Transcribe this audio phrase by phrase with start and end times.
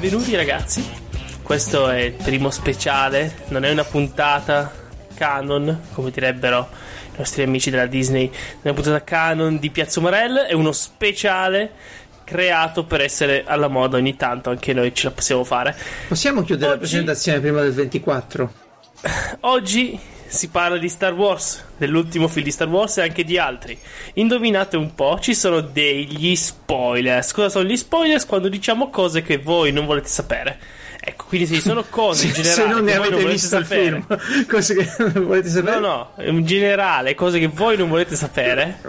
[0.00, 0.82] benvenuti ragazzi.
[1.42, 4.72] Questo è il primo speciale, non è una puntata
[5.14, 6.70] canon, come direbbero
[7.12, 11.72] i nostri amici della Disney, è una puntata canon di Piazza Morel, è uno speciale
[12.24, 15.76] creato per essere alla moda ogni tanto, anche noi ce la possiamo fare.
[16.08, 18.52] Possiamo chiudere Oggi- la presentazione prima del 24?
[19.40, 20.00] Oggi
[20.30, 23.76] si parla di Star Wars, dell'ultimo film di Star Wars e anche di altri.
[24.14, 27.32] Indovinate un po', ci sono degli spoilers.
[27.32, 28.26] Cosa sono gli spoilers?
[28.26, 30.58] Quando diciamo cose che voi non volete sapere.
[31.02, 33.56] Ecco, quindi se ci sono cose in generale se non ne non avete volete visto
[33.56, 34.04] il sapere.
[34.06, 35.80] film, cose che non volete sapere?
[35.80, 38.80] No, no, in generale, cose che voi non volete sapere.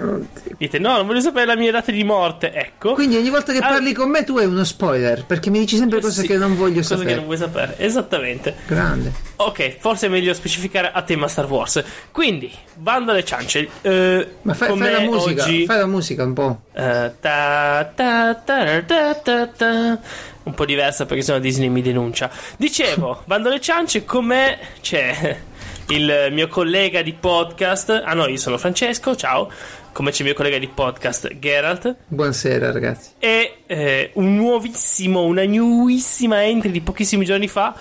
[0.58, 2.52] Dite, no, non voglio sapere la mia data di morte.
[2.54, 2.94] Ecco.
[2.94, 5.78] Quindi ogni volta che Ah, parli con me tu hai uno spoiler, perché mi dici
[5.78, 7.10] sempre cose sì, che non voglio cose sapere.
[7.10, 7.76] che non vuoi sapere.
[7.78, 8.56] Esattamente.
[8.68, 9.30] Grande.
[9.44, 11.84] Ok, forse è meglio specificare a tema Star Wars.
[12.12, 13.68] Quindi, bando alle ciance.
[13.82, 15.66] Eh, Ma fai, fai la musica, oggi?
[15.66, 16.62] fai la musica un po'.
[16.74, 20.00] Eh, ta, ta, ta, ta, ta, ta.
[20.44, 22.30] Un po' diversa perché sennò Disney mi denuncia.
[22.56, 24.60] Dicevo, bando alle ciance, com'è?
[24.80, 25.38] C'è
[25.88, 28.04] il mio collega di podcast.
[28.06, 29.52] Ah no, io sono Francesco, ciao.
[29.92, 31.96] Come c'è il mio collega di podcast, Geralt.
[32.08, 33.10] Buonasera ragazzi.
[33.18, 37.76] E eh, un nuovissimo, una newissima entry di pochissimi giorni fa,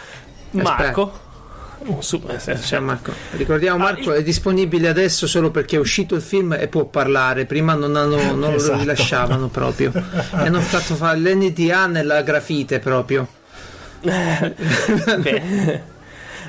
[0.53, 1.29] Marco.
[1.83, 3.13] Un super, eh, Ciao cioè, Marco.
[3.33, 6.85] Ricordiamo Ah, Marco il- è disponibile adesso solo perché è uscito il film e può
[6.85, 7.47] parlare.
[7.47, 8.73] Prima non, hanno- non Esatto.
[8.75, 9.91] lo rilasciavano proprio.
[9.95, 13.27] e hanno fatto fare l'NDA nella grafite proprio.
[14.01, 15.85] Bene.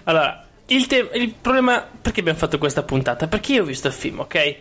[0.03, 3.27] Allora, il, te- il problema perché abbiamo fatto questa puntata?
[3.27, 4.55] Perché io ho visto il film, ok?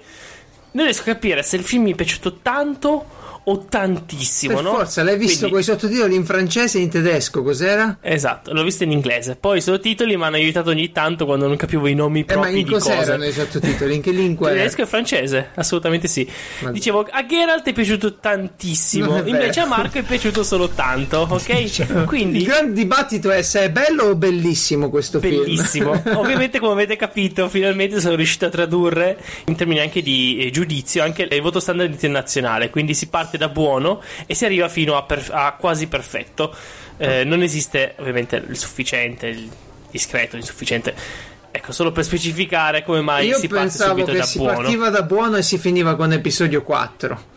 [0.72, 3.06] Non riesco a capire se il film mi è piaciuto tanto
[3.44, 4.74] o tantissimo, Per no?
[4.74, 7.98] forza, l'hai visto Quindi- con i sottotitoli in francese e in tedesco, cos'era?
[8.00, 9.36] Esatto, l'ho visto in inglese.
[9.36, 12.32] Poi i sottotitoli mi hanno aiutato ogni tanto quando non capivo i nomi Eh, ma
[12.42, 12.94] propri in di cose.
[12.94, 13.94] cos'erano i sottotitoli?
[13.96, 14.48] In che lingua?
[14.50, 16.28] Tedesco e francese, assolutamente sì.
[16.60, 21.26] Ma- Dicevo, a Geralt è piaciuto tantissimo, è invece a Marco è piaciuto solo tanto,
[21.30, 22.04] ok?
[22.04, 25.94] Quindi Il grande dibattito è se è bello o bellissimo questo Bellissimo.
[26.00, 26.16] film.
[26.18, 31.02] Ovviamente, come avete capito, finalmente sono riuscito a tradurre in termini anche di eh, giudizio
[31.02, 32.70] anche il voto standard internazionale.
[32.70, 36.54] Quindi si parte da buono e si arriva fino a, per- a quasi perfetto.
[36.96, 39.48] Eh, non esiste ovviamente il sufficiente, il
[39.90, 40.94] discreto, l'insufficiente.
[41.52, 44.54] Ecco, solo per specificare come mai Io si parte subito che da si buono.
[44.56, 47.28] partiva da buono e si finiva con episodio 4.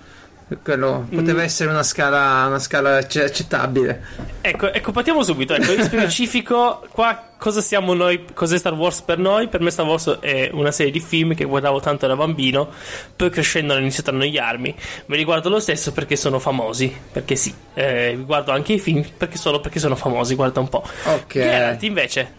[0.62, 1.46] Quello poteva Mm.
[1.46, 4.04] essere una scala, una scala acce- accettabile.
[4.42, 5.56] Ecco, ecco, partiamo subito.
[5.56, 8.24] Ecco, in specifico, qua cosa siamo noi?
[8.34, 9.50] Cos'è Star Wars per noi?
[9.50, 12.70] Per me, Star Wars è una serie di film che guardavo tanto da bambino.
[13.18, 14.74] Poi crescendo hanno iniziato a annoiarmi.
[15.08, 16.96] Me li guardo lo stesso perché sono famosi.
[17.12, 20.36] Perché sì, eh, guardo anche i film perché solo perché sono famosi.
[20.36, 20.88] Guarda un po'.
[21.04, 21.34] Ok.
[21.34, 22.34] Geralt, invece,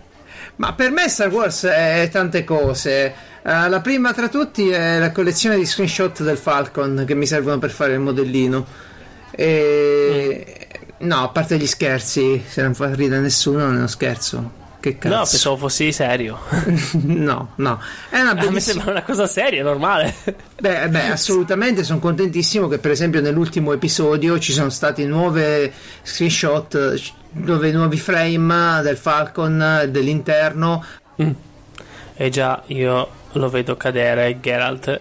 [0.57, 3.15] Ma per me Star Wars è tante cose.
[3.43, 7.59] Eh, la prima tra tutti è la collezione di screenshot del Falcon che mi servono
[7.59, 8.65] per fare il modellino.
[9.33, 10.67] E...
[10.97, 14.63] No, a parte gli scherzi, se non fa ridere nessuno non è uno scherzo.
[14.85, 15.15] Che cazzo?
[15.15, 16.39] no, pensavo fossi serio.
[17.05, 17.81] no, no.
[18.11, 18.61] È una A me bellissima...
[18.61, 20.15] sembra una cosa seria, normale.
[20.61, 25.73] Beh, beh, assolutamente sono contentissimo che per esempio nell'ultimo episodio ci sono stati nuove
[26.03, 27.01] screenshot
[27.31, 30.85] dove nuovi frame del Falcon dell'interno.
[32.15, 35.01] E già, io lo vedo cadere, Geralt.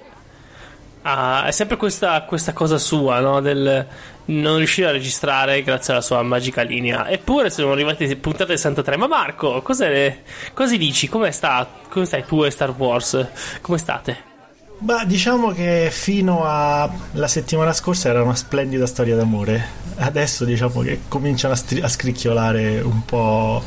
[1.02, 3.42] Ah, è sempre questa, questa cosa sua, no?
[3.42, 3.86] Del
[4.26, 7.10] non riuscire a registrare grazie alla sua magica linea.
[7.10, 8.98] Eppure sono arrivati puntate 63.
[8.98, 10.22] Ma Marco, cos'è,
[10.54, 11.10] cosa dici?
[11.10, 11.68] Come sta?
[11.90, 13.28] Come stai tu e Star Wars?
[13.62, 14.32] Come state?
[14.80, 19.82] Ma diciamo che fino alla settimana scorsa era una splendida storia d'amore.
[19.96, 23.64] Adesso diciamo che cominciano a, stri- a scricchiolare un po'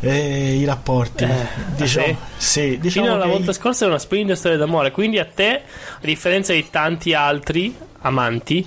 [0.00, 1.24] eh, i rapporti.
[1.24, 4.90] Eh, diciamo, ah, sì, diciamo Fino alla volta scorsa era una splendida storia d'amore.
[4.92, 5.62] Quindi a te,
[5.96, 8.66] a differenza di tanti altri amanti,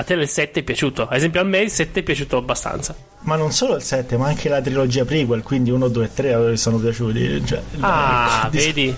[0.00, 1.02] a te il 7 è piaciuto.
[1.08, 2.94] Ad esempio, a me il 7 è piaciuto abbastanza.
[3.20, 6.36] Ma non solo il 7, ma anche la trilogia prequel, quindi 1, 2 e 3
[6.36, 7.42] mi sono piaciuti.
[7.46, 8.94] Cioè, Ah, di- vedi?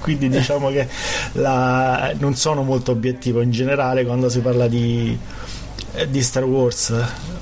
[0.00, 0.88] Quindi diciamo che
[1.34, 5.51] la- non sono molto obiettivo in generale quando si parla di, eh,
[6.08, 6.90] di Star Wars.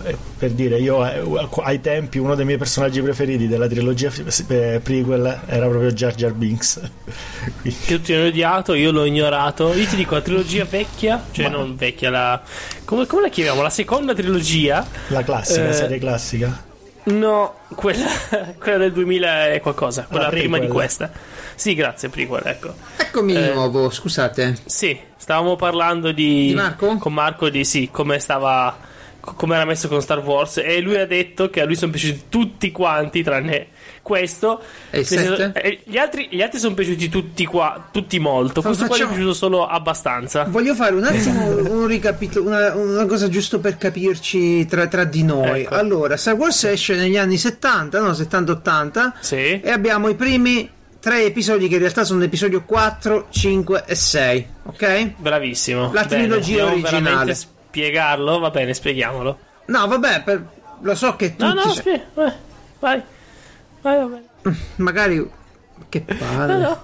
[0.05, 4.11] Eh, Per dire, io eh, ai tempi uno dei miei personaggi preferiti della trilogia
[4.49, 6.81] eh, prequel era proprio Jar Jar Binks.
[7.61, 9.73] Quindi- che tutti hanno odiato, io l'ho ignorato.
[9.75, 12.43] Io ti dico la trilogia vecchia, cioè Ma- non vecchia, la.
[12.85, 13.63] Come, come la chiamiamo?
[13.63, 14.87] La seconda trilogia?
[15.09, 16.69] la classica, Eh, serie classica.
[17.05, 18.07] No, quella,
[18.59, 21.11] quella del 2000 e qualcosa, quella La prima di questa.
[21.55, 22.75] Sì, grazie, prequel, ecco.
[22.97, 23.53] Eccomi di Eh.
[23.53, 24.57] nuovo, scusate.
[24.65, 26.49] Sì, stavamo parlando di.
[26.49, 26.97] Di Marco?
[26.99, 28.89] Con Marco di sì, come stava
[29.21, 32.25] come era messo con Star Wars e lui ha detto che a lui sono piaciuti
[32.31, 33.67] tutti quanti tranne
[34.11, 34.61] questo.
[34.91, 38.61] E senso- eh, gli, altri, gli altri sono piaciuti tutti qua tutti molto.
[38.61, 40.45] Questo qua gli è facciamo- piaciuto solo abbastanza.
[40.49, 45.23] Voglio fare un attimo un ricapitolo, una, una cosa giusto per capirci tra, tra di
[45.23, 45.61] noi.
[45.63, 45.75] Ecco.
[45.75, 49.61] Allora, Star Wars esce negli anni 70, no, 70-80, sì.
[49.61, 50.69] E abbiamo i primi
[50.99, 55.13] tre episodi che in realtà sono l'episodio 4, 5 e 6, ok?
[55.17, 55.93] bravissimo.
[55.93, 57.35] La Bene, trilogia originale.
[57.35, 58.39] spiegarlo?
[58.41, 59.39] Va bene spieghiamolo.
[59.67, 60.45] No, vabbè, per-
[60.83, 61.45] lo so che tutti...
[61.45, 62.33] no no se- spie- vai vai
[62.81, 63.05] vai va bene
[64.77, 65.39] magari...
[65.89, 66.53] Che palle.
[66.53, 66.83] no no.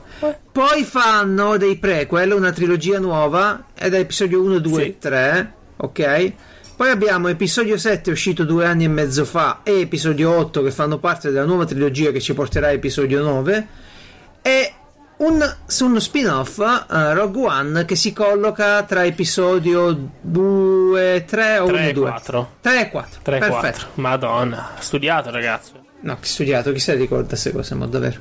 [0.51, 4.89] Poi fanno dei prequel, una trilogia nuova, ed è episodio 1, 2 Sì.
[4.89, 6.33] e 3, ok?
[6.77, 10.99] Poi abbiamo episodio 7 uscito due anni e mezzo fa e episodio 8 che fanno
[10.99, 13.67] parte della nuova trilogia che ci porterà a episodio 9
[14.43, 14.73] e
[15.19, 21.65] un, su uno spin-off, eh, Rogue One, che si colloca tra episodio 2, 3 o
[21.65, 22.09] 1, 3 e 2.
[22.11, 23.21] 4 3 e 4.
[23.23, 23.61] 3 e Perfetto.
[23.61, 28.21] 4 madonna studiato ragazzo No, che studiato, chi se ne ricorda queste cose, ma davvero.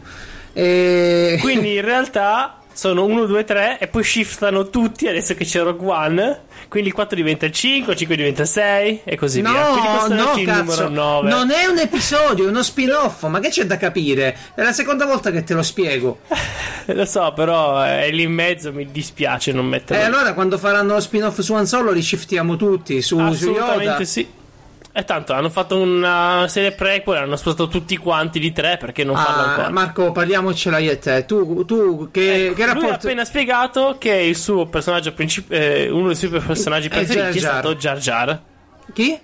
[0.54, 1.38] E...
[1.42, 5.88] Quindi in realtà sono 1, 2, 3 e poi shiftano tutti adesso che c'è Rogue
[5.88, 6.40] One.
[6.68, 9.52] Quindi il 4 diventa il 5, il 5 diventa il 6 e così via.
[9.68, 11.30] Quindi No, è no, il numero 9.
[11.30, 14.36] non è un episodio, è uno spin-off, ma che c'è da capire?
[14.56, 16.20] È la seconda volta che te lo spiego.
[16.88, 20.04] Lo so, però è lì in mezzo, mi dispiace non E metterlo.
[20.06, 23.64] allora quando faranno lo spin-off su Han Solo li shiftiamo tutti su, su Yoda.
[23.64, 24.28] Assolutamente sì.
[24.98, 29.18] E tanto hanno fatto una serie prequel, hanno spostato tutti quanti di tre perché non
[29.18, 29.70] farlo Ah, ancora.
[29.70, 31.26] Marco, parliamocela io e te.
[31.26, 32.94] Tu, tu che, Ecco, che Lui ha rapporto...
[33.08, 37.40] appena spiegato che il suo personaggio principale, uno dei suoi personaggi È preferiti Jar è
[37.40, 38.42] stato Jar Jar.
[38.94, 39.20] Chi?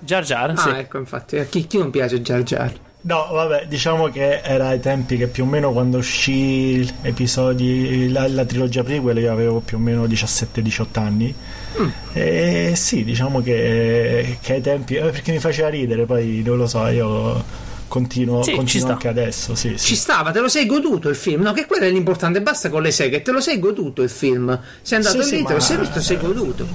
[0.00, 0.68] Jar Jar, Ah, sì.
[0.68, 1.38] ecco, infatti.
[1.38, 2.72] A chi, chi non piace Jar Jar?
[3.00, 8.28] No, vabbè, diciamo che era ai tempi che più o meno quando uscì episodi, la,
[8.28, 11.34] la trilogia prequel io avevo più o meno 17-18 anni.
[11.80, 11.88] Mm.
[12.12, 16.66] E sì, diciamo che, che ai tempi, eh, perché mi faceva ridere, poi non lo
[16.66, 17.44] so, io
[17.88, 19.54] continuo, Sì, continuo anche adesso.
[19.54, 19.86] Sì, sì.
[19.86, 21.42] Ci stava, te lo sei goduto il film?
[21.42, 24.58] No, che quello è l'importante, basta con le seghe, te lo sei goduto il film.
[24.82, 26.66] Sei andato lì, te lo sei visto, sei goduto.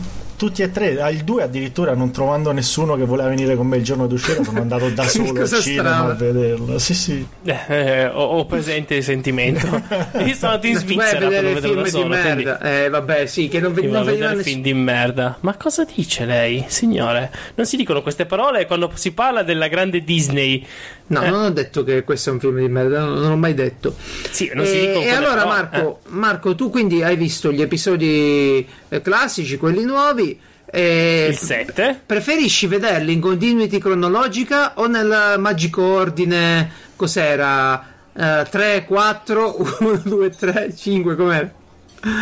[0.44, 3.84] Tutti e tre, al 2 addirittura non trovando nessuno che voleva venire con me il
[3.84, 6.12] giorno d'uscita, sono andato da solo al cinema strana.
[6.12, 6.78] a vederlo.
[6.80, 7.26] Sì, sì.
[7.46, 9.68] Eh, eh, ho, ho presente il sentimento.
[10.20, 12.08] Io sono andato in Svizzera per vedere non il vederlo film da di solo.
[12.08, 12.60] quindi- merda.
[12.84, 14.44] Eh, vabbè, sì, che non, Io non vado a veniva vedere nessuno.
[14.54, 15.38] film di merda.
[15.40, 17.32] Ma cosa dice lei, signore?
[17.56, 20.66] Non si dicono queste parole quando si parla della grande Disney.
[21.06, 21.30] No, Eh.
[21.30, 23.96] non ho detto che questo è un film di merda, non, non l'ho mai detto.
[24.30, 25.54] Sì, non si e, dicono e quelle allora, parole.
[25.72, 28.66] Marco, Marco, tu quindi hai visto gli episodi eh,
[29.02, 30.40] classici, quelli nuovi.
[30.66, 32.02] Eh, E il 7.
[32.06, 36.72] Preferisci vederli in continuity cronologica o nel magico ordine?
[36.96, 37.86] Cos'era?
[38.16, 41.52] Eh, 3, 4, 1, 2, 3, 5, com'era?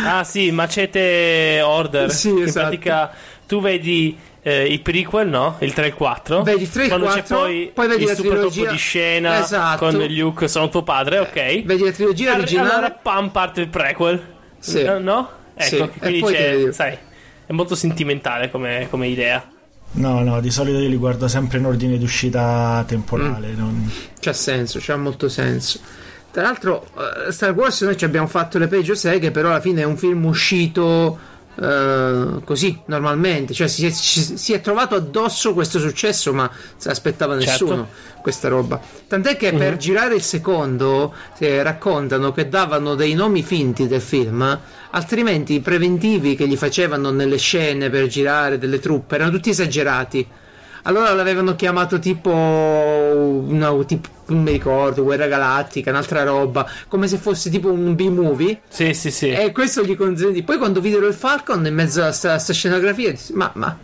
[0.06, 2.10] Ah, sì, Macete Order.
[2.12, 2.72] Sì, che esatto.
[2.74, 3.12] in pratica
[3.46, 5.56] tu vedi eh, i prequel, no?
[5.60, 6.42] Il 3 e il 4.
[6.42, 8.70] Vedi il 3 e il Quando 4, c'è poi, poi vedi il la super trilogia-
[8.70, 9.78] di scena Esatto.
[9.78, 11.62] con Luke, sono tuo padre, ok?
[11.64, 12.70] Vedi la trilogia originale?
[12.70, 14.22] Allora, pam, parte il prequel.
[14.58, 14.84] Sì.
[14.84, 14.98] No?
[14.98, 15.30] no?
[15.54, 16.96] Ecco, Sì, quindi c'è, sai,
[17.46, 19.46] è molto sentimentale come, come idea.
[19.94, 23.48] No, no, di solito io li guardo sempre in ordine d'uscita temporale.
[23.48, 23.58] Mm.
[23.58, 25.80] non- C'ha senso, c'ha molto senso.
[26.30, 26.86] Tra l'altro,
[27.26, 29.98] eh, Star Wars noi ci abbiamo fatto le peggio seghe, però alla fine è un
[29.98, 31.18] film uscito
[31.60, 33.52] eh, così normalmente.
[33.54, 37.64] Cioè, si è, ci- si è trovato addosso questo successo, ma se l'aspettava Certo.
[37.64, 37.88] nessuno
[38.22, 38.80] questa roba.
[39.08, 44.58] Tant'è che per girare il secondo eh, raccontano che davano dei nomi finti del film,
[44.90, 50.26] altrimenti i preventivi che gli facevano nelle scene per girare delle truppe erano tutti esagerati.
[50.84, 52.30] Allora l'avevano chiamato tipo,
[53.48, 58.62] no, tipo non mi ricordo, Guerra Galattica, un'altra roba, come se fosse tipo un B-movie.
[58.68, 59.28] Sì, sì, sì.
[59.30, 60.42] E questo gli consentì.
[60.42, 63.76] Poi quando videro il Falcon in mezzo a sta, sta scenografia, dissi, ma, ma,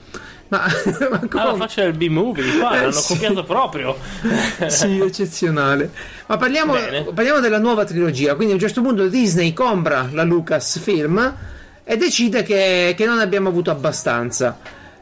[0.48, 0.66] ma,
[1.10, 1.42] ma come?
[1.42, 3.12] Alla faccia del B-movie, qua Eh, l'hanno sì.
[3.12, 3.96] copiato proprio.
[4.68, 5.90] sì, eccezionale.
[6.26, 6.74] Ma parliamo,
[7.14, 8.34] parliamo della nuova trilogia.
[8.34, 11.34] Quindi a un certo punto Disney compra la Lucasfilm
[11.84, 14.58] e decide che, che non abbiamo avuto abbastanza.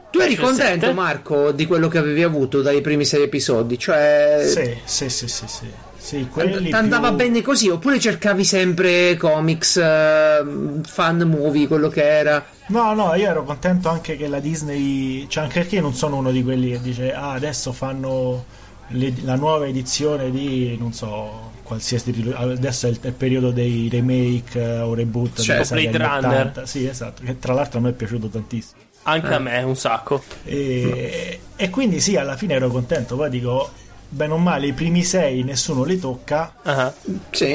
[0.09, 0.93] Tu eri contento, sette?
[0.93, 3.77] Marco, di quello che avevi avuto dai primi sei episodi?
[3.77, 5.65] Cioè, Sì, sì, sì, sì, sì.
[5.99, 10.41] Sì, Ti andava più- bene così oppure cercavi sempre comics, eh,
[10.85, 12.45] fan movie, quello che era?
[12.67, 16.15] No, no, io ero contento anche che la Disney, cioè anche perché io non sono
[16.15, 18.45] uno di quelli che dice ah adesso fanno
[18.89, 23.89] le- la nuova edizione di non so qualsiasi adesso è il, è il periodo dei
[23.91, 26.23] remake eh, o reboot Cioè, Blade Runner.
[26.45, 26.65] 80.
[26.65, 28.79] Sì, esatto, che tra l'altro a me è piaciuto tantissimo.
[29.09, 30.21] Anche a me, un sacco.
[30.43, 33.71] E, e quindi sì, alla fine ero contento, poi dico
[34.09, 36.93] bene o male i primi sei nessuno li tocca, Ah.
[37.31, 37.53] Sì.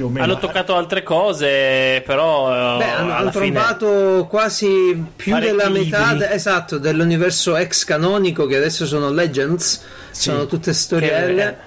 [0.00, 0.22] o meno.
[0.24, 2.76] Hanno toccato altre cose, però.
[2.78, 3.50] Beh, hanno, hanno fine...
[3.50, 9.82] trovato quasi più della metà de- esatto, dell'universo ex canonico che adesso sono Legends,
[10.12, 10.30] Sì.
[10.30, 11.34] sono tutte storielle.
[11.34, 11.66] Che-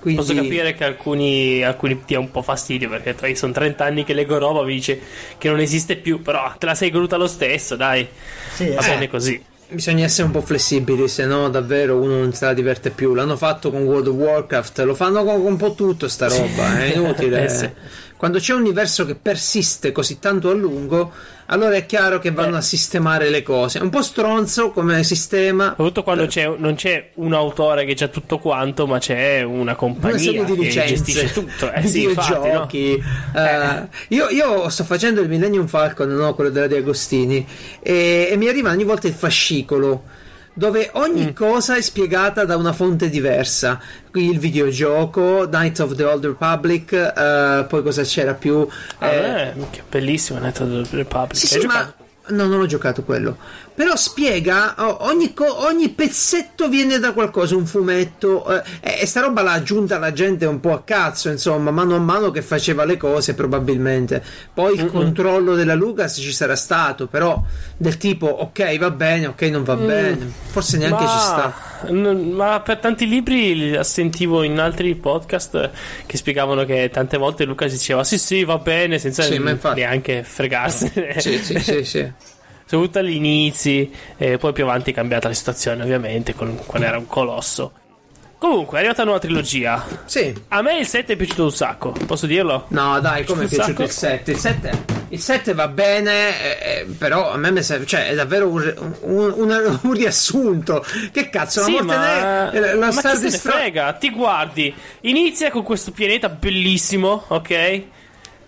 [0.00, 0.20] quindi...
[0.20, 4.12] Posso capire che alcuni, alcuni dia un po' fastidio perché tra- sono 30 anni che
[4.14, 4.98] leggo roba, mi dice
[5.38, 8.06] che non esiste più, però te la sei goduta lo stesso, dai,
[8.54, 8.88] Sì, va esatto.
[8.88, 9.44] bene così.
[9.72, 13.14] Bisogna essere un po' flessibili, se no davvero uno non se la diverte più.
[13.14, 16.80] L'hanno fatto con World of Warcraft, lo fanno con, con un po' tutto sta roba,
[16.80, 17.44] è inutile.
[17.44, 17.70] Eh, sì.
[18.20, 21.10] Quando c'è un universo che persiste così tanto a lungo,
[21.46, 22.58] allora è chiaro che vanno Eh.
[22.58, 23.78] a sistemare le cose.
[23.78, 25.68] È un po' stronzo come sistema.
[25.70, 29.74] Soprattutto quando c'è, non c'è un autore che c'ha tutto quanto, ma c'è una Una
[29.74, 31.72] compagnia di che licenze, gestisce tutto.
[31.72, 32.40] Eh sì, infatti, no?
[32.42, 33.02] videogiochi.
[33.36, 36.34] eh, io, io sto facendo il Millennium Falcon, no?
[36.34, 37.46] quello della Di Agostini,
[37.82, 40.04] e, e mi arriva ogni volta il fascicolo
[40.52, 41.34] dove ogni Mm.
[41.34, 43.80] cosa è spiegata da una fonte diversa.
[44.10, 48.66] Qui il videogioco, Knights of the Old Republic, eh, poi cosa c'era più?
[48.98, 51.36] Ah, Eh, eh, minchia, bellissimo Night of the Republic.
[51.36, 51.92] sì, sì, ma
[52.28, 53.36] no, non ho giocato quello.
[53.74, 58.44] Però spiega oh, ogni, co- ogni pezzetto viene da qualcosa, un fumetto.
[58.80, 61.98] eh, e sta roba l'ha aggiunta la gente un po' a cazzo, insomma, mano a
[61.98, 64.22] mano che faceva le cose, probabilmente.
[64.52, 67.42] Poi il controllo della Lucas ci sarà stato, però
[67.76, 70.30] del tipo ok, va bene, ok, non va bene.
[70.50, 71.54] Forse neanche ma, ci sta.
[71.88, 75.70] n- ma per tanti libri li sentivo in altri podcast
[76.06, 79.38] che spiegavano che tante volte Luca diceva sì sì va bene senza Sì,
[79.74, 82.12] neanche fregarsene Sì, sì, sì, sì.
[82.70, 86.98] soprattutto agli inizi e poi più avanti è cambiata la situazione ovviamente con, quando era
[86.98, 87.72] un colosso
[88.38, 90.32] comunque è arrivata una nuova trilogia Sì.
[90.48, 92.66] a me il 7 è piaciuto un sacco posso dirlo?
[92.68, 94.30] No, dai, come è piaciuto il 7?
[94.30, 98.14] Il 7, il 7 va bene, eh, eh, però a me mi serve, cioè, è
[98.14, 100.84] davvero un, un- un- un riassunto.
[101.10, 103.92] Che cazzo, Sì, la morte ma, ne- eh, la ma chi se ne frega?
[103.94, 107.82] Ti guardi, inizia con questo pianeta bellissimo, ok?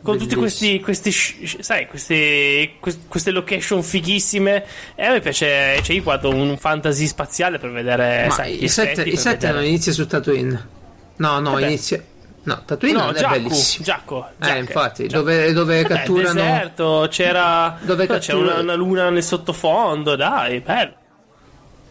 [0.03, 4.65] Con tutti questi, questi sai, questi, quest- queste location fighissime.
[4.97, 8.71] E a me piace, cioè io guardo un fantasy spaziale per vedere, sai, gli il
[8.71, 10.69] 7, effetti, il per 7 vedere- non inizia su Tatooine.
[11.17, 11.67] No, no, Eh beh.
[11.69, 12.03] inizia.
[12.45, 13.85] No, Tatooine No, non è Giacco, bellissimo.
[13.85, 15.23] Giacco, eh, infatti, Giacco.
[15.23, 16.33] dove, dove Vabbè, catturano.
[16.35, 20.95] deserto, c'era, Dove no, c'era cattura- una, una luna nel sottofondo, dai, bello.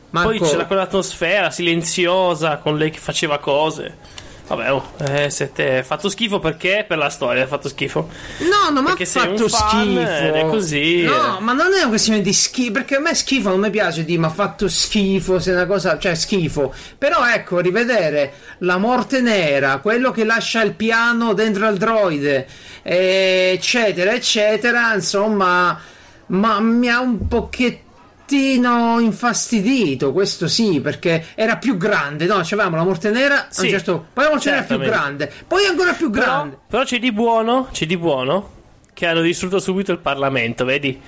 [0.10, 4.20] Poi Marco, c'era quell'atmosfera silenziosa con lei che faceva cose.
[4.52, 6.84] Vabbè, oh, eh, sette- fatto schifo perché?
[6.86, 8.10] Per la storia ha fatto schifo.
[8.40, 10.34] No, non mi ha fatto fan schifo.
[10.34, 11.04] è così.
[11.04, 12.74] No, ma non è una questione di schifo.
[12.74, 15.40] Perché a me schifo non mi piace di ma ha fatto schifo.
[15.40, 15.98] Se è una cosa.
[15.98, 16.74] Cioè, schifo.
[16.98, 22.46] Però ecco, rivedere la morte nera, quello che lascia il piano dentro al droide,
[22.84, 24.94] eh, eccetera, eccetera.
[24.94, 25.80] Insomma,
[26.26, 27.90] ma mi ha un pochettino
[28.38, 30.12] infastidito.
[30.12, 32.26] Questo sì, perché era più grande.
[32.26, 33.48] No, c'avevamo la morte nera.
[33.50, 35.32] Sì, certo Poi la morte nera più grande.
[35.48, 36.58] Poi ancora più Però, grande.
[36.68, 38.60] però c'è di buono, c'è di buono
[38.94, 41.00] che hanno distrutto subito il Parlamento, vedi?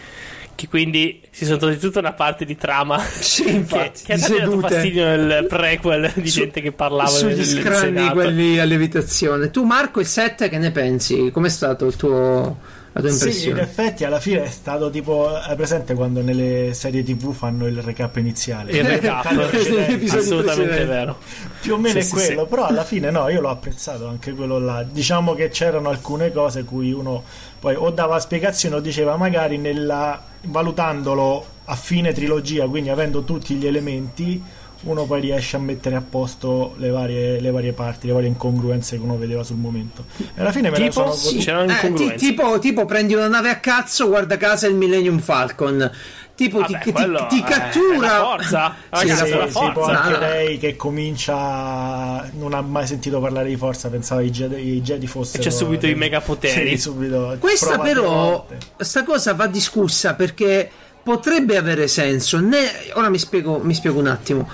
[0.56, 4.18] Che quindi si sono tolti tutta una parte di trama Sì, che, infatti, che ha
[4.18, 8.13] dato fastidio nel prequel di Su- gente che parlava sugli scranni Senato.
[8.13, 9.50] quelli a levitazione.
[9.50, 11.32] Tu, Marco, il 7 che ne pensi?
[11.32, 12.60] Com'è stato il tuo,
[12.94, 13.16] la tua Sì,
[13.50, 13.62] in impressione?
[13.62, 15.28] effetti alla fine è stato tipo.
[15.30, 18.72] Hai presente quando nelle serie TV fanno il recap iniziale?
[18.72, 19.26] Il recap,
[20.12, 21.18] assolutamente vero.
[21.60, 22.48] Più o meno Sì, è sì, quello, sì.
[22.48, 24.84] però alla fine no, io l'ho apprezzato anche quello là.
[24.84, 27.24] Diciamo che c'erano alcune cose cui uno
[27.60, 33.56] poi o dava spiegazioni o diceva magari nella, valutandolo a fine trilogia, quindi avendo tutti
[33.56, 34.42] gli elementi,
[34.84, 38.98] uno poi riesce a mettere a posto le varie, le varie parti, le varie incongruenze
[38.98, 40.06] che uno vedeva sul momento.
[40.18, 41.12] E alla fine me ne Tipo?
[41.12, 41.38] sono Sì.
[41.38, 42.16] Eh, ti- incongruenze.
[42.16, 45.90] tipo, tipo prendi una nave a cazzo, guarda casa il Millennium Falcon.
[46.36, 47.96] Tipo Vabbè, ti, ti- quello ti cattura.
[47.96, 48.75] è la forza.
[48.75, 50.02] Sì, Ragazzi, sì, è la sì, tipo forza.
[50.02, 54.82] anche lei che comincia non ha mai sentito parlare di forza pensava i Jedi, i
[54.82, 56.78] Jedi fossero E c'è subito i megapoteri.
[56.78, 56.92] sì,
[57.40, 58.48] Questa però,
[58.78, 60.70] sta cosa va discussa perché
[61.04, 62.40] potrebbe avere senso.
[62.40, 64.50] Ne- ora mi spiego, mi spiego un attimo.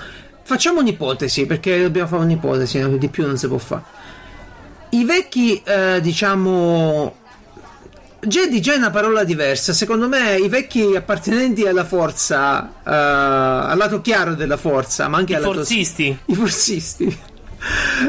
[0.50, 2.88] Facciamo un'ipotesi, perché dobbiamo fare un'ipotesi, no?
[2.96, 3.82] di più non si può fare.
[4.88, 7.14] I vecchi, eh, diciamo...
[8.18, 9.72] Jedi già è una parola diversa.
[9.72, 15.34] Secondo me i vecchi appartenenti alla forza, eh, al lato chiaro della forza, ma anche
[15.34, 15.54] I al lato...
[15.54, 17.18] forzisti, I forzisti.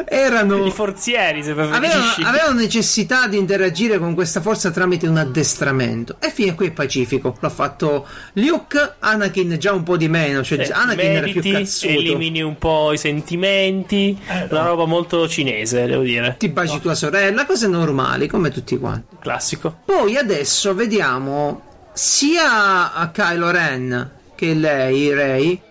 [0.08, 0.65] Erano...
[0.65, 1.79] i forzieri, se Avevano,
[2.24, 6.15] avevano necessità di interagire con questa forza tramite un addestramento.
[6.20, 7.36] E fino a qui è pacifico.
[7.39, 10.43] L'ha fatto Luke, Anakin già un po' di meno.
[10.43, 11.91] Cioè, Eh, Anakin era più cazzuto.
[11.91, 14.67] elimini un po' i sentimenti, Eh, una no.
[14.67, 16.36] roba molto cinese, devo dire.
[16.38, 19.15] Ti baci tua sorella, cose normali, come tutti quanti.
[19.20, 19.77] Classico.
[19.86, 21.62] Poi adesso vediamo
[21.93, 25.62] sia a Kylo Ren che lei, Rey,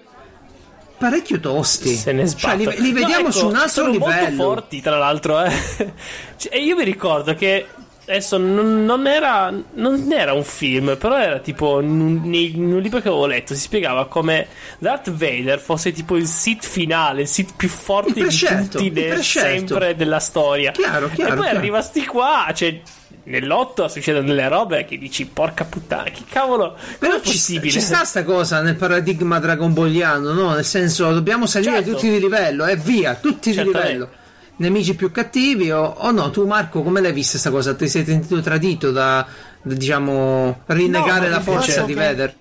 [1.01, 1.95] parecchio tosti.
[1.97, 2.85] Se ne cioè, li, sbattono.
[2.87, 4.13] li vediamo No, ecco, su un altro sono livello.
[4.15, 5.43] molto forti, tra l'altro.
[5.43, 5.51] Eh.
[6.37, 7.67] Cioè, E io mi ricordo che
[8.07, 13.01] adesso non, non era, non era un film, però era tipo in in un libro
[13.01, 13.55] che avevo letto.
[13.55, 14.47] Si spiegava come
[14.79, 18.37] Darth Vader fosse tipo il Sith finale, il Sith più forte di
[18.69, 20.71] tutti de- sempre della storia.
[20.73, 21.59] Chiaro, chiaro, e poi chiaro.
[21.59, 22.81] arriva sti qua, cioè.
[23.31, 27.71] Nell'otto succedono delle robe che dici porca puttana, che cavolo, Però è ci, possibile?
[27.71, 30.53] ci sta sta cosa nel paradigma dragonbolliano, no?
[30.55, 31.91] Nel senso, dobbiamo salire Certo.
[31.93, 33.87] tutti di livello e via, tutti di Certamente.
[33.89, 34.11] livello.
[34.57, 36.31] Nemici più cattivi o, o no?
[36.31, 37.73] Tu, Marco, come l'hai vista sta cosa?
[37.75, 39.25] Ti sei sentito tradito da,
[39.63, 42.35] da, diciamo, rinnegare No, la forza di che- Vader?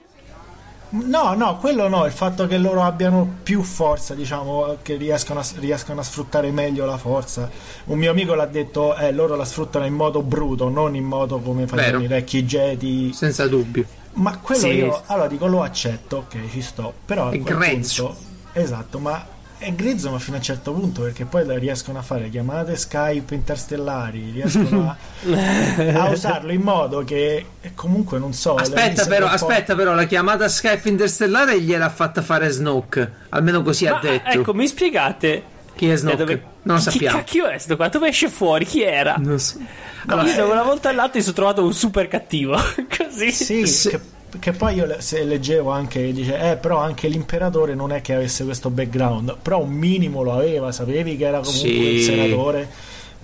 [0.92, 5.46] No, no, quello no, il fatto che loro abbiano più forza, diciamo, che riescono a,
[5.60, 7.48] riescono a sfruttare meglio la forza.
[7.86, 11.40] Un mio amico l'ha detto, eh, loro la sfruttano in modo bruto, non in modo
[11.40, 13.12] come facevano i vecchi Jedi.
[13.14, 13.86] Senza dubbio.
[14.14, 14.68] Ma quello Sì.
[14.70, 18.06] io, allora dico, lo accetto, ok, ci sto, però È grezzo.
[18.08, 18.20] punto-
[18.54, 19.24] esatto, ma
[19.60, 23.36] è grezzo ma fino a un certo punto, perché poi riescono a fare chiamate Skype
[23.36, 28.56] interstellari, riescono a, a usarlo in modo che eh, comunque non so...
[28.56, 33.12] Aspetta, però, aspetta, però, la chiamata Skype interstellare gliel'ha fatta fare Snoke.
[33.30, 34.30] Almeno così ha Ma, detto.
[34.30, 35.44] ecco, mi spiegate
[35.76, 36.16] Chi è Snoke?
[36.16, 37.18] Da dove- Non lo sappiamo.
[37.18, 37.90] Chi cacchio è sto qua?
[37.90, 38.66] Dove esce fuori?
[38.66, 39.16] Chi era?
[39.18, 39.58] Non so.
[40.06, 42.58] Allora, io da una volta all'altra mi sono trovato un super cattivo.
[42.98, 43.32] Così.
[43.32, 44.00] Sì, Se- che,
[44.38, 48.14] che poi io se leggevo anche che dice, eh, però anche l'imperatore non è che
[48.14, 51.82] avesse questo background, però un minimo lo aveva, sapevi che era comunque Sì.
[51.94, 52.70] il senatore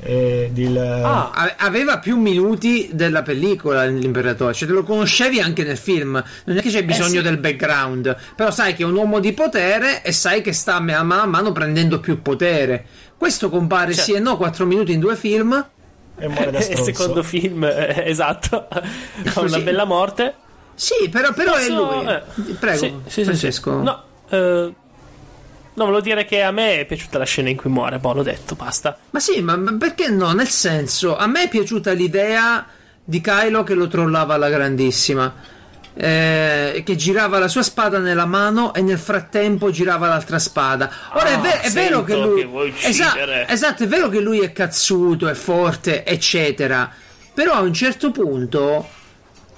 [0.02, 0.78] eh, del...
[0.78, 6.22] Ah, Ave- Aveva più minuti della pellicola l'imperatore, cioè te lo conoscevi anche nel film,
[6.46, 7.22] non è che c'è bisogno sì.
[7.22, 10.80] del background, però sai che è un uomo di potere e sai che sta a
[10.82, 12.86] mano a mano prendendo più potere.
[13.18, 15.66] Questo compare Cioè- sì e no 4 minuti in due film.
[16.18, 16.84] e muore da il stronzo.
[16.84, 18.68] secondo film, eh, esatto.
[19.34, 19.54] Così.
[19.56, 20.34] una bella morte.
[20.76, 22.08] Sì, però, però è Posso- lui.
[22.08, 22.22] eh,
[22.60, 23.78] Prego, sì, sì, Francesco.
[23.78, 23.84] sì.
[23.84, 24.74] No, eh,
[25.74, 27.98] no, volevo dire che a me è piaciuta la scena in cui muore.
[28.00, 28.98] Boh, l'ho detto, basta.
[29.12, 30.34] Ma sì, ma perché no?
[30.34, 32.66] Nel senso, a me è piaciuta l'idea
[33.04, 35.54] di Kylo che lo trollava alla grandissima.
[35.98, 40.92] eh, che girava la sua spada nella mano e nel frattempo girava l'altra spada.
[41.14, 42.74] Ora è, Ah, ve- è vero che lui.
[42.74, 46.92] che Esa- esatto, è vero che lui è cazzuto, è forte, eccetera.
[47.34, 48.90] Però a un certo punto.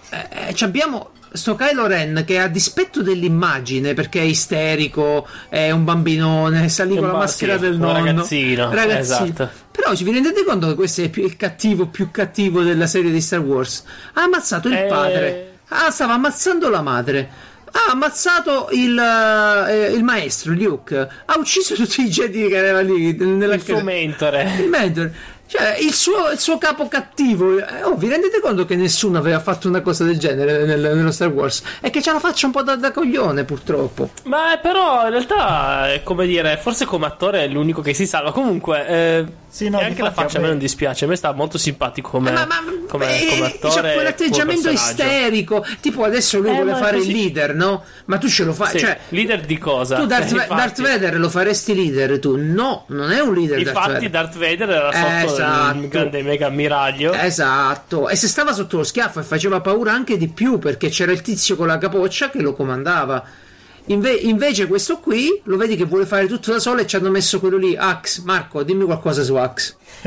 [0.10, 1.12] Eh, ci abbiamo.
[1.30, 6.96] Sto Kylo Ren che a dispetto dell'immagine perché è isterico, è un bambinone, sta lì
[6.96, 7.94] con la Ma maschera sì, del nonno.
[8.06, 9.50] ragazzino, esatto.
[9.70, 13.20] Però ci vi rendete conto che questo è il cattivo più cattivo della serie di
[13.22, 13.84] Star Wars?
[14.14, 14.86] Ha ammazzato il Eh.
[14.88, 15.52] padre.
[15.68, 17.30] Ah, stava ammazzando la madre.
[17.70, 20.98] Ha ammazzato il, eh, il maestro Luke.
[20.98, 24.50] Ha ucciso tutti i Jedi che era lì nella Il suo mentore.
[24.60, 25.14] il mentore.
[25.48, 27.58] Cioè, il suo, il suo capo cattivo.
[27.58, 31.12] eh, Oh, vi rendete conto che nessuno aveva fatto una cosa del genere nel- nello
[31.12, 31.62] Star Wars?
[31.82, 34.10] E che ce la faccia un po' da, da coglione, purtroppo.
[34.24, 38.06] Ma eh, però in realtà, è come dire, forse come attore è l'unico che si
[38.06, 38.32] salva.
[38.34, 41.06] Comunque, eh, Sì, no, anche la faccia a me non dispiace.
[41.06, 42.56] A me sta molto simpatico come, ma, ma
[42.90, 43.94] come, eh, come c'ha attore.
[43.94, 45.04] quell'atteggiamento come personaggio.
[45.04, 45.66] isterico.
[45.80, 47.14] Tipo, adesso lui Eh, vuole è fare il così.
[47.14, 47.84] leader, no?
[48.06, 48.72] Ma tu ce lo fai.
[48.72, 49.96] Sì, Cioè, leader di cosa?
[49.98, 50.46] tu, Darth, Eh.
[50.50, 52.36] Darth Vader, lo faresti leader tu?
[52.38, 53.64] No, non è un leader.
[53.64, 54.10] Darth Infatti, Vader.
[54.10, 55.78] Darth Vader era sotto Esatto.
[55.78, 57.14] il grande mega ammiraglio.
[57.14, 61.12] Esatto, e se stava sotto lo schiaffo e faceva paura anche di più perché c'era
[61.12, 63.24] il tizio con la capoccia che lo comandava.
[63.90, 67.10] Inve- invece questo qui lo vedi che vuole fare tutto da solo e ci hanno
[67.10, 67.76] messo quello lì.
[67.76, 69.76] Axe, Marco, dimmi qualcosa su Axe.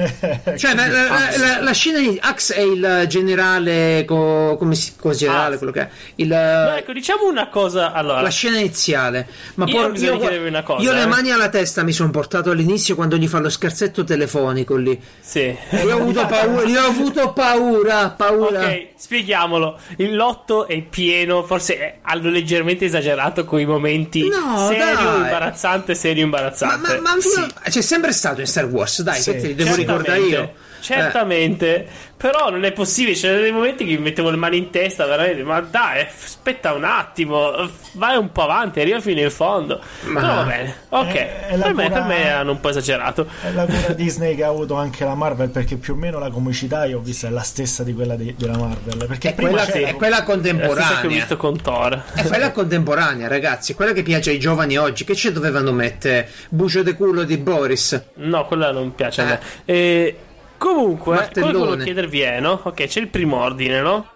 [0.56, 5.14] Cioè, la, la- la- la- scena di Axe è il generale, co- come si come
[5.14, 5.88] generale, quello che è.
[6.16, 7.92] Il, No, ecco, diciamo una cosa.
[7.92, 9.26] Allora, la scena iniziale.
[9.54, 11.06] Ma Io por- io, una cosa, io le eh.
[11.06, 15.00] mani alla testa mi sono portato all'inizio quando gli fa lo scherzetto telefonico lì.
[15.20, 15.56] sì.
[15.70, 18.66] Io ho avuto paura, io ho avuto paura, paura.
[18.66, 19.78] Ok, spieghiamolo.
[19.96, 25.20] Il lotto è pieno, forse hanno leggermente esagerato con i momenti No, serio, dai.
[25.22, 27.00] imbarazzante, serio, Ma, imbarazzante.
[27.00, 30.12] ma, ma Sì, c'è sempre stato in Star Wars, dai, Sì, te li devo certamente,
[30.12, 30.54] ricordare io.
[30.80, 33.14] Certamente, però non è possibile.
[33.14, 35.42] C'erano dei momenti che mi mettevo le mani in testa, veramente.
[35.42, 37.52] Ma dai, aspetta un attimo,
[37.94, 39.80] vai un po' avanti, arriva fino in fondo.
[40.02, 41.14] Ma- Però va bene, ok.
[41.14, 43.26] È- è per, me, per me hanno un po' esagerato.
[43.42, 46.30] È la cura Disney che ha avuto anche la Marvel perché più o meno la
[46.30, 49.64] comicità io ho visto è la stessa di quella di- della Marvel perché È quella,
[49.64, 51.08] c'era- è quella È la stessa che ho contemporanea.
[51.08, 52.02] visto con Thor.
[52.14, 53.74] È quella contemporanea, ragazzi.
[53.74, 55.04] Quella che piace ai giovani oggi.
[55.04, 56.28] Che ci dovevano mettere?
[56.48, 58.02] Bucio de culo di Boris.
[58.14, 59.40] No, quella non piace a me.
[59.64, 59.74] Eh.
[59.74, 60.16] E
[60.60, 62.60] comunque, quello che volevo chiedervi è, no?
[62.62, 64.06] Ok, c'è il primordine, no?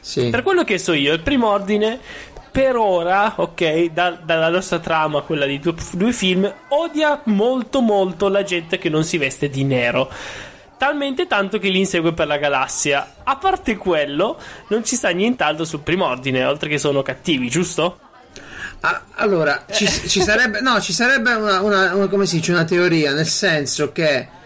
[0.00, 0.28] Sì.
[0.30, 2.00] Per quello che so io, il primordine
[2.50, 8.28] per ora, ok, da- dalla nostra trama, quella di due, due film, odia molto molto
[8.28, 10.10] la gente che non si veste di nero.
[10.76, 13.16] Talmente tanto che li insegue per la galassia.
[13.22, 18.00] A parte quello, non ci sta nient'altro sul primordine, oltre che sono cattivi, giusto?
[18.80, 22.64] Ah, allora, ci, ci, sarebbe, no, ci sarebbe una, una, una, come si dice, una
[22.64, 24.38] teoria, nel senso che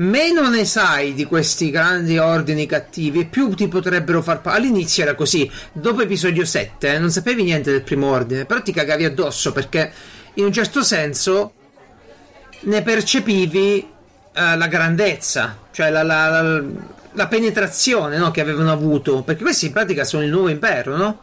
[0.00, 5.14] meno ne sai di questi grandi ordini cattivi, più ti potrebbero far pa- All'inizio era
[5.14, 9.52] così, dopo episodio 7 eh, non sapevi niente del primo ordine, però ti cagavi addosso
[9.52, 9.92] perché
[10.34, 11.52] in un certo senso
[12.60, 13.86] ne percepivi
[14.34, 16.62] uh, la grandezza, cioè la, la, la,
[17.12, 21.20] la penetrazione no, che avevano avuto, perché questi in pratica sono il nuovo impero, no?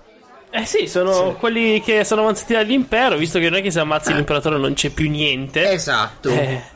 [0.50, 1.36] Eh sì, sono sì.
[1.40, 4.16] quelli che sono avanzati dall'impero, visto che non è che se ammazzi eh.
[4.16, 5.70] l'imperatore non c'è più niente.
[5.70, 6.30] Esatto.
[6.30, 6.76] Eh.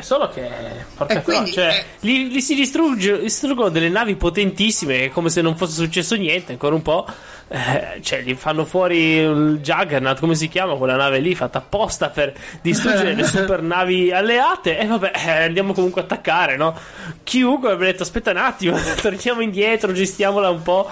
[0.00, 0.48] È solo che.
[0.96, 1.84] Porca quindi, cioè, eh...
[2.00, 6.80] li, li, si distruggono delle navi potentissime, come se non fosse successo niente, ancora un
[6.80, 7.06] po'.
[7.48, 12.08] Eh, cioè, gli fanno fuori il Juggernaut, come si chiama quella nave lì, fatta apposta
[12.08, 12.32] per
[12.62, 14.78] distruggere le super navi alleate.
[14.78, 16.74] E vabbè, eh, andiamo comunque a attaccare, no?
[17.22, 20.88] Chiunque avrebbe detto: aspetta un attimo, torniamo indietro, gestiamola un po'.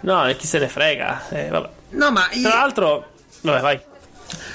[0.00, 1.28] No, chi se ne frega.
[1.30, 1.68] Eh, vabbè.
[1.90, 2.28] No, ma.
[2.28, 3.08] Tra l'altro.
[3.40, 3.80] Vabbè, vai.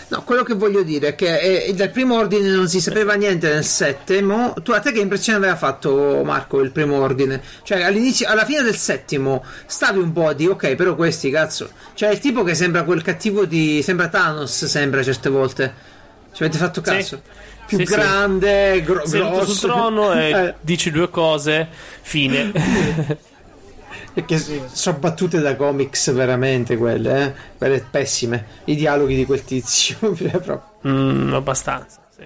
[0.09, 3.51] No, quello che voglio dire è che eh, dal primo ordine non si sapeva niente
[3.51, 4.53] nel settimo.
[4.61, 7.41] Tu a te che impressione aveva fatto Marco il primo ordine?
[7.63, 11.69] Cioè, all'inizio, alla fine del settimo stavi un po' di ok, però questi cazzo.
[11.93, 13.81] Cioè, il tipo che sembra quel cattivo di.
[13.81, 15.73] Sembra Thanos, sembra certe volte.
[16.31, 17.21] Ci avete fatto caso?
[17.23, 17.53] Sì.
[17.65, 18.83] Più sì, grande, sì.
[18.83, 19.45] Gro- grosso.
[19.45, 20.53] sul trono e eh.
[20.61, 21.67] dici due cose,
[22.01, 22.51] fine.
[24.15, 24.37] Perché
[24.71, 27.33] sono battute da comics veramente quelle, eh?
[27.57, 28.45] quelle pessime.
[28.63, 29.97] I dialoghi di quel tizio.
[30.87, 32.25] mm, abbastanza, sì.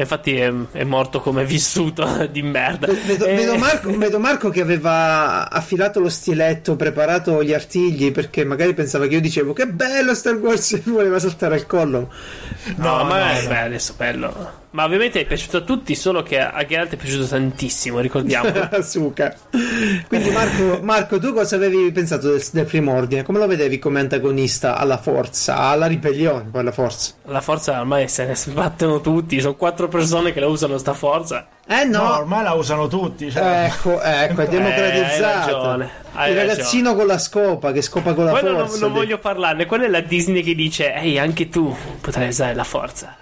[0.00, 2.86] Infatti è, è, morto come vissuto di merda.
[2.86, 3.34] Vedo, e...
[3.34, 9.08] vedo, Marco, vedo, Marco, che aveva affilato lo stiletto, preparato gli artigli perché magari pensava
[9.08, 12.12] che io dicevo che bello Star Wars e voleva saltare al collo.
[12.76, 13.48] No, no ma no, è, no.
[13.48, 14.66] Beh, adesso bello.
[14.70, 18.50] Ma ovviamente è piaciuto a tutti, solo che a Geralt è piaciuto tantissimo, ricordiamo.
[18.82, 19.34] Suca.
[20.06, 23.22] Quindi Marco, Marco, tu cosa avevi pensato del, del, primo ordine?
[23.22, 27.12] Come lo vedevi come antagonista alla forza, alla ribellione, poi alla forza?
[27.24, 31.46] La forza ormai se ne sbattono tutti, sono quattro persone che la usano sta forza.
[31.66, 32.02] Eh no.
[32.02, 33.30] no ormai la usano tutti.
[33.30, 33.70] Cioè.
[33.72, 35.96] Ecco, ecco, è democratizzato.
[36.18, 38.56] Eh, hai Il ragazzino con la scopa che scopa con la Poi forza.
[38.56, 42.54] Non, non voglio parlarne, quella è la Disney che dice, ehi, anche tu potrai usare
[42.54, 43.14] la forza.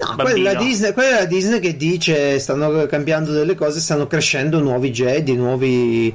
[0.00, 4.06] No, quella è, Disney, quella è la Disney che dice stanno cambiando delle cose, stanno
[4.06, 6.14] crescendo nuovi Jedi, nuovi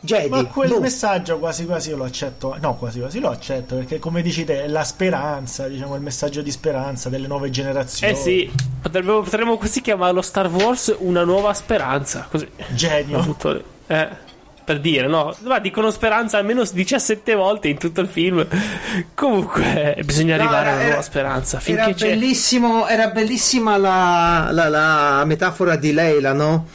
[0.00, 0.28] Jedi.
[0.28, 0.80] Ma quel boh.
[0.80, 4.64] messaggio quasi quasi io lo accetto, no quasi quasi lo accetto perché come dici te
[4.64, 8.12] è la speranza, diciamo il messaggio di speranza delle nuove generazioni.
[8.12, 8.50] Eh sì,
[8.82, 12.48] potremmo, potremmo così chiamarlo Star Wars una nuova speranza, così.
[12.74, 13.36] Genio.
[13.86, 14.28] Eh
[14.64, 15.34] per dire, no?
[15.40, 18.46] Ma dicono speranza almeno 17 volte in tutto il film.
[19.14, 21.58] Comunque, bisogna no, arrivare alla nuova speranza.
[21.60, 22.08] Finché era, c'è...
[22.08, 26.66] bellissimo, era bellissima la, la, la metafora di Leila, no?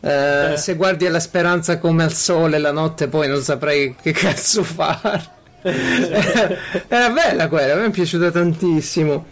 [0.00, 0.56] Eh, eh.
[0.56, 5.32] Se guardi alla speranza come al sole la notte, poi non saprei che cazzo fare.
[5.64, 9.24] era bella quella, a me è piaciuta tantissimo.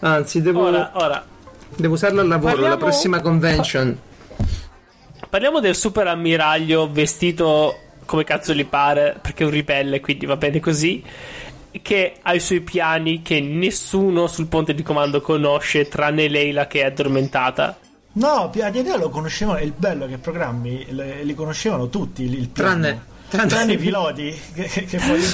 [0.00, 1.24] Anzi, devo, ora, ora.
[1.76, 2.74] devo usarla al lavoro, Parliamo...
[2.74, 3.98] la prossima convention.
[5.36, 10.38] Parliamo del super ammiraglio vestito come cazzo gli pare, perché è un ribelle, quindi va
[10.38, 11.04] bene così.
[11.82, 16.80] Che ha i suoi piani che nessuno sul ponte di comando conosce, tranne Leila che
[16.80, 17.78] è addormentata.
[18.12, 19.58] No, piani idea lo conoscevano.
[19.58, 22.22] Il bello è che i programmi li conoscevano tutti.
[22.22, 25.18] Il tranne tranne i piloti che, che poi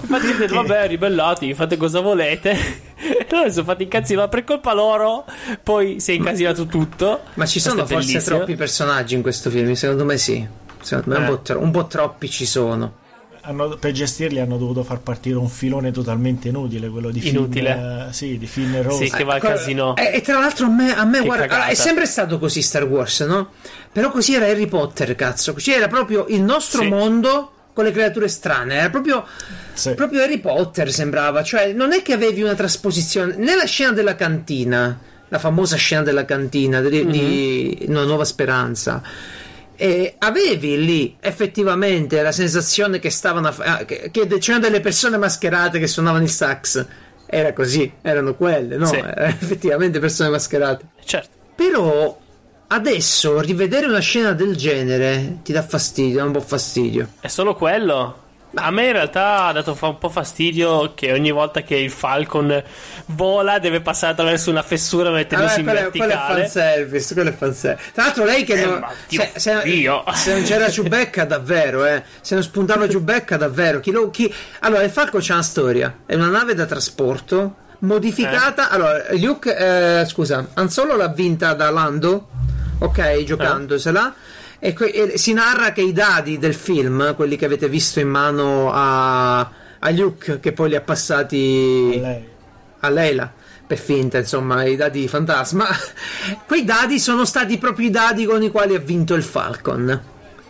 [0.00, 2.84] infatti dite vabbè ribellati fate cosa volete.
[3.30, 5.24] Loro sono fatti incazzi ma per colpa loro
[5.62, 7.22] poi si è incasinato tutto.
[7.34, 8.36] Ma ci sono forse bellissimo.
[8.36, 9.72] troppi personaggi in questo film?
[9.74, 10.46] Secondo me sì.
[10.80, 11.28] Secondo me eh.
[11.28, 13.04] un, po tro- un po' troppi ci sono
[13.46, 17.72] hanno, per gestirli hanno dovuto far partire un filone totalmente inutile, quello di Inutile.
[17.72, 19.06] Finn, uh, sì, di Finn e Rose.
[19.06, 19.94] Sì, che va al casino.
[19.94, 22.84] E, e, tra l'altro a me, a me guarda, allora, è sempre stato così Star
[22.84, 23.52] Wars, no?
[23.92, 25.52] Però così era Harry Potter, cazzo.
[25.52, 26.88] Così era proprio il nostro sì.
[26.88, 28.74] mondo con le creature strane.
[28.74, 29.24] Era proprio,
[29.72, 29.94] sì.
[29.94, 31.42] proprio Harry Potter, sembrava.
[31.42, 33.36] Cioè, non è che avevi una trasposizione.
[33.36, 37.10] Nella scena della cantina, la famosa scena della cantina di, mm-hmm.
[37.10, 39.02] di Una nuova speranza
[39.76, 45.78] e avevi lì effettivamente la sensazione che stavano a, che, che c'erano delle persone mascherate
[45.78, 46.86] che suonavano il sax
[47.26, 48.86] era così, erano quelle, no?
[48.86, 48.96] Sì.
[48.96, 50.86] Erano effettivamente persone mascherate.
[51.04, 51.28] Certo.
[51.54, 52.18] Però
[52.68, 57.08] adesso rivedere una scena del genere ti dà fastidio, dà un po' fastidio.
[57.20, 58.24] È solo quello?
[58.58, 62.62] A me in realtà ha dato un po' fastidio che ogni volta che il Falcon
[63.06, 66.14] vola deve passare attraverso una fessura mettendosi allora, in verticale.
[66.14, 67.90] Quello è fanservice, quello è fanservice.
[67.92, 68.86] Tra l'altro lei che eh, non...
[69.08, 69.60] Se, se,
[70.14, 72.02] se, non c'era Giubecca davvero, eh.
[72.22, 73.80] Se non spuntava Giubecca davvero.
[73.80, 74.32] Chi lo, chi...
[74.60, 75.98] Allora, il Falcon c'ha una storia.
[76.06, 78.70] È una nave da trasporto modificata.
[78.70, 78.74] Eh.
[78.74, 82.28] Allora, Luke, eh, scusa, Anzolo l'ha vinta da Lando.
[82.78, 84.08] Ok, giocandosela.
[84.08, 84.25] Eh
[84.58, 88.08] e, que- e si narra che i dadi del film, quelli che avete visto in
[88.08, 92.24] mano a, a Luke che poi li ha passati A lei.
[92.80, 93.32] a Leila
[93.66, 95.66] per finta, insomma, i dadi di fantasma.
[96.46, 100.00] Quei dadi sono stati proprio i dadi con i quali ha vinto il Falcon.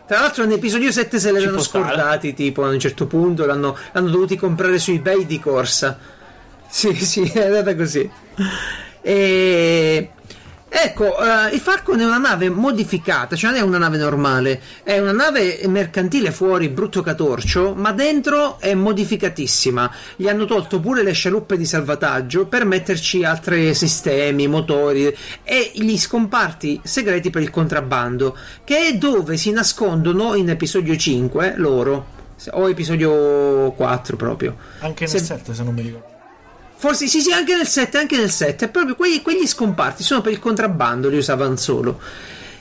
[0.06, 1.84] Tra l'altro, nell'episodio 7 se l'erano stare.
[1.84, 5.98] scordati, tipo a un certo punto l'hanno, l'hanno dovuti comprare su eBay di corsa.
[6.68, 8.08] Sì, sì, è andata così.
[9.00, 10.10] E.
[10.68, 14.98] Ecco, eh, il Falcon è una nave modificata, cioè non è una nave normale, è
[14.98, 19.90] una nave mercantile fuori, brutto catorcio, ma dentro è modificatissima.
[20.16, 25.96] Gli hanno tolto pure le scialuppe di salvataggio per metterci altri sistemi, motori e gli
[25.96, 32.06] scomparti segreti per il contrabbando, che è dove si nascondono in episodio 5 loro,
[32.50, 34.56] o episodio 4 proprio.
[34.80, 36.14] Anche nel Se- 7, se non mi ricordo.
[36.78, 38.68] Forse sì, sì, anche nel 7, anche nel 7.
[38.68, 42.00] Proprio quegli, quegli scomparti sono per il contrabbando, li usavano solo.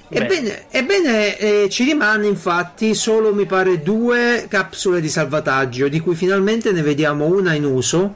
[0.07, 0.19] Beh.
[0.19, 6.15] Ebbene, ebbene eh, ci rimane infatti solo, mi pare, due capsule di salvataggio, di cui
[6.15, 8.15] finalmente ne vediamo una in uso,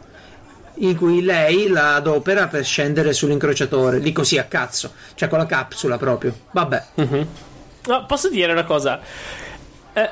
[0.76, 5.46] in cui lei la adopera per scendere sull'incrociatore, lì così a cazzo, cioè con la
[5.46, 6.34] capsula proprio.
[6.52, 6.84] Vabbè.
[7.88, 9.00] No, posso dire una cosa?
[9.94, 10.10] Eh,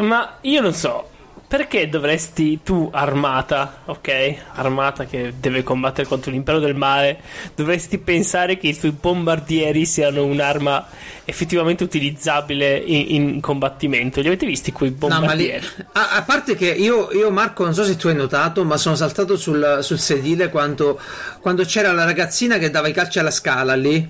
[0.00, 1.09] ma io non so.
[1.50, 4.34] Perché dovresti tu, armata, ok?
[4.52, 7.18] Armata che deve combattere contro l'impero del male,
[7.56, 10.86] dovresti pensare che i tuoi bombardieri siano un'arma
[11.24, 14.20] effettivamente utilizzabile in, in combattimento?
[14.20, 15.66] Li avete visti quei No, ma lì, bombardieri?
[15.94, 18.94] a, a parte che io, io, Marco, non so se tu hai notato, ma sono
[18.94, 21.00] saltato sul, sul sedile quando,
[21.40, 24.08] quando c'era la ragazzina che dava i calci alla scala lì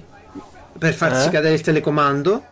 [0.78, 1.30] per farsi Eh?
[1.30, 2.44] cadere il telecomando.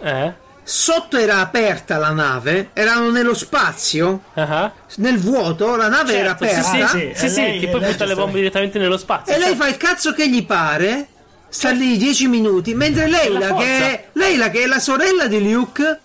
[0.00, 0.32] Eh?
[0.72, 6.44] Sotto era aperta la nave, erano nello spazio, Ah, nel vuoto, la nave era Certo,
[6.46, 6.86] sì, aperta.
[6.88, 9.34] sì, Sì, sì, sì, lei- che poi lei butta le bombe direttamente nello spazio.
[9.34, 11.08] E lei cioè- fa il cazzo che gli pare,
[11.48, 16.00] sta lì 10 minuti, mentre Leila che, è, Leila, che è la sorella di Luke,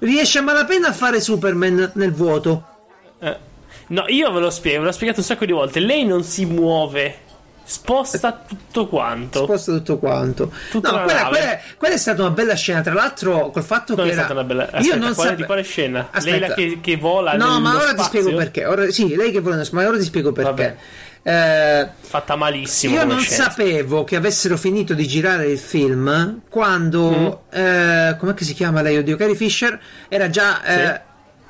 [0.00, 2.66] riesce a malapena a fare Superman nel vuoto.
[3.20, 3.50] Eh,
[3.88, 5.78] No, io ve lo spiego, ve l'ho spiegato un sacco di volte.
[5.78, 7.18] Lei non si muove,
[7.64, 9.44] sposta tutto quanto.
[9.44, 10.52] sposta tutto quanto.
[10.70, 12.80] Tutta no, la quella, quella- quella è stata una bella scena.
[12.80, 14.24] Tra l'altro, col fatto Non che è era.
[14.24, 14.62] stata una bella.
[14.64, 16.08] Io Aspetta, non quale, sape- di quale scena?
[16.10, 16.36] Aspetta.
[16.38, 18.20] Lei la che, che vola No, ma ora ti spazio?
[18.20, 18.64] spiego perché.
[18.66, 20.76] Ora, sì, lei che vuole, ma ora ti spiego perché.
[21.24, 22.96] Eh, Fatta malissimo.
[22.96, 23.44] io non scena.
[23.44, 27.42] sapevo che avessero finito di girare il film quando.
[27.54, 27.58] Mm.
[27.58, 28.98] eh, com'è che si chiama lei?
[28.98, 30.62] Oddio, Carrie Fisher era già.
[30.64, 31.00] eh,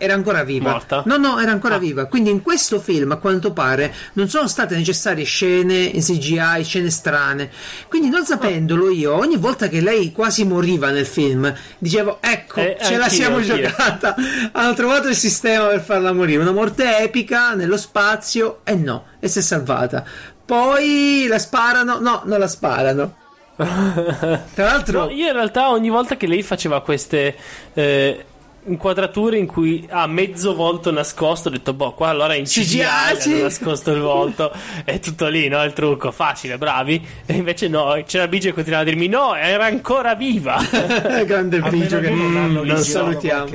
[0.02, 0.70] Era ancora viva.
[0.72, 1.04] Morta?
[1.06, 1.78] No, no, era ancora Ah.
[1.78, 2.06] viva.
[2.06, 6.90] Quindi in questo film, a quanto pare, non sono state necessarie scene in CGI, scene
[6.90, 7.50] strane.
[7.88, 12.78] Quindi non sapendolo io, ogni volta che lei quasi moriva nel film, dicevo, ecco, Eh,
[12.82, 13.54] ce la siamo anch'io.
[13.68, 14.16] giocata.
[14.50, 16.40] Hanno trovato il sistema per farla morire.
[16.42, 20.04] Una morte epica nello spazio e no, e si è salvata.
[20.44, 23.16] Poi la sparano, no, non la sparano.
[23.56, 27.36] Tra l'altro, No, io in realtà ogni volta che lei faceva queste
[27.74, 28.24] eh,
[28.64, 33.20] inquadrature in cui ha mezzo volto nascosto, ho detto, boh, qua allora in CGI hanno
[33.20, 33.42] sì.
[33.42, 34.52] nascosto il volto,
[34.84, 35.62] è tutto lì, no?
[35.64, 37.04] Il trucco, facile, bravi.
[37.26, 40.56] E invece no, c'era Biggio che continuava a dirmi, no, era ancora viva.
[41.24, 43.46] grande Biggio che non hanno non salutiamo.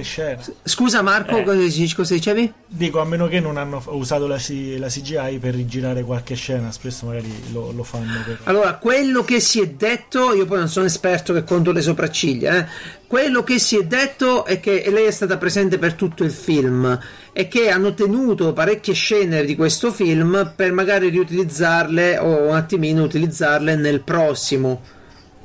[0.63, 1.43] Scusa Marco, Eh.
[1.43, 2.53] cosa, dicevi?
[2.65, 6.71] Dico, a meno che non hanno usato la, C- la CGI per rigirare qualche scena,
[6.71, 8.39] spesso magari lo, lo fanno per...
[8.43, 12.57] Allora, quello che si è detto, io poi non sono esperto che conto le sopracciglia,
[12.57, 12.67] eh.
[13.07, 16.99] quello che si è detto è che lei è stata presente per tutto il film
[17.33, 23.03] e che hanno tenuto parecchie scene di questo film per magari riutilizzarle o un attimino
[23.03, 24.81] utilizzarle nel prossimo.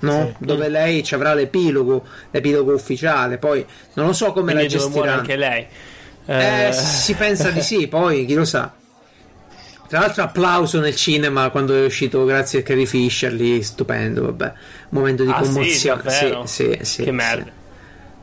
[0.01, 0.35] No?
[0.39, 0.45] Sì.
[0.45, 3.39] Dove lei ci avrà l'epilogo, l'epilogo ufficiale.
[3.39, 5.21] Poi non lo so come Quindi la gestiranno.
[5.21, 5.67] anche lei.
[6.27, 8.73] Eh, Eh, si pensa di sì, poi chi lo sa.
[9.89, 14.23] Tra l'altro, applauso nel cinema quando è uscito, grazie a Carrie Fisher, lì stupendo.
[14.23, 14.53] Vabbè,
[14.89, 16.03] momento di Ah, commozione.
[16.11, 17.61] sì, sì, sì, Che merda.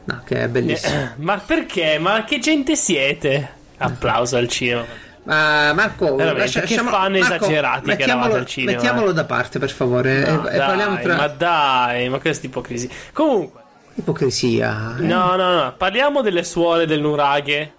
[0.09, 1.01] No, che è bellissimo.
[1.01, 1.99] Eh, Ma perché?
[1.99, 3.57] Ma che gente siete?
[3.77, 4.83] Applauso al cinema.
[5.23, 10.27] Ma Marco, Veramente, che fan esagerati che eravate al cinema, mettiamolo da parte, per favore.
[10.27, 12.89] No, e, dai, tra Ma dai, ma questa ipocrisia.
[13.13, 13.61] Comunque,
[13.93, 14.95] ipocrisia.
[14.97, 15.03] eh.
[15.03, 17.73] no, no, no, parliamo delle suole del Nuraghe.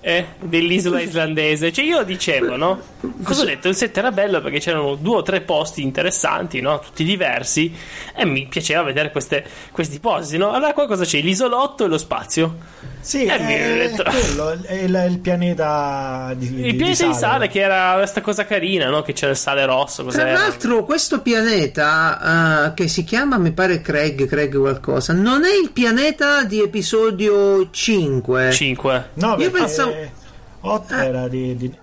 [0.00, 1.72] Eh, dell'isola islandese.
[1.72, 2.80] Cioè, io dicevo, no?
[3.22, 3.68] Cosa ho detto?
[3.68, 6.80] Il set era bello perché c'erano due o tre posti interessanti, no?
[6.80, 7.72] Tutti diversi.
[8.14, 10.50] E mi piaceva vedere queste, questi posti, no?
[10.52, 11.20] Allora, qua cosa c'è?
[11.20, 12.56] L'isolotto e lo spazio.
[13.00, 17.60] Sì, Eh, è, detto- quello, è il, il pianeta di, Il pianeta di sale, che
[17.60, 19.00] era questa cosa carina, no?
[19.02, 20.02] Che c'era il sale rosso.
[20.02, 20.32] Tra Cos'era?
[20.32, 25.70] l'altro, questo pianeta eh, che si chiama, mi pare Craig, Craig qualcosa, non è il
[25.72, 28.50] pianeta di episodio 5.
[28.52, 28.79] 5.
[29.14, 29.94] No, Io perché pensavo-
[30.62, 31.04] 8 Eh.
[31.06, 31.74] era di, di-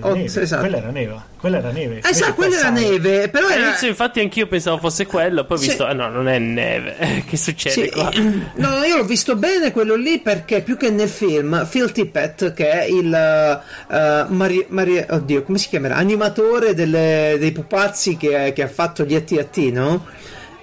[0.00, 0.28] Oh, neve.
[0.28, 0.62] sì, esatto.
[0.62, 1.20] Quella era neve.
[1.38, 1.98] Quella era neve.
[1.98, 3.60] Eh, sa, Invece quella era neve, però era...
[3.60, 5.44] All'inizio, infatti, anch'io pensavo fosse quello.
[5.44, 5.66] Poi ho Sì.
[5.68, 7.22] visto, ah no, non è neve.
[7.28, 8.10] che succede Sì, qua?
[8.54, 12.70] no, io l'ho visto bene quello lì perché più che nel film, Phil Tippett, che
[12.70, 15.96] è il eh, Mari- Mari- oddio, come si chiamerà?
[15.96, 20.06] Animatore delle- dei pupazzi che, che ha fatto gli AT&T, no?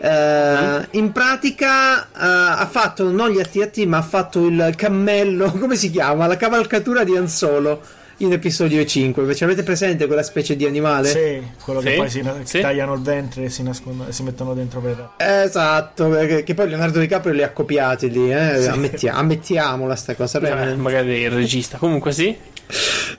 [0.05, 5.77] Eh, in pratica eh, ha fatto non gli AT&T ma ha fatto il cammello come
[5.77, 6.27] si chiama?
[6.27, 7.79] la cavalcatura di Han Solo
[8.17, 11.07] in episodio 5 Ci avete presente quella specie di animale?
[11.07, 12.59] Sì, quello Sì, che poi si sì.
[12.59, 15.11] tagliano il ventre e si, nascondono, si mettono dentro per.
[15.17, 18.59] esatto che, che poi Leonardo DiCaprio li ha copiati lì eh?
[18.61, 18.67] Sì.
[18.67, 20.77] Ammetti- ammettiamola sta cosa Revenant.
[20.79, 21.77] magari il regista.
[21.77, 22.35] Comunque, sì.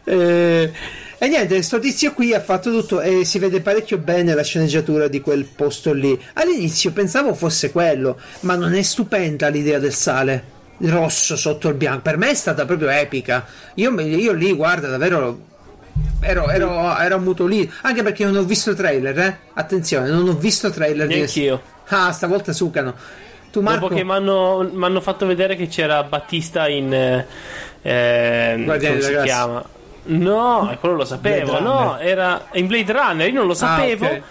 [0.04, 0.72] Eh,
[1.18, 5.08] e niente, sto tizio qui ha fatto tutto e si vede parecchio bene la sceneggiatura
[5.08, 6.18] di quel posto lì.
[6.34, 10.52] All'inizio pensavo fosse quello, ma non è stupenda l'idea del sale.
[10.78, 12.02] Rosso sotto il bianco.
[12.02, 13.46] Per me è stata proprio epica.
[13.74, 15.52] Io, io lì, guarda, davvero.
[16.20, 17.70] Ero, ero, ero muto lì.
[17.82, 19.38] Anche perché non ho visto trailer, eh.
[19.54, 21.62] Attenzione, non ho visto trailer di Neanch'io.
[21.88, 22.94] Ah, stavolta sucano.
[23.52, 23.88] Tu, Marco.
[23.88, 26.92] Dopo che mi hanno fatto vedere che c'era Battista in.
[26.92, 27.26] Eh,
[27.82, 29.64] eh, Guardiani come si chiama?
[30.06, 31.60] No, quello lo sapevo.
[31.60, 33.28] No, era in Blade Runner.
[33.28, 34.06] Io non lo sapevo.
[34.06, 34.22] ok.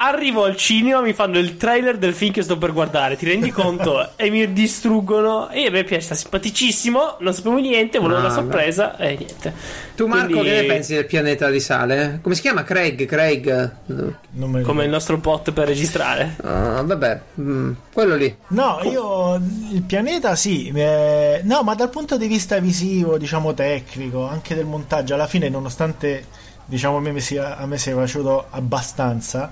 [0.00, 3.16] Arrivo al cinema, mi fanno il trailer del film che sto per guardare.
[3.16, 4.10] Ti rendi conto?
[4.14, 5.50] e mi distruggono.
[5.50, 7.16] E a me piace, sta simpaticissimo.
[7.18, 8.96] Non sapevo niente, volevo Ah, una sorpresa.
[8.96, 9.52] E niente.
[9.96, 12.20] Tu, Marco, Quindi- che ne pensi del pianeta di sale?
[12.22, 12.62] Come si chiama?
[12.62, 13.04] Craig?
[13.06, 13.72] Craig?
[14.62, 16.36] Come il nostro bot per registrare.
[16.44, 18.36] Ah, vabbè, mm, quello lì.
[18.48, 19.34] No, io
[19.72, 24.64] il pianeta sì, eh, no, ma dal punto di vista visivo, diciamo tecnico, anche del
[24.66, 26.24] montaggio, alla fine, nonostante
[26.64, 29.50] diciamo a me sia, a me sia piaciuto abbastanza,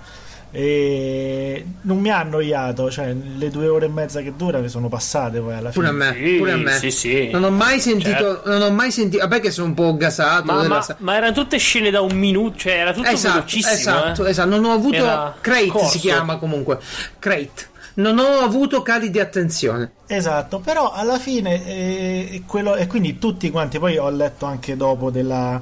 [0.59, 4.89] e non mi ha annoiato, cioè le due ore e mezza che dura mi sono
[4.89, 6.05] passate poi alla Pure a fine.
[6.11, 6.73] me, Sì, pure a me.
[6.79, 7.31] sì, sì.
[7.31, 8.43] Non ho mai sentito, Certo.
[8.49, 10.45] non ho mai sentito, vabbè che sono un po' gasato.
[10.51, 13.75] Ma, ma- ma erano tutte scene da un minuto, cioè era tutto esatto, velocissimo.
[13.75, 14.31] esatto, eh.
[14.31, 15.89] esatto, non ho avuto Era Crate corso.
[15.91, 16.79] si chiama comunque.
[17.19, 17.75] Crate.
[17.97, 19.91] Non ho avuto cali di attenzione.
[20.07, 25.11] Esatto, però alla fine eh, quello, e quindi tutti quanti, poi ho letto anche dopo
[25.11, 25.61] della,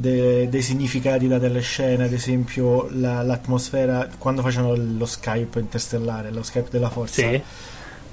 [0.00, 6.30] de- dei significati da delle scene, ad esempio la- l'atmosfera quando facevano lo Skype interstellare,
[6.30, 7.40] lo Skype della forza, Sì.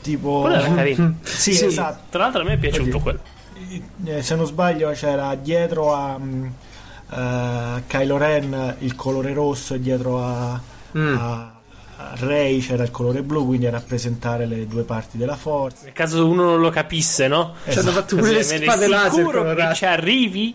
[0.02, 0.42] tipo...
[0.42, 1.16] Quello era carino.
[1.24, 1.66] Sì, Sì.
[1.66, 2.04] esatto.
[2.10, 3.00] Tra l'altro a me è piaciuto Oddio.
[3.00, 3.20] quello.
[4.06, 6.46] Eh, se non sbaglio c'era dietro a mm,
[7.12, 10.60] eh, Kylo Ren il colore rosso e dietro a,
[10.98, 11.18] Mm.
[11.18, 11.52] a-
[12.16, 15.86] Rey c'era il colore blu, quindi a rappresentare le due parti della forza.
[15.86, 17.54] Nel caso uno non lo capisse, no?
[17.70, 19.76] Ci hanno fatto pure le spade laser colorate.
[19.76, 20.54] ci arrivi.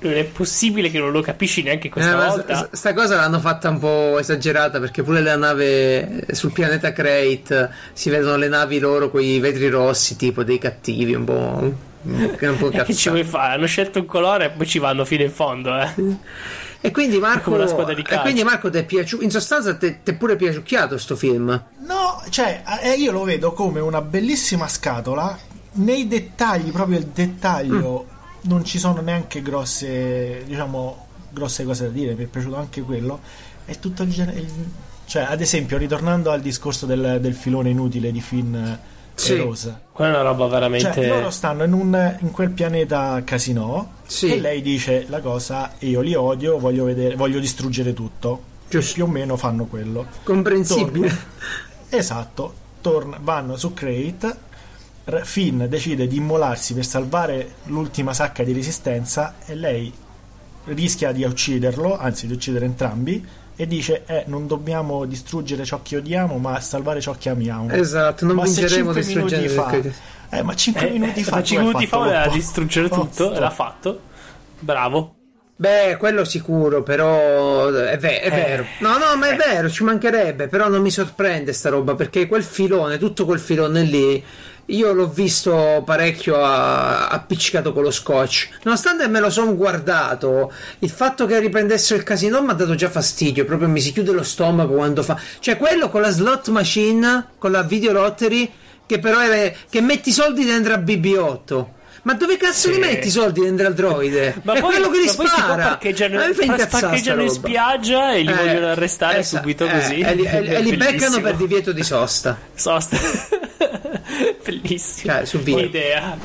[0.00, 2.68] Non è possibile che non lo capisci neanche questa Eh, volta.
[2.70, 7.70] sta cosa l'hanno fatta un po' esagerata perché pure la nave eh, sul pianeta Crate
[7.94, 11.74] si vedono le navi loro con i vetri rossi, tipo dei cattivi, un po'.
[12.02, 13.54] un po' che ci vuoi fare?
[13.54, 15.92] Hanno scelto un colore e poi ci vanno fino in fondo, eh.
[16.80, 20.96] E quindi Marco, e quindi Marco ti è piaciuto, in sostanza ti è pure piaciucchiato
[20.96, 21.60] sto film.
[21.84, 25.36] No, cioè, eh, io lo vedo come una bellissima scatola.
[25.72, 28.06] Nei dettagli, proprio il dettaglio,
[28.42, 32.14] non ci sono neanche grosse, diciamo, grosse cose da dire.
[32.14, 33.20] Mi è piaciuto anche quello.
[33.64, 34.46] È tutto il genere.
[35.06, 38.78] Cioè, ad esempio, ritornando al discorso del, del filone inutile di Finn e
[39.14, 39.36] Sì.
[39.36, 39.80] Rosa.
[39.90, 40.92] Quella è una roba veramente.
[40.92, 44.32] Cioè, loro stanno in, un, in quel pianeta casino Sì.
[44.34, 48.42] e lei dice la cosa, io li odio, voglio, vedere, voglio distruggere tutto.
[48.68, 48.94] Giusto.
[48.94, 50.06] Più o meno fanno quello.
[50.22, 51.08] Comprensibile.
[51.08, 51.26] Torna-
[51.90, 54.46] Esatto, torna- vanno su Crate.
[55.22, 59.90] Finn decide di immolarsi per salvare l'ultima sacca di resistenza e lei
[60.64, 65.96] rischia di ucciderlo, anzi di uccidere entrambi, e dice: Eh, non dobbiamo distruggere ciò che
[65.96, 67.70] odiamo, ma salvare ciò che amiamo.
[67.70, 69.94] Esatto, non Ma vinceremo distruggendo fa- Crate.
[70.30, 71.30] Eh, ma 5 Eh, minuti eh, fa.
[71.36, 74.00] ma tu cinque hai minuti fa voleva distruggere tutto e l'ha fatto.
[74.58, 75.14] Bravo.
[75.56, 78.30] Beh, quello sicuro, però è, ve- è Eh.
[78.30, 78.64] vero.
[78.80, 82.44] No, no, ma è vero, ci mancherebbe, però non mi sorprende sta roba perché quel
[82.44, 84.22] filone, tutto quel filone lì,
[84.70, 88.48] io l'ho visto parecchio appiccicato con lo scotch.
[88.64, 92.90] Nonostante me lo sono guardato, il fatto che riprendessero il casino mi ha dato già
[92.90, 95.18] fastidio, proprio mi si chiude lo stomaco quando fa.
[95.38, 98.50] Cioè, quello con la slot machine, con la video lottery,
[98.84, 101.66] che però è che metti i soldi dentro a BB8.
[102.08, 102.72] Ma dove cazzo Sì.
[102.72, 104.40] li metti i soldi dentro al droide?
[104.44, 105.62] Ma è poi, quello che li ma spara.
[105.68, 106.20] parcheggiano,
[106.70, 109.98] parcheggiano in spiaggia e li Eh, vogliono arrestare esa- subito eh, così.
[110.00, 112.38] E li, e- li beccano per divieto di sosta.
[112.54, 112.96] Sosta.
[114.42, 115.12] Bellissimo.
[115.12, 115.64] Cioè, su che video.
[115.66, 116.16] idea.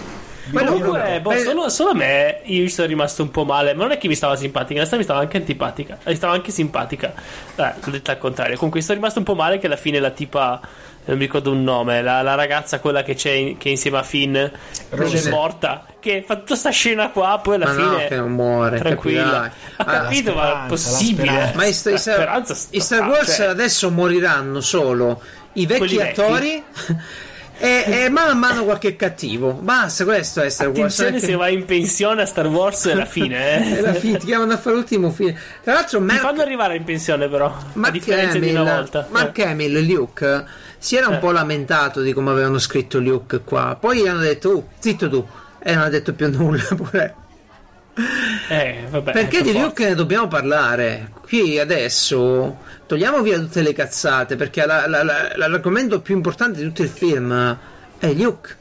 [0.52, 3.74] Quello Comunque, boh, per- solo, solo a me io sono rimasto un po' male.
[3.74, 5.98] Ma non è che mi stava simpatica, in realtà mi stava anche antipatica.
[6.06, 7.14] Mi stava anche simpatica.
[7.56, 8.56] Eh, l'ho detto al contrario.
[8.56, 10.60] Comunque, sono rimasto un po' male che alla fine la tipa
[11.06, 13.98] non mi ricordo un nome, la, la ragazza quella che c'è in- che è insieme
[13.98, 14.50] a Finn, non
[14.92, 15.30] è Rose.
[15.30, 18.80] morta, che fa tutta sta scena qua, poi alla Ma no, fine che non muore,
[18.80, 19.46] tranquilla.
[19.46, 21.52] Ho Ah, capito, ma è possibile?
[21.56, 23.46] Ma i, La i Star- i Star Wars cioè.
[23.48, 25.22] adesso moriranno solo
[25.54, 26.64] i vecchi Quelli attori
[27.58, 29.52] e, e mano a mano qualche cattivo.
[29.54, 30.78] Basta, questo è Star Wars.
[31.00, 33.82] Attenzione è se vai in pensione a Star Wars è la fine, è eh.
[33.82, 35.36] la fine, ti chiamano a fare l'ultimo film.
[35.64, 38.76] Tra l'altro, Ti Mark, fanno arrivare in pensione però, a Mark differenza di una Hamill-
[38.76, 39.08] volta.
[39.12, 40.46] Mark Hamill e Luke
[40.84, 41.20] si era un Eh.
[41.20, 43.78] po' lamentato di come avevano scritto Luke qua.
[43.80, 45.26] Poi hanno detto, oh, zitto tu.
[45.60, 47.16] E non ha detto più nulla pure.
[48.50, 49.66] Eh, vabbè, Perché per di forza.
[49.66, 51.12] Luke ne dobbiamo parlare?
[51.22, 56.66] Qui adesso togliamo via tutte le cazzate perché la- la- la- l'argomento più importante di
[56.66, 57.58] tutto il film
[58.00, 58.58] è Luke.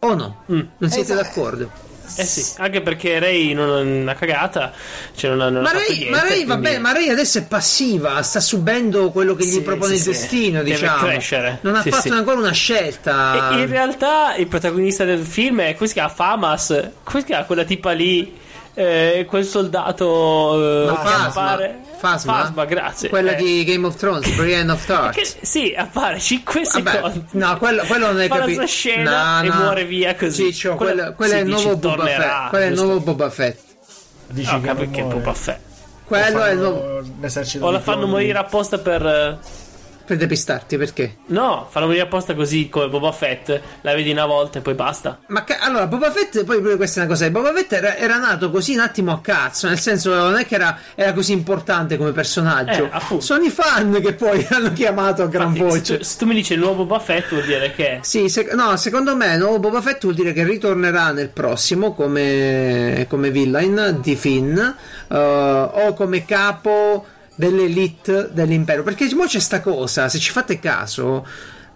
[0.00, 0.42] O no?
[0.52, 0.60] Mm.
[0.78, 1.22] Non siete Esatto.
[1.28, 1.70] d'accordo?
[2.16, 4.72] Eh sì, anche perché Ray non ha una cagata,
[5.14, 7.08] cioè non ha, non ha Ma Ray, niente, ma, Ray, va quindi- bene, ma Ray
[7.08, 10.10] adesso è passiva, sta subendo quello che gli Sì, propone sì, il sì.
[10.10, 11.06] destino, Deve diciamo.
[11.06, 11.58] crescere.
[11.62, 12.08] Non ha Sì, fatto sì.
[12.10, 13.50] ancora una scelta.
[13.54, 16.68] E in realtà il protagonista del film è come si chiama Famas,
[17.02, 18.34] come si chiama quella tipa lì,
[18.78, 21.26] eh, quel soldato eh, Ma che Phasma.
[21.26, 21.80] appare.
[21.98, 22.64] Phasma?
[22.66, 23.08] grazie.
[23.08, 25.14] Quella Eh, di Game of Thrones, Brienne of Tarth.
[25.16, 27.24] che- sì, appare 5 Vabbè, secondi.
[27.32, 28.58] no, quello, quello non è Fa la capito.
[28.60, 30.52] sua scena e muore via così.
[30.52, 32.48] Ciccio, Quello- quello, quello è il nuovo Boba Fett.
[32.50, 33.58] Quello è il nuovo Boba Fett.
[34.28, 35.14] Dici Ah, che che muore.
[35.16, 35.60] Boba Fett.
[36.06, 36.78] Quello è il nuovo.
[36.80, 39.38] Fanno l'esercito O la fanno morire apposta per.
[40.06, 41.16] Eh, Per depistarti, perché?
[41.26, 43.60] No, fanno morire apposta così come Boba Fett.
[43.80, 45.18] La vedi una volta e poi basta.
[45.28, 47.28] Ma ca- allora, Boba Fett, poi pure questa è una cosa.
[47.30, 50.54] Boba Fett era, era nato così un attimo a cazzo, nel senso non è che
[50.54, 52.88] era, era così importante come personaggio.
[52.92, 53.20] Eh.
[53.20, 55.84] Sono i fan che poi hanno chiamato a gran Infatti, voce.
[55.84, 57.98] Se, tu, se tu mi dici il nuovo Boba Fett, vuol dire che.
[58.02, 61.92] Sì, se- no, secondo me il nuovo Boba Fett vuol dire che ritornerà nel prossimo
[61.94, 68.82] come, come villain di Finn eh, o come capo dell'elite dell'impero.
[68.82, 71.24] Perché mo c'è sta cosa, se ci fate caso,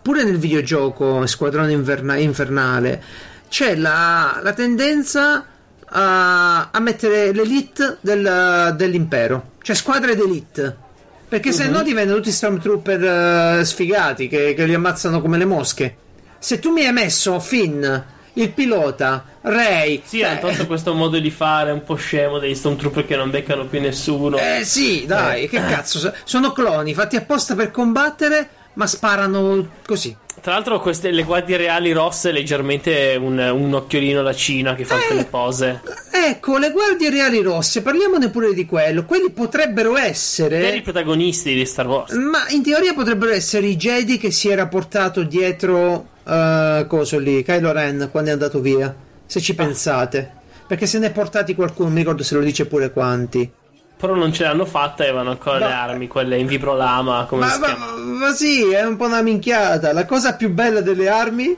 [0.02, 3.02] pure nel videogioco Squadrone Inverna- Infernale
[3.48, 5.44] c'è la, la tendenza
[5.84, 10.88] a, a mettere l'elite del- dell'impero, cioè squadre d'elite.
[11.30, 15.96] Perché se no diventano tutti stormtrooper eh, sfigati che, che li ammazzano come le mosche.
[16.40, 17.86] Se tu mi hai messo Finn,
[18.34, 20.02] il pilota, Ray.
[20.04, 23.66] Sì, hanno tolto questo modo di fare un po' scemo degli Stormtrooper che non beccano
[23.66, 24.36] più nessuno.
[24.38, 25.98] Eh sì, dai, che cazzo.
[25.98, 30.16] so- Sono cloni fatti apposta per combattere, ma sparano così.
[30.40, 34.96] Tra l'altro, queste, le guardie reali rosse, leggermente un, un occhiolino alla Cina che fa
[34.96, 35.12] Eh.
[35.14, 35.82] le pose.
[36.10, 39.04] Ecco, le guardie reali rosse, parliamone pure di quello.
[39.04, 40.80] Quelli potrebbero Veri essere.
[40.80, 42.12] protagonisti di Star Wars.
[42.14, 46.06] Ma in teoria potrebbero essere i Jedi che si era portato dietro.
[46.30, 48.94] Eh, coso lì, Kylo Ren quando è andato via.
[49.26, 50.38] Se ci pensate.
[50.66, 53.50] Perché se ne è portati qualcuno, mi ricordo se lo dice pure quanti.
[53.96, 57.44] Però non ce l'hanno fatta e avevano ancora Ma- le armi, quelle in vibrolama, come
[57.44, 59.92] Ma, si ma- ma sì, è un po' una minchiata.
[59.92, 61.54] La cosa più bella delle armi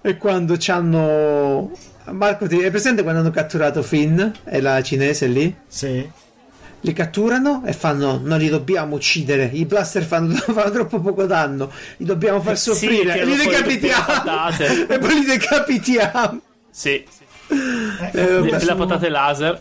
[0.00, 1.70] è quando c'hanno.
[2.10, 5.56] Marco, ti è presente quando hanno catturato Finn e la cinese lì?
[5.66, 6.08] Sì.
[6.86, 9.50] Li catturano e fanno: Non li dobbiamo uccidere.
[9.52, 11.70] I blaster fanno, fanno troppo poco danno.
[11.96, 13.24] Li dobbiamo far Sì, soffrire.
[13.24, 14.86] li fuori tutte le decapitiamo.
[14.94, 16.40] e poi li decapitiamo.
[16.70, 17.04] Sì, Eh,
[18.12, 18.64] Eh, pure vabbè.
[18.64, 19.60] la patate laser.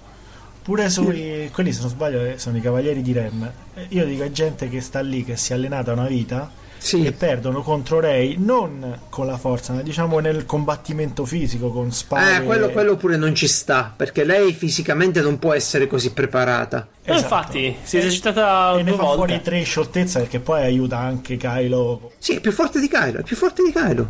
[0.62, 3.52] Pure sui quelli, se non sbaglio, eh, sono i cavalieri di Ren.
[3.76, 7.04] Eh, Io dico a gente che sta lì, che si è allenata una vita Sì.
[7.06, 12.38] e perdono contro Rey non con la forza, ma diciamo nel combattimento fisico con spade.
[12.38, 13.92] Eh, quello, quello pure non ci sta.
[13.96, 16.88] Perché lei fisicamente non può essere così preparata.
[17.04, 17.22] Esatto.
[17.22, 19.42] infatti, si è esercitata E ne due fa fuori volte.
[19.42, 22.12] tre scioltezza perché poi aiuta anche Kylo.
[22.18, 24.08] Sì, è più forte di Kylo, è più forte di Kylo.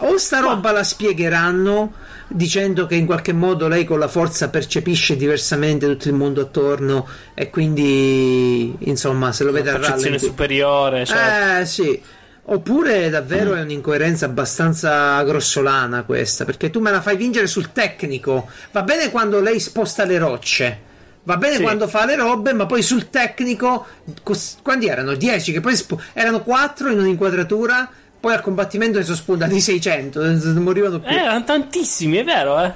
[0.00, 1.92] O sta roba la spiegheranno
[2.28, 7.06] dicendo che in qualche modo lei con la forza percepisce diversamente tutto il mondo attorno
[7.34, 10.18] e quindi insomma se lo vede a rallenti.
[10.18, 12.02] superiore, cioè, Eh sì.
[12.48, 18.48] Oppure davvero è un'incoerenza abbastanza grossolana questa, perché tu me la fai vincere sul tecnico.
[18.70, 20.78] Va bene quando lei sposta le rocce.
[21.24, 21.62] Va bene Sì.
[21.62, 23.84] quando fa le robe, ma poi sul tecnico
[24.22, 25.14] cos- quanti erano?
[25.16, 30.20] 10 che poi sp- erano 4 in un'inquadratura, poi al combattimento ne sono spuntati 600,
[30.24, 31.10] non morivano più.
[31.10, 32.72] Eh, erano tantissimi, è vero, eh?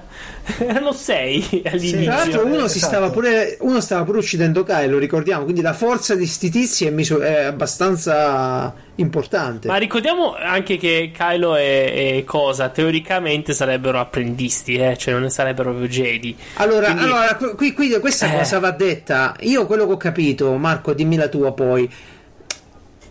[0.64, 2.02] erano sei all'inizio.
[2.04, 2.92] Tra l'altro uno, si esatto.
[2.92, 6.86] stava pure, uno stava pure uccidendo Kai, lo ricordiamo, quindi la forza di sti tizi
[6.86, 9.66] è, misu- è abbastanza importante.
[9.66, 14.96] Ma ricordiamo anche che Kylo e, e Cosa teoricamente sarebbero apprendisti, eh?
[14.96, 16.36] cioè non ne sarebbero proprio Jedi.
[16.54, 18.36] Allora, Quindi- allora qui, qui questa Eh.
[18.36, 19.34] cosa va detta.
[19.40, 21.90] Io quello che ho capito, Marco, dimmi la tua poi.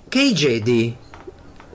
[0.07, 0.95] Che i Jedi.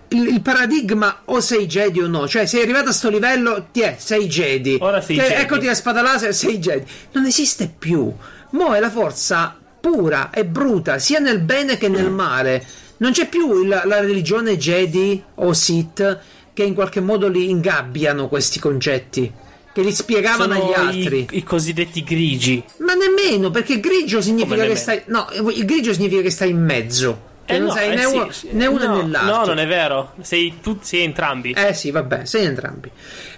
[0.09, 3.80] Il, il paradigma o sei Jedi o no, cioè sei arrivato a sto livello, ti
[3.80, 4.78] è, sei Jedi.
[4.80, 5.32] Ora sei Jedi.
[5.34, 6.84] Eccoti la spada laser, sei Jedi.
[7.12, 8.12] Non esiste più.
[8.50, 12.64] Mo è la forza pura e bruta, sia nel bene che nel male.
[12.98, 16.18] Non c'è più il- la religione Jedi o Sith
[16.55, 19.30] che in qualche modo li ingabbiano questi concetti,
[19.72, 21.26] che li spiegavano Sono agli i, altri.
[21.32, 22.62] i cosiddetti grigi.
[22.78, 25.02] Ma nemmeno, perché grigio significa che stai.
[25.07, 27.32] No, il grigio significa che stai in mezzo.
[27.47, 28.49] Eh non no, sei eh né, sì, uno, sì.
[28.53, 29.36] né uno no, né l'altro.
[29.36, 30.12] No, non è vero.
[30.22, 31.53] Sei, tu, sei entrambi.
[31.53, 32.90] Eh sì, vabbè, sei entrambi.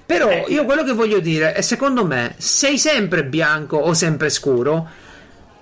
[0.04, 0.44] Però Eh.
[0.48, 4.88] io quello che voglio dire è secondo me sei sempre bianco o sempre scuro,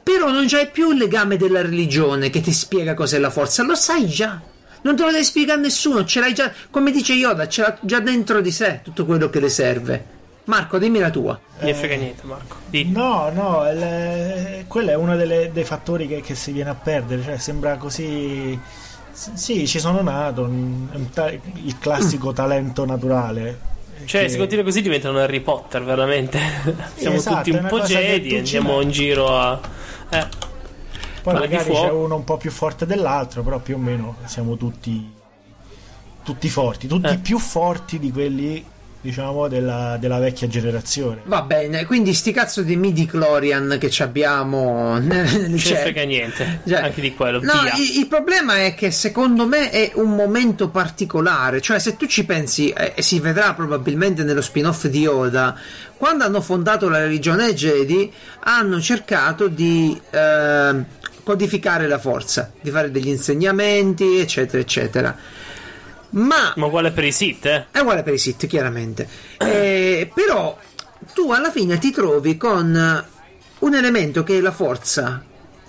[0.03, 3.75] però non c'hai più il legame della religione che ti spiega cos'è la forza, lo
[3.75, 4.39] sai già.
[4.83, 8.01] Non te lo deve spiegare nessuno, ce l'hai già, come dice Yoda, ce l'ha già
[8.01, 10.05] dentro di sé tutto quello che le serve.
[10.45, 11.39] Marco, dimmi la tua.
[11.59, 12.57] Non ne frega niente, Marco.
[12.67, 16.75] Di- No, no, il- quello è uno delle- dei fattori che, che si viene a
[16.75, 18.59] perdere, cioè sembra così...
[19.13, 23.73] Sì, ci sono nato, un- un ta- il classico talento naturale.
[24.05, 26.39] Cioè, che- se continua così diventano Harry Potter, veramente.
[26.97, 29.59] Siamo esatto, tutti un po' Jedi e andiamo in giro a.
[30.11, 30.27] Eh,
[31.23, 34.57] Poi Ma magari c'è uno un po' più forte dell'altro, però più o meno siamo
[34.59, 35.11] tutti,
[36.23, 37.19] tutti forti, tutti Eh.
[37.19, 38.63] più forti di quelli,
[39.05, 41.21] diciamo, della, della vecchia generazione.
[41.25, 45.81] Va bene, quindi sti cazzo di midi Clorian che ci abbiamo ne cielo.
[45.81, 46.61] frega niente.
[46.67, 47.39] Cioè, Anche di quello.
[47.43, 47.75] No, via.
[47.75, 51.61] il, il problema è che secondo me è un momento particolare.
[51.61, 55.55] Cioè, se tu ci pensi, eh, e si vedrà probabilmente nello spin-off di Oda,
[55.99, 58.11] quando hanno fondato la religione Jedi,
[58.45, 60.85] hanno cercato di eh,
[61.23, 65.17] codificare la forza, di fare degli insegnamenti, eccetera, eccetera.
[66.17, 67.67] Ma Ma uguale per i Sith, eh?
[67.71, 69.09] è uguale per i sit, chiaramente.
[69.39, 70.57] Eh, però
[71.13, 73.05] tu alla fine ti trovi con
[73.59, 75.25] un elemento che è la forza.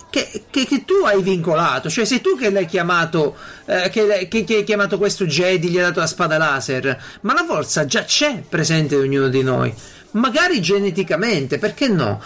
[0.10, 3.36] Che, che- che tu hai vincolato, cioè sei tu che l'hai chiamato,
[3.66, 7.43] eh, che- che hai chiamato questo Jedi, gli hai dato la spada laser, ma la
[7.46, 9.74] forza già c'è presente in ognuno di noi,
[10.12, 12.22] magari geneticamente, perché no?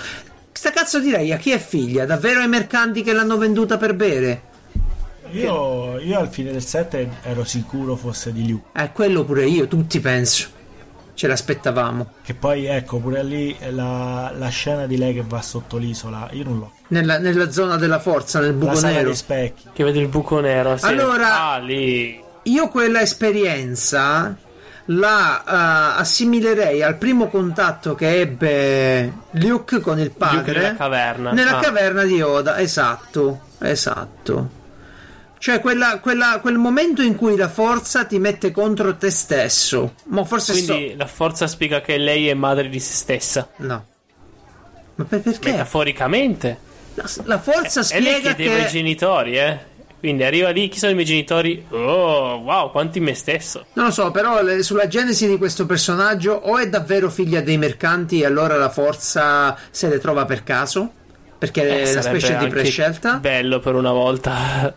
[0.51, 2.05] Sta cazzo di lei a chi è figlia?
[2.05, 4.41] Davvero ai mercanti che l'hanno venduta per bere?
[5.31, 8.61] Io, io al fine del 7 ero sicuro fosse di Liu.
[8.73, 10.47] Eh, quello pure io, tutti penso.
[11.13, 12.13] Ce l'aspettavamo.
[12.23, 16.45] Che poi, ecco, pure lì la, la scena di lei che va sotto l'isola, io
[16.45, 16.71] non l'ho.
[16.87, 19.05] Nella, nella zona della forza, nel buco nero.
[19.07, 19.63] dei specchi.
[19.73, 20.77] Che vede il buco nero.
[20.77, 20.85] sì.
[20.85, 22.21] Allora- Ah, lì.
[22.43, 24.35] Io quella esperienza
[24.91, 31.31] la eh, assimilerei al primo contatto che ebbe Luke con il padre nella caverna.
[31.33, 31.61] nella Ah.
[31.61, 32.57] caverna di Oda.
[32.59, 34.49] Esatto, esatto.
[35.39, 39.93] Cioè quella- quella- quel momento in cui la forza ti mette contro te stesso.
[40.05, 43.47] Ma forse Quindi la forza spiega che lei è madre di se stessa.
[43.57, 43.63] so.
[43.65, 43.85] No.
[44.95, 45.51] Ma per- perché?
[45.51, 46.59] Metaforicamente.
[46.95, 48.63] La, la forza E lei spiega chiedeva che...
[48.65, 49.57] ai genitori, eh.
[49.99, 51.65] Quindi arriva lì, chi sono i miei genitori?
[51.69, 53.65] Oh, wow, quanti me stesso.
[53.73, 58.21] Non lo so, però sulla genesi di questo personaggio o è davvero figlia dei mercanti
[58.21, 60.89] e allora la forza se le trova per caso?
[61.37, 63.15] Perché Eh, è una specie di prescelta?
[63.17, 64.73] Bello per una volta.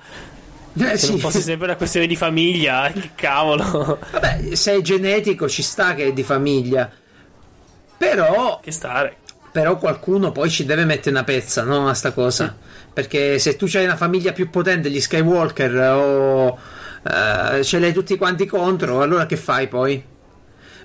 [0.75, 1.11] Eh, Se sì.
[1.11, 3.99] non fosse sempre una questione di famiglia, che cavolo.
[4.11, 6.91] Vabbè, se è genetico ci sta che è di famiglia.
[7.97, 9.17] Però, che stare.
[9.53, 11.89] però qualcuno poi ci deve mettere una pezza, no?
[11.89, 12.57] A sta cosa.
[12.93, 16.59] Perché se tu hai una famiglia più potente, gli Skywalker, o
[17.03, 20.03] eh, ce l'hai tutti quanti contro, allora che fai poi?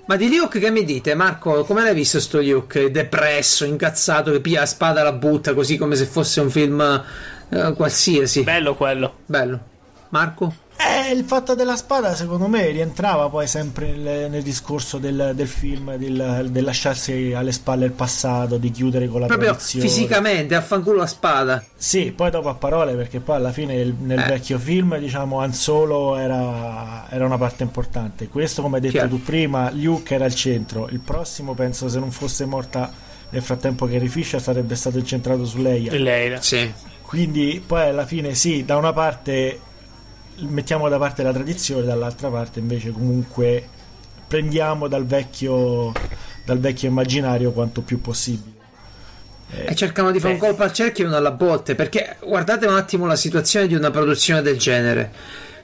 [0.06, 1.64] Ma di Luke che mi dite, Marco?
[1.64, 2.90] Come l'hai visto sto Luke?
[2.90, 7.04] Depresso, incazzato, che piglia la spada e la butta così come se fosse un film
[7.50, 8.42] eh, qualsiasi.
[8.42, 9.18] Bello quello.
[9.26, 9.67] Bello.
[10.10, 10.54] Marco?
[10.80, 15.48] Eh, il fatto della spada secondo me rientrava poi sempre nel, nel discorso del, del
[15.48, 19.88] film, del, del lasciarsi alle spalle il passato, di chiudere con la Proprio tradizione.
[19.88, 21.64] fisicamente, affanculo la spada.
[21.76, 24.26] Sì, poi dopo a parole, perché poi alla fine il- nel Eh.
[24.26, 28.28] vecchio film, diciamo, Han Solo era, era una parte importante.
[28.28, 29.08] Questo, come hai detto Chiaro.
[29.08, 30.88] tu prima, Luke era al centro.
[30.90, 32.88] Il prossimo, penso, se non fosse morta
[33.30, 35.90] nel frattempo Carrie Fisher, sarebbe stato incentrato su Leia.
[35.90, 36.36] E lei.
[36.40, 36.72] Sì.
[37.02, 39.58] Quindi poi alla fine sì, da una parte
[40.40, 43.66] mettiamo da parte la tradizione, dall'altra parte invece comunque
[44.26, 45.92] prendiamo dal vecchio,
[46.44, 48.56] dal vecchio immaginario quanto più possibile.
[49.50, 50.44] E cercano di fare un Sì.
[50.46, 51.74] colpo al cerchio e non alla botte.
[51.74, 55.10] Perché guardate un attimo la situazione di una produzione del genere.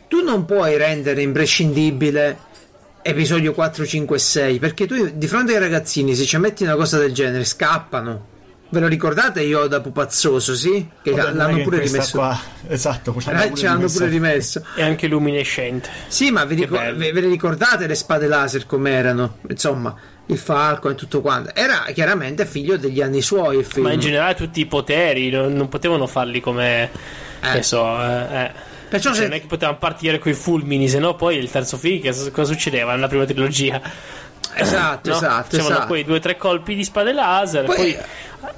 [0.09, 2.39] Tu non puoi rendere imprescindibile
[3.03, 4.59] episodio 4, 5 e 6.
[4.59, 8.33] Perché tu di fronte ai ragazzini, se ci metti una cosa del genere, scappano.
[8.71, 10.89] Ve lo ricordate Yoda pupazzoso, sì?
[11.03, 12.19] Che Vabbè, l'hanno pure rimesso.
[12.19, 12.37] Qua,
[12.67, 13.99] esatto, ce l'hanno Eh, pure ce l'hanno rimesso.
[13.99, 14.65] pure rimesso.
[14.75, 15.89] E anche luminescente.
[16.09, 19.37] Sì, ma vi ricor- ve, ve le ricordate le spade laser com'erano?
[19.49, 19.95] Insomma,
[20.27, 21.55] il falco e tutto quanto.
[21.55, 23.87] Era chiaramente figlio degli anni suoi il film.
[23.87, 26.91] Ma in generale tutti i poteri non, non potevano farli come.
[27.43, 27.53] Eh.
[27.53, 28.51] Che so, eh, eh.
[28.89, 31.77] Perciò Cioè, se- non è che potevano partire coi fulmini, se no poi il terzo
[31.77, 33.81] film che cosa succedeva nella prima trilogia?
[34.57, 35.17] Esatto, no?
[35.17, 35.87] esatto, Facevano esatto.
[35.87, 37.65] poi due o tre colpi di spade laser.
[37.65, 37.97] Poi, Poi,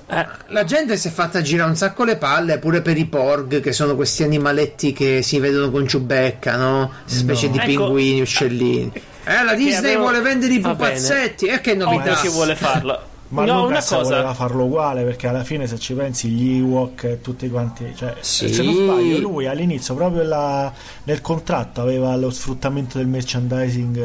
[0.08, 3.60] eh, La gente si è fatta girare un sacco le palle pure per i porg,
[3.60, 6.90] che sono questi animaletti che si vedono con ciubecca, no?
[7.04, 7.52] Specie No.
[7.52, 7.66] di Ecco.
[7.66, 8.92] pinguini, uccellini.
[9.24, 12.14] Eh, la Disney avevo- vuole vendere i pupazzetti, e che ovvio novità!
[12.20, 13.00] che vuole farlo.
[13.28, 14.34] Ma no, una Lucas voleva cosa.
[14.34, 18.48] farlo uguale perché alla fine se ci pensi gli Ewok e tutti quanti cioè, Sì.
[18.54, 20.72] se non sbaglio lui all'inizio proprio la-
[21.02, 23.96] nel contratto aveva lo sfruttamento del merchandising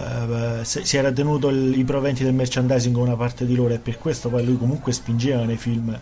[0.00, 3.74] eh, eh, si era tenuto il- i proventi del merchandising con una parte di loro
[3.74, 5.98] e per questo poi lui comunque spingeva nei film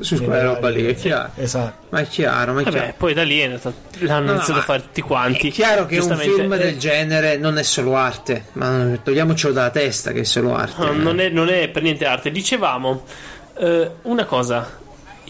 [0.00, 1.30] Su quella roba lì, è chiaro.
[1.36, 2.78] esatto Ma è chiaro, ma è chiaro.
[2.78, 5.48] Vabbè, poi da lì l'hanno No, iniziato ma a fare tutti quanti.
[5.48, 9.70] È chiaro che un film eh, del genere non è solo arte, ma togliamocelo dalla
[9.70, 10.84] testa che è solo arte.
[10.84, 12.30] No, non, è, non è per niente arte.
[12.30, 13.02] Dicevamo
[13.58, 14.78] eh, una cosa: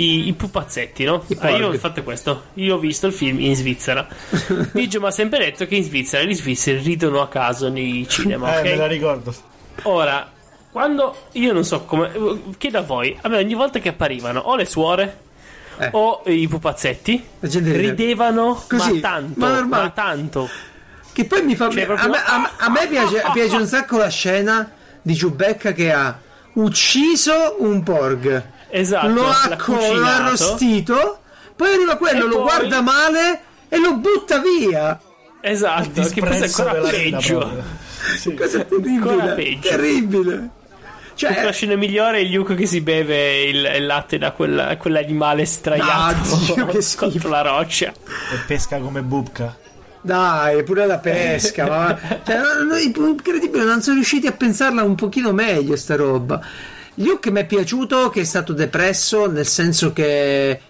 [0.03, 1.25] i, i pupazzetti, no?
[1.27, 2.45] I Ah, io ho fatto questo.
[2.55, 4.07] Io ho visto il film in Svizzera.
[4.73, 8.57] Biggio mi ha sempre detto che in Svizzera gli svizzeri ridono a caso nei cinema.
[8.57, 8.65] eh, ok?
[8.65, 9.35] me la ricordo
[9.83, 10.31] Ora,
[10.71, 12.11] quando io non so come.
[12.59, 15.19] Chiedo a voi: a me ogni volta che apparivano o le suore.
[15.81, 15.91] Eh.
[15.93, 20.49] O i pupazzetti ridevano Così, ma tanto, ma ma tanto.
[21.13, 21.71] Che poi mi fa.
[21.71, 24.71] Cioè, a, proprio- me, a me- a me piace, piace un sacco la scena
[25.01, 26.19] di Giubecca che ha
[26.55, 30.07] ucciso un porg, Esatto, lo l'ha ha, co- l'ha cucinato.
[30.07, 31.19] arrostito,
[31.57, 34.99] poi arriva quello, E lo poi- guarda male e lo butta via.
[35.41, 37.77] Esatto, che forse è ancora peggio.
[38.19, 38.33] Sì.
[38.35, 39.11] Cosa terribile.
[39.11, 39.69] Ancora peggio.
[39.69, 40.49] Terribile.
[41.15, 45.45] Cioè, La scena migliore è Luke che si beve il, il latte da quella- quell'animale
[45.45, 47.89] straiato No, Dio, contro la roccia.
[47.89, 49.57] e pesca come Bubka
[50.01, 54.95] Dai, pure la pesca, ma cioè, no, no, incredibile, non sono riusciti a pensarla un
[54.95, 56.41] pochino meglio sta roba.
[56.99, 60.61] Luke mi è piaciuto che è stato depresso, nel senso che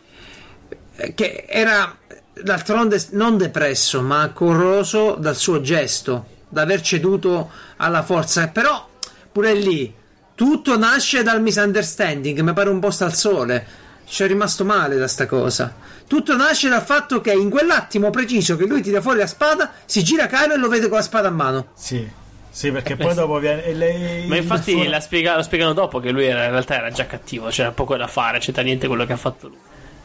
[1.15, 1.97] che era
[2.33, 8.89] d'altronde non depresso, ma corroso dal suo gesto, da aver ceduto alla forza, però
[9.31, 9.95] pure lì
[10.35, 13.87] tutto nasce dal misunderstanding, mi pare un posto al sole.
[14.05, 15.75] Ci è rimasto male da sta cosa.
[16.07, 20.03] Tutto nasce dal fatto che in quell'attimo preciso che lui tira fuori la spada, si
[20.03, 21.69] gira Kylo e lo vede con la spada a mano.
[21.75, 22.18] sì
[22.59, 26.01] sì perché poi dopo viene e lei- Ma infatti il- la spiega- lo spiegano dopo
[26.01, 29.07] che lui era- in realtà era già cattivo, c'era poco da fare, c'era niente quello
[29.07, 29.57] che ha fatto lui.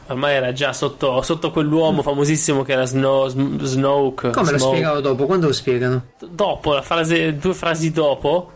[0.08, 4.30] Ormai era già sotto, sotto quell'uomo famosissimo che era Snow, Snoke.
[4.30, 4.76] Come lo Smoke.
[4.76, 5.26] spiegano dopo?
[5.26, 6.06] Quando lo spiegano?
[6.20, 8.52] Dopo, la frase, due frasi dopo,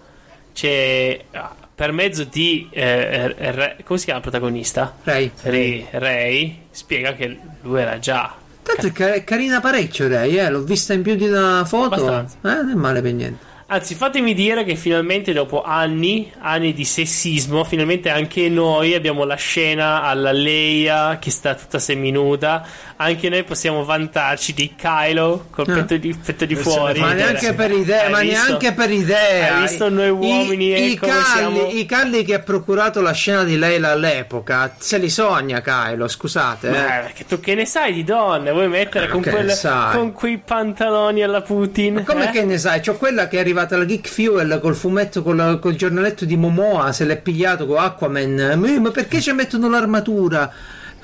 [0.54, 2.68] c'è ah, per mezzo di.
[2.72, 4.94] eh, eh, Re- come si chiama il protagonista?
[5.04, 5.32] Ray.
[5.42, 8.36] Ray, Ray spiega che lui era già.
[8.62, 10.50] Tanto è carina parecchio Ray, eh?
[10.50, 11.96] l'ho vista in più di una foto.
[11.96, 12.38] Abbastanza.
[12.44, 13.46] Eh, non è male per niente.
[13.70, 19.36] Anzi, fatemi dire che finalmente, dopo anni, anni di sessismo, finalmente anche noi abbiamo la
[19.36, 22.66] scena alla Leia che sta tutta seminuda.
[22.96, 25.74] Anche noi possiamo vantarci di Kylo col Ah.
[25.74, 27.00] petto di, petto di Versione fuori.
[27.02, 28.46] Ma neanche per idea, Hai ma visto?
[28.48, 29.56] neanche per idea.
[29.56, 31.68] Hai visto noi uomini I, e i calli, siamo?
[31.70, 36.70] i calli che ha procurato la scena di Leila all'epoca, se li sogna Kylo, scusate.
[36.70, 37.08] Eh.
[37.10, 38.50] Eh, che tu che ne sai di donne?
[38.52, 39.94] Vuoi mettere con, sai?
[39.94, 41.96] con quei pantaloni alla Putin?
[41.96, 42.32] Ma come eh?
[42.32, 42.80] che ne sai?
[42.80, 46.92] C'ho quella che è arrivata alla Geek Fuel col fumetto, col, col giornaletto di Momoa,
[46.92, 48.80] se l'è pigliato con Aquaman.
[48.80, 50.52] Ma perché ci mettono l'armatura?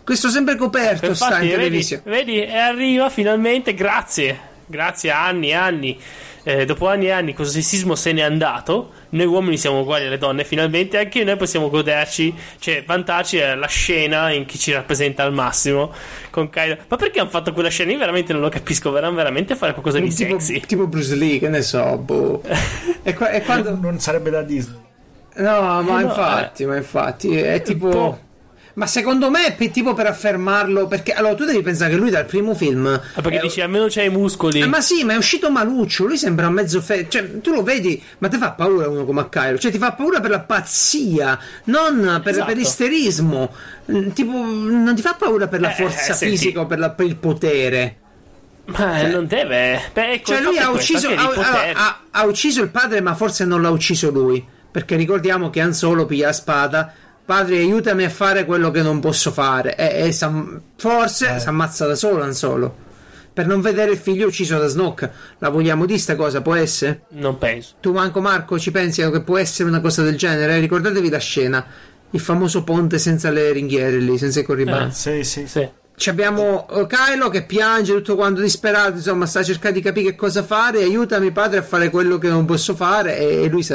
[0.03, 2.01] Questo sempre coperto sta Infatti, in vedi, televisione.
[2.05, 5.99] vedi, e arriva finalmente, grazie, grazie a anni e anni,
[6.43, 10.17] eh, dopo anni e anni questo sessismo se n'è andato, noi uomini siamo uguali alle
[10.17, 15.33] donne, finalmente anche noi possiamo goderci, cioè vantarci la scena in chi ci rappresenta al
[15.33, 15.91] massimo
[16.29, 16.77] con Kylo.
[16.87, 17.91] Ma perché hanno fatto quella scena?
[17.91, 20.59] Io veramente non lo capisco, vorranno veramente fare qualcosa di Tipo, sexy.
[20.65, 22.41] tipo Bruce Lee, che ne so, boh.
[23.03, 23.75] e, qua- e quando...
[23.79, 24.79] non sarebbe da Disney
[25.35, 27.87] No, ma Eh, no, infatti, ma infatti è tipo.
[27.89, 28.19] po'.
[28.75, 30.87] Ma secondo me è tipo per affermarlo.
[30.87, 32.87] Perché allora tu devi pensare che lui dal primo film.
[32.87, 34.61] Ah, perché è- dici almeno c'hai i muscoli.
[34.61, 36.05] Eh, ma sì, ma è uscito maluccio.
[36.05, 37.05] Lui sembra mezzo fe...
[37.07, 39.59] Cioè, tu lo vedi, ma ti fa paura uno come Kylo.
[39.59, 42.45] Cioè, ti fa paura per la pazzia, non per, Esatto.
[42.47, 43.53] per l'isterismo.
[43.91, 46.89] Mm, Tipo, non ti fa paura per la Eh, forza eh, fisica o per, la-
[46.89, 47.97] per il potere.
[48.65, 49.81] Ma Cioè- non deve.
[49.93, 51.31] Beh, ecco, Cioè, lui ha ucciso, ha,
[51.73, 54.43] ha- ha ucciso il padre, ma forse non l'ha ucciso lui.
[54.71, 56.93] Perché ricordiamo che Han Solo piglia la spada.
[57.25, 59.75] Padre, aiutami a fare quello che non posso fare.
[59.75, 61.39] E, e s'am- forse Eh.
[61.39, 62.75] si ammazza da solo Han Solo.
[63.33, 65.09] Per non vedere il figlio ucciso da Snoke.
[65.39, 66.41] La vogliamo di sta cosa?
[66.41, 67.03] Può essere?
[67.09, 67.73] Non penso.
[67.79, 70.59] Tu, manco Marco, ci pensi che può essere una cosa del genere?
[70.59, 71.65] Ricordatevi la scena.
[72.11, 74.89] Il famoso ponte senza le ringhiere lì, senza i corribani.
[74.89, 74.93] Eh.
[74.93, 75.67] sì sì Sì.
[75.95, 80.15] Ci abbiamo eh, Kylo che piange tutto quanto disperato, insomma, sta cercando di capire che
[80.15, 80.81] cosa fare.
[80.83, 83.17] Aiutami, padre, a fare quello che non posso fare.
[83.17, 83.73] E, lui si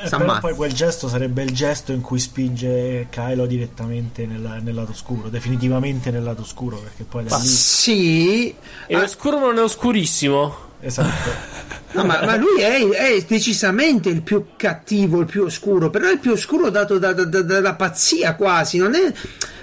[0.00, 4.94] Eh, poi quel gesto sarebbe il gesto in cui spinge Kylo direttamente nella- nel lato
[4.94, 8.54] scuro, definitivamente nel lato scuro, perché poi da Ma lì sì,
[8.86, 10.54] E ah, oscuro non è oscurissimo.
[10.80, 11.66] esatto.
[11.90, 16.12] No, ma, ma lui è, è, decisamente il più cattivo, il più oscuro, però è
[16.12, 19.10] il più oscuro dato da, da, da, dalla pazzia quasi, non è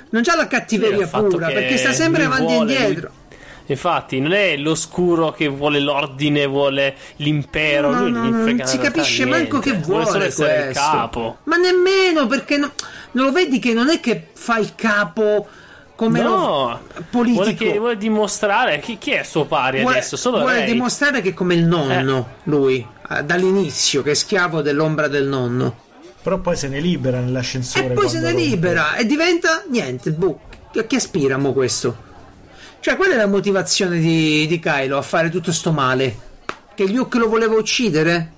[0.09, 3.09] non c'ha la cattiveria pura, perché sta sempre avanti e indietro.
[3.09, 3.24] lui-
[3.67, 7.91] Infatti, non è l'oscuro che vuole l'ordine, vuole l'impero.
[7.91, 9.71] No, lui no, no, non si capisce manco niente.
[9.71, 10.81] che vuole, solo essere il questo.
[10.81, 11.37] capo.
[11.43, 12.71] Ma nemmeno perché no-
[13.11, 15.47] non lo vedi che non è che fa il capo
[15.95, 17.41] come No, lo politico.
[17.43, 20.17] vuole, che, vuole dimostrare chi, chi è suo pari Vuole- adesso.
[20.17, 20.65] Solo vuole lei.
[20.71, 22.49] dimostrare che è come il nonno, Eh.
[22.49, 25.83] lui, eh, dall'inizio, che è schiavo dell'ombra del nonno.
[26.21, 27.85] Però poi se ne libera nell'ascensore.
[27.85, 28.41] E poi se ne rompe.
[28.45, 30.11] libera e diventa niente.
[30.11, 30.39] Boh,
[30.75, 31.95] a che aspiramo questo?
[32.85, 36.15] Cioè, qual è la motivazione di, di Kylo a fare tutto sto male?
[36.75, 38.31] Che Luke lo voleva uccidere?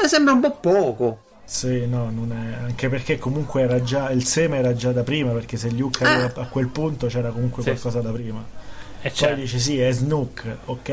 [0.00, 1.18] Mi sembra un po' poco.
[1.44, 2.62] Sì, no, non è...
[2.62, 6.30] anche perché comunque era già il seme era già da prima, perché se Luke Ah.
[6.36, 7.70] a quel punto c'era comunque Sì.
[7.70, 8.38] qualcosa da prima.
[9.02, 9.34] E Poi c'è.
[9.34, 10.88] dice sì, è Snook, ok,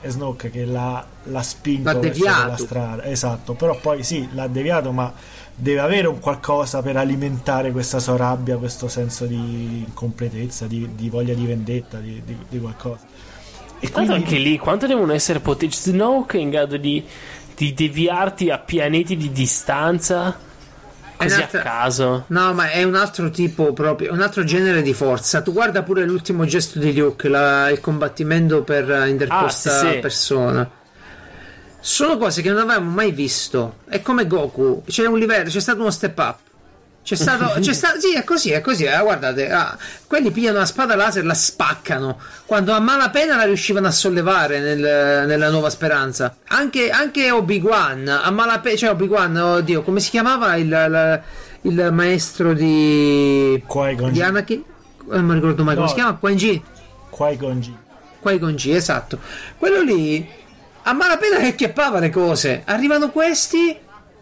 [0.00, 2.40] è Snook che l'ha, l'ha spinto L'ha verso deviato.
[2.40, 5.12] quella strada, esatto, però poi sì, l'ha deviato, ma
[5.58, 11.08] deve avere un qualcosa per alimentare questa sua rabbia, questo senso di incompletezza, di, di
[11.08, 13.04] voglia di vendetta, di, di- di qualcosa.
[13.80, 15.76] E quindi anche lì, quanto devono essere potenti?
[15.76, 17.02] Snoke è in grado di,
[17.56, 20.36] di deviarti a pianeti di distanza
[21.16, 22.24] così un'altra- a caso.
[22.28, 25.40] No, ma è un altro tipo proprio, un altro genere di forza.
[25.40, 29.92] Tu guarda pure l'ultimo gesto di Luke, la- il combattimento per eh, interposta Ah, sì,
[29.94, 29.98] sì.
[30.00, 30.70] persona.
[31.88, 33.76] Sono cose che non avevamo mai visto.
[33.88, 36.38] È come Goku, c'è un livello, c'è stato uno step up.
[37.04, 38.82] C'è stato, c'è stato, sì, è così, è così.
[38.82, 39.78] eh, guardate, ah,
[40.08, 42.18] quelli pigliano la spada laser, la spaccano.
[42.44, 46.38] Quando a malapena la riuscivano a sollevare nel- nella nuova speranza.
[46.48, 51.22] Anche, anche Obi-Wan, a malapena, cioè Obi-Wan, oddio, come si chiamava il, la-
[51.60, 54.22] il maestro di, Qui-Gon di.
[54.22, 54.64] Anakin?
[55.10, 55.92] Non mi ricordo mai come No.
[55.92, 56.60] si chiama, Quan Chi.
[57.10, 57.74] Qui-Gon Jinn.
[58.18, 59.20] Qui-Gon Jinn, esatto.
[59.56, 60.28] Quello lì,
[60.88, 62.62] a malapena che chiappava le cose.
[62.64, 63.76] Arrivano questi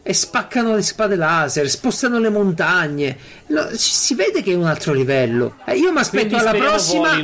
[0.07, 3.17] e spaccano le spade laser, spostano le montagne.
[3.49, 5.57] No, si, si vede che è un altro livello.
[5.67, 7.17] Eh, io mi aspetto alla prossima.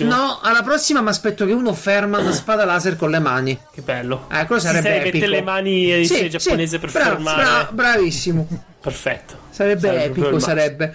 [0.00, 3.58] No, alla prossima mi aspetto che uno ferma una spada laser con le mani.
[3.70, 4.26] Che bello.
[4.32, 5.16] Eh, quello Si sarebbe epico.
[5.18, 7.42] mette le mani in Sì, giapponese sì, per bravo, fermare.
[7.42, 8.46] bra- bravissimo.
[8.80, 9.38] Perfetto.
[9.50, 10.94] Sarebbe, Sarebbe epico, sarebbe.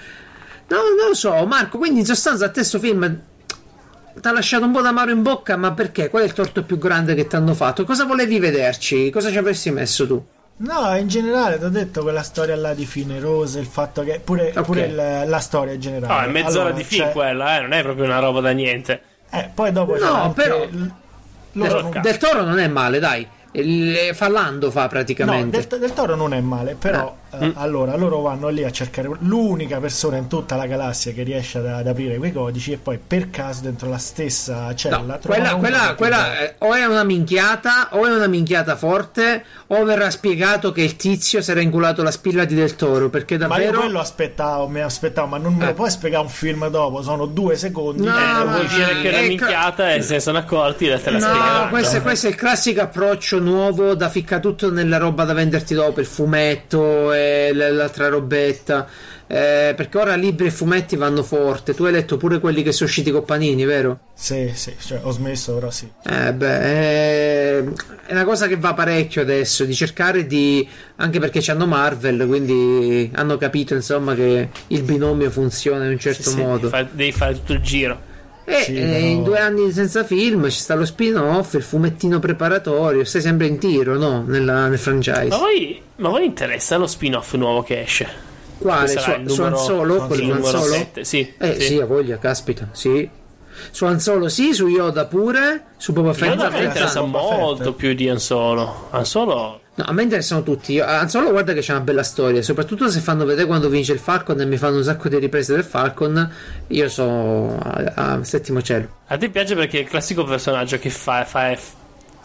[0.69, 1.77] No, non lo so, Marco.
[1.77, 3.19] Quindi in sostanza a te sto film
[4.19, 6.09] ti ha lasciato un po' d'amaro in bocca, ma perché?
[6.09, 7.83] Qual è il torto più grande che ti hanno fatto?
[7.83, 9.09] Cosa volevi vederci?
[9.09, 10.25] Cosa ci avresti messo tu?
[10.57, 14.21] No, in generale ti ho detto quella storia là di Fine Rose, il fatto che
[14.23, 14.61] pure, Ok.
[14.63, 16.21] pure il- la storia in generale.
[16.21, 18.51] No, è mezz'ora Allora, di film cioè, quella, eh, non è proprio una roba da
[18.51, 19.01] niente.
[19.31, 20.93] Eh, poi dopo No, però- l-
[21.51, 23.27] Del, del Toro non è male, dai.
[23.51, 25.65] Il- fa Lando fa No, praticamente.
[25.67, 27.13] del, del toro non è male, però Ah.
[27.39, 31.57] Eh, allora loro vanno lì a cercare l'unica persona in tutta la galassia che riesce
[31.59, 35.55] ad, ad aprire quei codici e poi per caso dentro la stessa cella No, quella,
[35.55, 40.71] quella, quella eh, o è una minchiata o è una minchiata forte o verrà spiegato
[40.71, 43.79] che il tizio si era inculato la spilla di Del Toro perché Ma io davvero
[43.81, 45.67] quello aspettavo, mi aspettavo, ma non me Eh.
[45.67, 48.03] lo puoi spiegare un film dopo, sono due secondi.
[48.03, 50.85] No, eh, Eh, vuol dire che è una ecco- minchiata e se ne sono accorti
[51.03, 55.23] te la No, questo, questo è il classico approccio nuovo da ficca tutto nella roba
[55.23, 58.87] da venderti dopo, il fumetto e l'altra robetta.
[59.27, 61.73] Eh, perché ora libri e fumetti vanno forte.
[61.73, 63.99] Tu hai letto pure quelli che sono usciti con Panini, vero?
[64.13, 65.89] Sì, sì, cioè, ho smesso, però sì.
[66.07, 67.63] Eh, beh, eh,
[68.05, 70.67] è una cosa che va parecchio adesso di cercare di.
[70.97, 76.29] anche perché c'hanno Marvel, quindi hanno capito insomma che il binomio funziona in un certo
[76.29, 76.69] Sì, modo.
[76.69, 78.13] fa- devi fare tutto il giro.
[78.47, 82.19] E Sì, eh, però- in due anni senza film ci sta lo spin-off, il fumettino
[82.19, 84.23] preparatorio, stai sempre in tiro, no?
[84.25, 85.27] Nella- nel franchise.
[85.29, 88.07] Ma voi, ma voi interessa lo spin-off nuovo che esce?
[88.57, 88.87] Quale?
[88.87, 90.01] Su, su numero- Han Solo?
[90.01, 90.73] Han Quello numero Solo?
[90.73, 91.33] 7, sì.
[91.37, 91.79] Eh sì.
[91.79, 93.09] ha voglia, caspita, sì.
[93.71, 97.01] Su Han Solo sì, su Yoda pure, su Boba Fett Yoda a me Fett, interessa
[97.01, 98.87] molto più di Han Solo.
[99.77, 100.71] No, a me interessano tutti.
[100.73, 103.91] Io- Han Solo guarda che c'è una bella storia, soprattutto se fanno vedere quando vince
[103.93, 106.31] il Falcon e mi fanno un sacco di riprese del Falcon,
[106.67, 108.87] io sono a, a settimo cielo.
[109.07, 111.57] A te piace perché è il classico personaggio che fa, fa-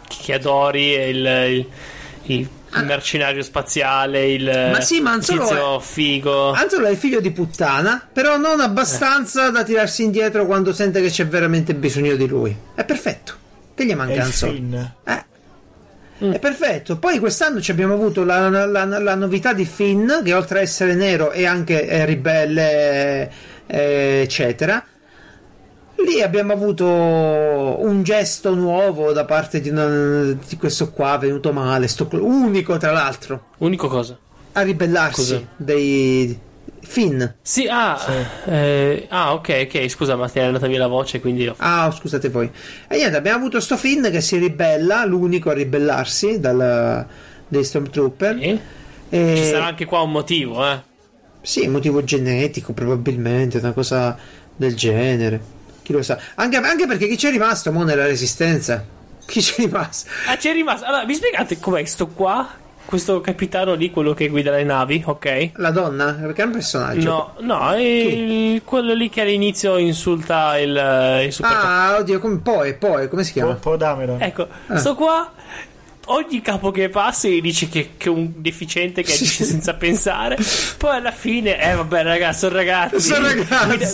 [0.07, 1.65] che adori è il,
[2.23, 4.69] il- il mercenario spaziale, il Ah.
[4.69, 6.51] Ma sì, ma Han Solo tizio figo.
[6.51, 11.01] Han Solo è il figlio di puttana, però non abbastanza da tirarsi indietro quando sente
[11.01, 12.55] che c'è veramente bisogno di lui.
[12.73, 13.33] È perfetto.
[13.75, 14.19] Che gli È manca il
[15.03, 15.23] Han
[16.23, 16.31] Eh.
[16.33, 16.97] È perfetto.
[16.97, 20.61] Poi quest'anno ci abbiamo avuto la, la- la- la novità di Finn, che oltre a
[20.61, 23.31] essere nero è anche eh, ribelle,
[23.65, 24.83] eh, eccetera.
[26.05, 31.87] Lì abbiamo avuto un gesto nuovo da parte di, una- di questo qua, venuto male,
[31.87, 34.17] sto, unico tra l'altro, Unico cosa.
[34.53, 35.45] a ribellarsi Cos'è?
[35.55, 36.39] dei,
[36.79, 37.23] Finn.
[37.41, 37.99] Sì, ah,
[38.45, 41.91] eh, ah, ok, ok, scusa, ma ti è andata via la voce, quindi ho Ah,
[41.91, 42.49] scusate voi.
[42.87, 47.05] E niente, abbiamo avuto sto Finn che si ribella, l'unico a ribellarsi dal,
[47.47, 48.37] dei Stormtrooper.
[48.39, 48.59] Sì.
[49.09, 50.81] E- Ci sarà anche qua un motivo, eh.
[51.41, 54.17] Sì, motivo genetico, probabilmente, una cosa
[54.55, 55.41] del genere.
[55.83, 56.19] Chi lo sa?
[56.35, 58.83] Anche, anche perché chi c'è rimasto mo nella resistenza?
[59.25, 60.09] Chi c'è rimasto?
[60.27, 60.85] Ah, c'è rimasto.
[60.85, 62.47] Allora, mi spiegate com'è sto qua?
[62.85, 65.51] Questo capitano lì, quello che guida le navi, ok?
[65.55, 66.11] La donna?
[66.11, 67.09] Perché è un personaggio.
[67.09, 72.39] No, no, è il- quello lì che all'inizio insulta il, il super Ah, oddio, come
[72.39, 73.53] poi, poi, come si Po- chiama?
[73.55, 74.21] Podameron.
[74.21, 74.77] Ecco, Ah.
[74.77, 75.31] sto qua.
[76.07, 80.35] Ogni capo che passi dice che, che è un deficiente che agisce senza pensare.
[80.77, 82.99] Poi alla fine, eh, vabbè, ragazzi, sono ragazzi.
[82.99, 83.47] Sono ragazzi.
[83.67, 83.89] Guida,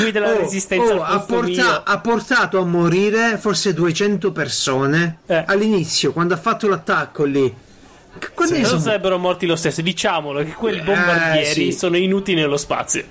[0.00, 5.18] guida la Oh, resistenza oh, al ha, porta- ha portato a morire forse 200 persone
[5.26, 5.44] Eh.
[5.46, 7.54] all'inizio, quando ha fatto l'attacco lì.
[8.18, 8.80] Che- Quanti ne Non sono?
[8.82, 11.78] sarebbero morti lo stesso, diciamolo che quei Eh, bombardieri sì.
[11.78, 13.04] sono inutili nello spazio.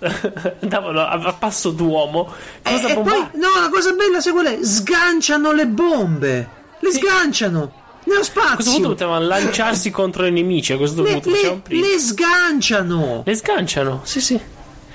[0.60, 2.32] Andavano a, a passo d'uomo.
[2.62, 4.58] E, Cosa e poi, bomba- no, la cosa bella, sai qual è?
[4.62, 6.48] Sganciano le bombe.
[6.80, 6.98] Le Sì.
[6.98, 7.72] sganciano
[8.04, 8.88] nello A questo punto spazio.
[8.88, 10.72] potevano lanciarsi contro i nemici.
[10.72, 11.86] A questo Le, punto le- prima.
[11.86, 13.22] le sganciano.
[13.24, 14.40] Le sganciano, sì, sì.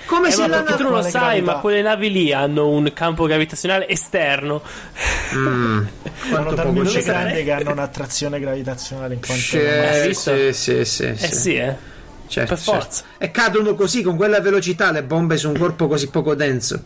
[0.05, 1.51] Come Eh, se ma perché tu non lo sai, gravità?
[1.53, 4.61] ma quelle navi lì hanno un campo gravitazionale esterno.
[5.31, 5.87] Sono
[6.29, 7.01] quanto poco crede.
[7.03, 10.35] grandi che hanno un'attrazione gravitazionale in quanto Sì, Hai visto?
[10.35, 11.55] sì, sì, sì, Eh sì.
[11.55, 11.75] eh.
[12.27, 13.03] Certo, per forza.
[13.03, 13.23] certo.
[13.23, 16.81] E cadono così con quella velocità le bombe su un corpo così poco denso.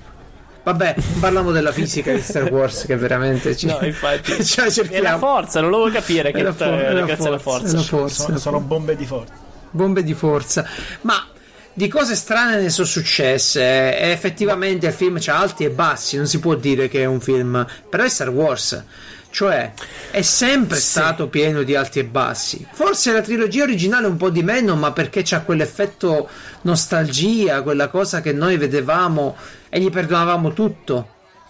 [0.63, 3.65] Vabbè, parliamo della fisica di Star Wars che veramente ci...
[3.67, 4.31] No, infatti.
[4.43, 5.17] ce la È la cerchiamo.
[5.17, 7.67] forza, non lo vuoi capire che È la for- è forza, forza.
[7.69, 8.23] è la forza.
[8.25, 9.33] sono, sono bombe di forza.
[9.71, 10.65] bombe di forza.
[11.01, 11.25] Ma
[11.73, 13.61] di cose strane ne sono successe.
[13.97, 16.17] E effettivamente il film c'ha alti e bassi.
[16.17, 17.65] Non si può dire che è un film.
[17.89, 18.83] Però è Star Wars.
[19.31, 19.73] Cioè,
[20.09, 20.85] è sempre Sì.
[20.87, 22.65] stato pieno di alti e bassi.
[22.71, 26.27] Forse la trilogia originale un po' di meno, ma perché c'ha quell'effetto
[26.63, 29.35] nostalgia, quella cosa che noi vedevamo
[29.69, 31.07] e gli perdonavamo tutto.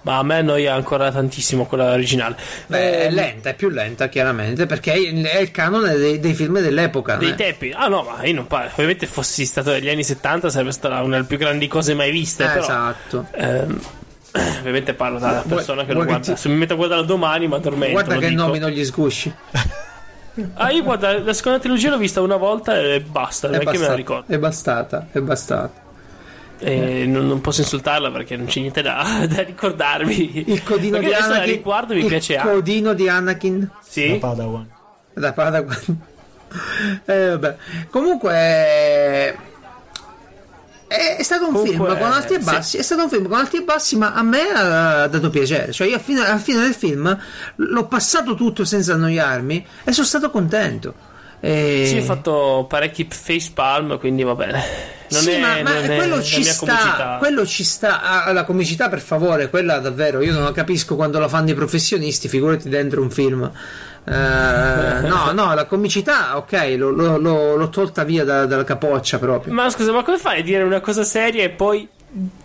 [0.10, 2.36] Ma a me annoia ancora tantissimo quella originale.
[2.66, 6.60] Beh, è Eh, lenta, è più lenta chiaramente, perché è il canone dei, dei film
[6.62, 7.16] dell'epoca.
[7.18, 7.36] dei eh.
[7.36, 7.72] tempi.
[7.76, 8.72] Ah no, ma io non parlo.
[8.72, 12.44] Ovviamente fossi stato negli anni 70 sarebbe stata una delle più grandi cose mai viste.
[12.44, 13.28] Eh, però, esatto.
[13.34, 13.80] ehm,
[14.60, 16.34] ovviamente parlo da Vuoi- persona che lo che guarda.
[16.34, 17.94] ti- Se mi metto a guardarlo domani, ma addormento.
[17.94, 18.42] Guarda che dico.
[18.42, 19.32] nomino gli sgusci.
[20.54, 23.48] Ah, io guarda, la seconda trilogia l'ho vista una volta e basta.
[23.48, 24.34] È Neanche me la bastata, ricordo.
[24.34, 25.72] è bastata, è bastata.
[26.62, 30.50] E non, non posso insultarla perché non c'è niente da, da ricordarmi.
[30.52, 31.52] Il codino perché di Anakin.
[31.54, 32.52] riguardo mi il piace anche.
[32.54, 34.18] codino di Anakin Da Sì.
[34.20, 34.68] Padawan.
[35.14, 36.02] da Padawan.
[37.06, 37.56] eh, vabbè.
[37.90, 39.36] Comunque è...
[40.88, 42.44] è è stato un Comunque, film con alti e sì.
[42.44, 42.78] bassi.
[42.78, 45.72] È stato un film con alti e bassi, ma a me ha dato piacere.
[45.72, 47.18] Cioè, io a fine, alla fine del film
[47.56, 51.08] l'ho passato tutto senza annoiarmi e sono stato contento.
[51.42, 51.84] E...
[51.88, 54.64] Sì, ho fatto parecchi facepalm, quindi va bene.
[55.12, 58.02] Non sì, è, ma, ma quello ci sta, quello ci sta.
[58.26, 60.22] Ah, la comicità, per favore, quella davvero.
[60.22, 63.50] Io non la capisco quando la fanno i professionisti, figurati dentro un film.
[64.06, 69.18] Eh, no, no, la comicità, ok, lo- lo- lo- l'ho tolta via da- dalla capoccia
[69.20, 69.54] proprio.
[69.54, 71.88] Ma scusa, ma come fai a dire una cosa seria e poi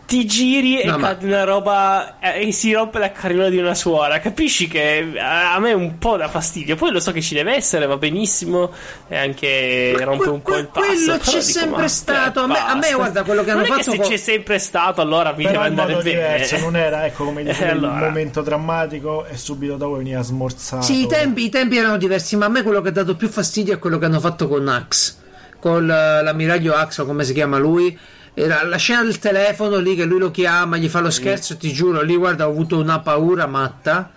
[0.07, 3.57] ti giri e No, ma- cade una roba eh, e si rompe la carriola di
[3.57, 4.21] una suora?
[4.21, 6.77] Capisci che eh, a me un po' dà fastidio.
[6.77, 8.71] Poi lo so che ci deve essere, va benissimo,
[9.09, 10.87] e anche rompe que- un po' il passo.
[10.89, 12.41] quello c'è dico, sempre ma, stato.
[12.41, 14.17] eh, A me- a me, guarda, quello che hanno è fatto che se con- c'è
[14.19, 16.03] sempre stato, allora mi deve Però in andare bene.
[16.11, 17.95] diverso, non era ecco come dicevi, Eh, allora.
[18.01, 20.83] il momento drammatico e subito dopo veniva smorzato.
[20.83, 23.29] Sì, i tempi, i tempi erano diversi, ma a me quello che ha dato più
[23.31, 25.15] fastidio è quello che hanno fatto con Axe.
[25.59, 27.99] Con eh, l'ammiraglio Axe, o come si chiama lui.
[28.37, 31.73] Era la scena del telefono lì che lui lo chiama, gli fa lo scherzo, ti
[31.73, 34.11] giuro, lì guarda, ho avuto una paura matta.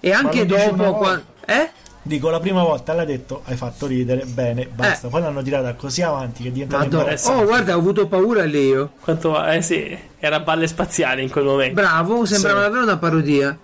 [0.00, 0.98] E anche dopo, volta.
[0.98, 1.70] quan- eh?
[2.02, 5.08] Dico, la prima volta l'ha detto, hai fatto ridere, bene, basta.
[5.08, 7.42] Poi l'hanno tirata così avanti che diventa imbarazzante.
[7.42, 8.92] Oh, guarda, ho avuto paura lì io.
[9.00, 11.74] Quanto, eh sì, era balle spaziali in quel momento.
[11.74, 12.64] Bravo, sembrava Sì.
[12.64, 13.56] davvero una parodia.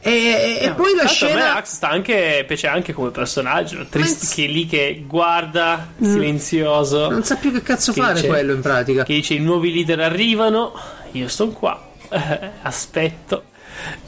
[0.00, 1.56] E, e- e poi la scena.
[1.56, 3.84] Axe sta anche, piace anche come personaggio.
[3.88, 7.10] Trist, Ma- che lì che guarda, silenzioso.
[7.10, 9.02] Non sa più che cazzo Che fare dice- quello in pratica.
[9.04, 10.72] Che dice: I nuovi leader arrivano.
[11.12, 11.86] Io sto qua.
[12.62, 13.44] aspetto.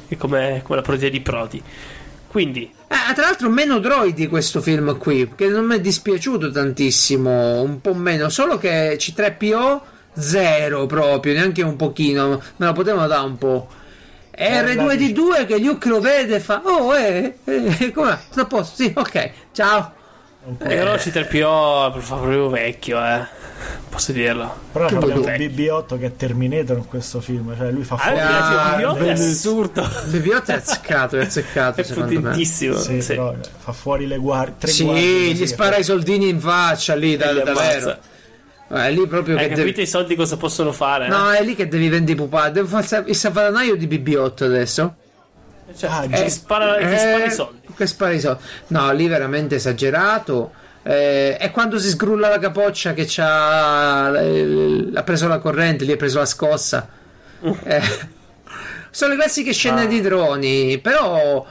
[0.09, 1.63] È come, come la parodia di Prodi.
[2.29, 7.61] Quindi, Eh, tra l'altro meno droidi questo film qui, che non mi è dispiaciuto tantissimo,
[7.61, 9.81] un po' meno, solo che C3PO
[10.17, 13.69] zero proprio, neanche un pochino, me lo potevano dare un po'.
[14.31, 18.17] E Eh, R2D2 che Luke lo vede e fa, oh eh, eh com'è?
[18.31, 18.83] Sto a posto?
[18.83, 19.93] Sì, ok, ciao.
[20.57, 23.39] però C3PO fa proprio vecchio, eh.
[23.91, 24.57] Posso dirlo.
[24.73, 25.11] Però vuoi?
[25.37, 28.19] BB8 che è Terminator in questo film, cioè lui fa Ah, fuori.
[28.21, 29.31] Ah, piace, il pilota è bellissimo.
[29.31, 29.83] assurdo.
[29.83, 32.79] BB-8 è azzeccato, è azzeccato È potentissimo.
[32.79, 33.15] Sì, sì.
[33.15, 34.55] però fa fuori le guardie.
[34.59, 37.59] Tre Sì, guardie gli spara i soldini in faccia lì, da, davvero.
[37.59, 37.99] ammazza.
[38.77, 39.83] È lì proprio Hai che capito devi...
[39.83, 41.09] i soldi cosa possono fare?
[41.09, 42.53] No, è lì che devi vendere i pupazzi.
[42.53, 44.95] Devo fare il salvadanaio di BB8 adesso.
[45.69, 45.75] eh?
[45.77, 47.59] Cioè, Ah, eh, spara, ti spara i soldi.
[47.77, 48.43] Che spara i soldi.
[48.69, 50.53] No, lì veramente esagerato.
[50.83, 55.97] Eh, è quando si sgrulla la capoccia che c'ha, ha preso la corrente, gli ha
[55.97, 56.89] preso la scossa.
[57.65, 57.83] Eh,
[58.91, 59.87] sono le classiche scene Ah.
[59.87, 61.45] di droni, però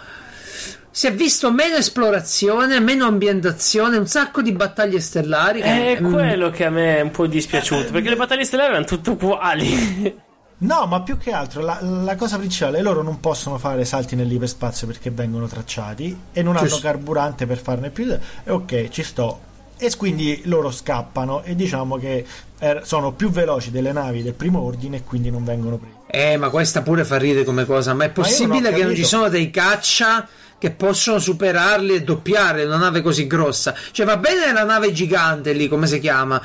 [0.92, 5.62] si è visto meno esplorazione, meno ambientazione, un sacco di battaglie stellari.
[5.62, 7.92] che- È mm, quello che a me è un po' dispiaciuto.
[7.92, 10.28] Perché le battaglie stellari erano tutte uguali.
[10.62, 14.88] No, ma più che altro la, la cosa principale, loro non possono fare salti nell'iperspazio
[14.88, 16.82] perché vengono tracciati e non hanno Giusto.
[16.82, 18.12] carburante per farne più.
[18.12, 18.20] E
[18.52, 19.40] ok, ci sto.
[19.78, 22.26] E quindi loro scappano e diciamo che
[22.60, 25.94] eh, sono più veloci delle navi del primo ordine e quindi non vengono presi.
[26.08, 27.94] Eh, ma questa pure fa ridere come cosa.
[27.94, 30.28] Ma è io non ho possibile che non ci sono dei caccia
[30.60, 33.74] che possono superarli e doppiare una nave così grossa?
[33.92, 36.40] Cioè, va bene la nave gigante lì, come si chiama?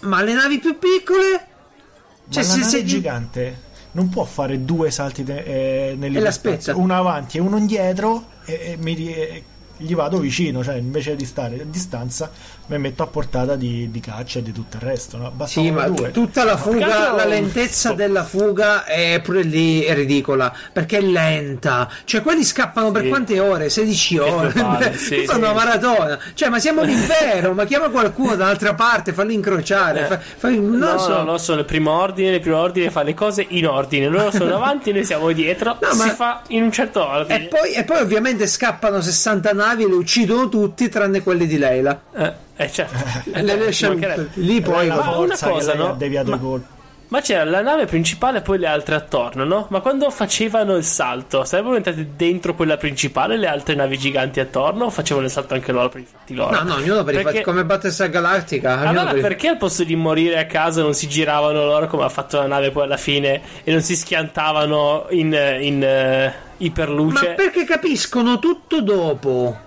[0.00, 1.46] Ma le navi più piccole?
[2.28, 3.60] Cioè, ma la se- nave se- gigante
[3.92, 6.76] non può fare due salti ne- eh, nell'iperspazio, aspetta.
[6.76, 9.44] uno avanti e uno indietro e, e mi e
[9.78, 12.30] gli vado vicino, cioè invece di stare a distanza
[12.68, 15.16] mi metto a portata di, di caccia e di tutto il resto.
[15.16, 15.46] No?
[15.46, 16.10] Sì, ma due.
[16.10, 21.88] tutta la fuga, la lentezza della fuga è pure lì è ridicola perché è lenta.
[22.04, 23.08] Cioè, quelli scappano per Sì.
[23.08, 23.68] quante ore?
[23.70, 24.50] 16 ore.
[24.52, 25.34] palle, sì, sì.
[25.34, 26.18] una maratona.
[26.34, 30.04] Cioè, ma siamo all'inverno, ma chiama qualcuno dall'altra parte, falli incrociare.
[30.04, 31.08] Fa- fa- non No, so.
[31.08, 32.34] no, no, sono il primo ordine.
[32.34, 34.08] Il primo ordine fa le cose in ordine.
[34.08, 35.78] Loro sono avanti, noi siamo dietro.
[35.80, 37.46] No, si ma- fa in un certo E ordine.
[37.46, 41.98] poi, e poi ovviamente scappano 60 navi e le uccidono tutti tranne quelli di Leila.
[42.14, 42.94] Eh, eh, certo.
[43.32, 44.28] E le mancherebbe.
[44.34, 45.90] lì poi la forza cosa, no?
[45.90, 46.76] ha deviato Ma- i colpi.
[47.10, 49.66] Ma c'era la nave principale e poi le altre attorno, no?
[49.70, 54.84] Ma quando facevano il salto, sarebbero entrate dentro quella principale le altre navi giganti attorno
[54.84, 56.50] o facevano il salto anche loro per i fatti loro?
[56.54, 58.80] No, no, ognuno per i Perché- fatti come Battlestar Galactica.
[58.80, 62.04] Allora per i- perché al posto di morire a casa non si giravano loro come
[62.04, 65.32] ha fatto la nave poi alla fine e non si schiantavano in,
[65.62, 67.26] in eh, iperluce?
[67.28, 69.58] Ma perché capiscono tutto dopo?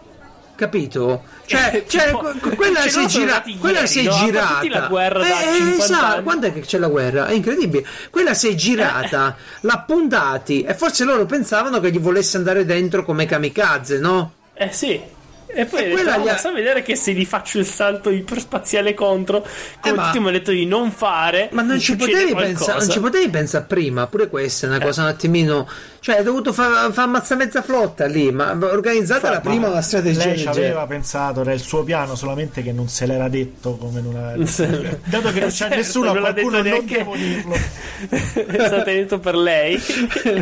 [0.61, 1.23] Capito?
[1.47, 4.67] Cioè, Eh, cioè, tipo- quella si è gira- quella ieri, si è girata.
[4.69, 7.25] la guerra da Eh, 50 esatto, quando è che c'è la guerra?
[7.25, 7.83] È incredibile.
[8.11, 13.03] Quella si è girata, l'ha puntati e forse loro pensavano che gli volesse andare dentro
[13.03, 14.33] come kamikaze, no?
[14.53, 15.01] Eh sì.
[15.53, 18.09] E poi E detto, "Oh, gli ha- basta vedere che se gli faccio il salto
[18.09, 19.41] iperspaziale contro,
[19.81, 22.79] come Eh, ma- tutti mi hanno detto di non fare, Ma non ci, potevi pensare,
[22.79, 25.67] non ci potevi pensare prima, pure questa è una cosa un attimino.
[25.99, 30.27] Cioè, hai dovuto far fa ammazzare mezza flotta lì, ma organizzatela prima una strategia Lei
[30.29, 34.01] del ci aveva pensato, era il suo piano, solamente che non se l'era detto come
[34.01, 34.43] non aveva...
[35.05, 37.53] Dato che non c'è Certo, nessuno, a non qualcuno detto non neanche- devo dirlo.
[38.57, 39.79] è stato detto per lei.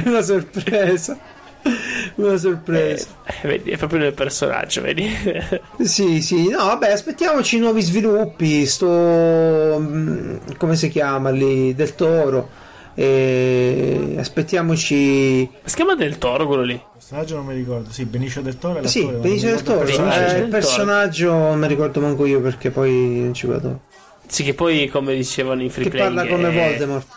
[0.05, 1.17] una sorpresa.
[2.15, 3.07] Una sorpresa.
[3.25, 5.07] Eh, vedi, è proprio nel personaggio, vedi?
[5.81, 8.65] Sì, sì, no, vabbè, aspettiamoci nuovi sviluppi.
[8.65, 9.77] Sto.
[9.79, 11.73] mm, come si chiama lì?
[11.75, 12.49] Del toro.
[12.95, 15.49] E aspettiamoci.
[15.63, 16.73] si chiama del toro quello lì.
[16.73, 19.81] Il personaggio non mi ricordo, sì, Benicio del Toro Sì, non Benicio del Toro.
[19.83, 20.33] il eh, personaggio.
[20.33, 23.81] del il personaggio non mi ricordo manco io perché poi non ci vado.
[24.27, 27.07] Sì, che poi, come dicevano in free Che playing, parla come è- Voldemort.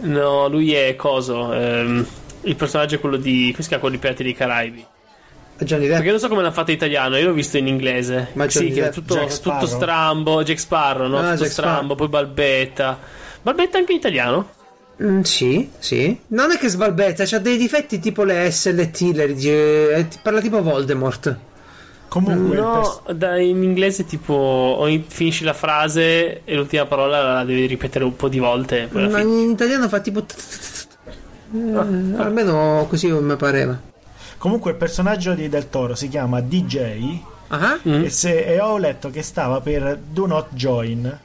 [0.00, 1.52] No, lui è coso.
[1.52, 2.06] ehm,
[2.42, 3.48] il personaggio è quello di.
[3.50, 4.84] Come si chiama quello di Pirati dei Caraibi?
[5.60, 5.94] Johnny Depp.
[5.96, 8.28] Perché non so come l'hanno fatto in italiano, io l'ho visto in inglese.
[8.34, 9.66] Ma sì, Johnny che è Depp, tutto, Jack tutto Sparrow.
[9.66, 10.42] strambo.
[10.44, 11.18] Jack Sparrow, no?
[11.18, 11.96] Ah, tutto Jack strambo, Sparrow.
[11.96, 12.98] poi Balbetta.
[13.42, 14.50] Balbetta anche in italiano?
[15.02, 16.18] Mm, sì, sì.
[16.28, 20.06] Non è che sbalbetta, c'ha dei difetti tipo le S, le T, le G, eh,
[20.22, 21.36] parla tipo Voldemort.
[22.08, 27.66] Comunque, No, da- in inglese tipo ogni- finisci la frase e l'ultima parola la devi
[27.66, 28.88] ripetere un po' di volte.
[28.92, 30.24] Ma in italiano fa tipo.
[31.54, 33.78] Eh, almeno così mi pareva.
[34.36, 37.20] comunque il personaggio di Del Toro si chiama DJ
[37.50, 38.04] Ah, Mm.
[38.04, 41.18] e, se- e ho letto che stava per Do Not Join,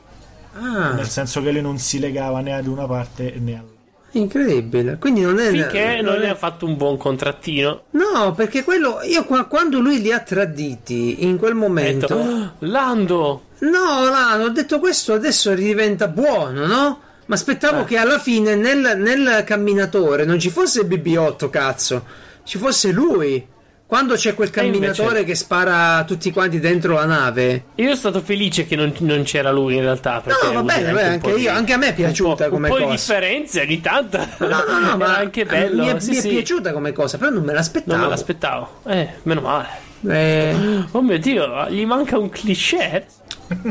[0.57, 3.71] ah, nel senso che lui non si legava né ad una parte né all'altra.
[4.11, 4.97] incredibile.
[4.99, 5.49] Quindi non è.
[5.49, 7.81] Finché non è- le ha fatto un buon contrattino.
[7.91, 8.99] No, perché quello.
[9.03, 12.07] Io qua- quando lui li ha traditi in quel Ha momento.
[12.07, 13.41] detto, "Ah, Lando!
[13.59, 16.99] No, Lano, ho detto questo adesso diventa buono, no?
[17.25, 17.85] Ma aspettavo Eh.
[17.85, 22.03] che alla fine nel, nel camminatore non ci fosse il BB8, cazzo.
[22.43, 23.47] Ci fosse lui.
[23.85, 27.65] Quando c'è quel camminatore invece- che spara tutti quanti dentro la nave.
[27.75, 30.23] Io sono stato felice che non, non c'era lui in realtà.
[30.25, 32.69] No, va bene, beh, un anche po' di- io- anche a me è piaciuta come
[32.69, 32.89] un po' cosa.
[32.89, 34.17] di differenze ogni tanto.
[34.39, 35.83] No, no, no, ma anche bello.
[35.83, 36.29] Mi è, sì, mi è sì.
[36.29, 37.91] piaciuta come cosa, però non me l'aspettavo.
[37.95, 38.69] Non me l'aspettavo.
[38.87, 39.67] Eh, meno male.
[40.07, 40.55] Eh,
[40.91, 43.05] Oh mio dio, gli manca un cliché.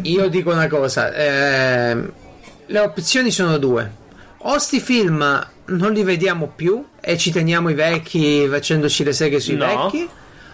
[0.02, 2.12] io dico una cosa: ehm,
[2.72, 4.00] le opzioni sono due.
[4.44, 9.38] O sti film non li vediamo più e ci teniamo i vecchi facendoci le seghe
[9.40, 9.66] sui No.
[9.66, 10.08] vecchi.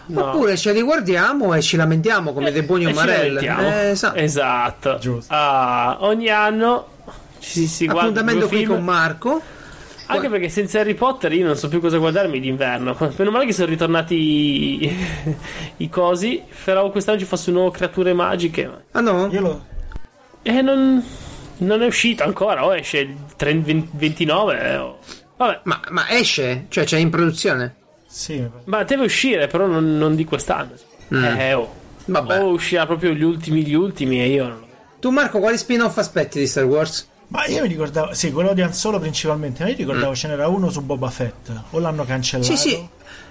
[0.07, 0.25] No.
[0.25, 3.61] Oppure ce li guardiamo e ci lamentiamo come dei buoni lamentiamo.
[3.63, 4.17] Eh, esatto.
[4.19, 4.99] Esatto.
[4.99, 5.33] Giusto.
[5.35, 6.89] Ah, ogni anno
[7.39, 8.71] ci si guarda Appuntamento qui film.
[8.73, 9.41] con Marco.
[10.11, 12.97] Anche perché senza Harry Potter io non so più cosa guardarmi d'inverno.
[13.17, 14.15] Meno male che sono ritornati
[14.85, 14.97] i,
[15.77, 16.43] i cosi.
[16.51, 18.85] Speravo quest'anno ci fosse un nuovo creature magiche.
[18.93, 19.29] Ah no?
[19.31, 19.65] Io lo.
[20.43, 21.05] E non,
[21.59, 22.65] non è uscito ancora.
[22.65, 24.61] O esce il 30 29.
[24.61, 24.99] eh, o-
[25.37, 26.67] Vabbè, Ma, ma esce?
[26.69, 27.77] Cioè c'è in produzione?
[28.07, 30.73] Sì, ma deve uscire, però non, non di quest'anno.
[31.11, 31.75] Eh, oh.
[32.07, 32.41] Vabbè.
[32.41, 34.65] O uscirà proprio gli ultimi, gli ultimi, e io non
[34.99, 37.07] Tu Marco, quali spin-off aspetti di Star Wars?
[37.29, 40.49] Ma io mi ricordavo, sì, quello di Han Solo principalmente, ma io ricordavo ce n'era
[40.49, 42.57] uno su Boba Fett, o l'hanno cancellato.
[42.57, 42.89] Sì, sì.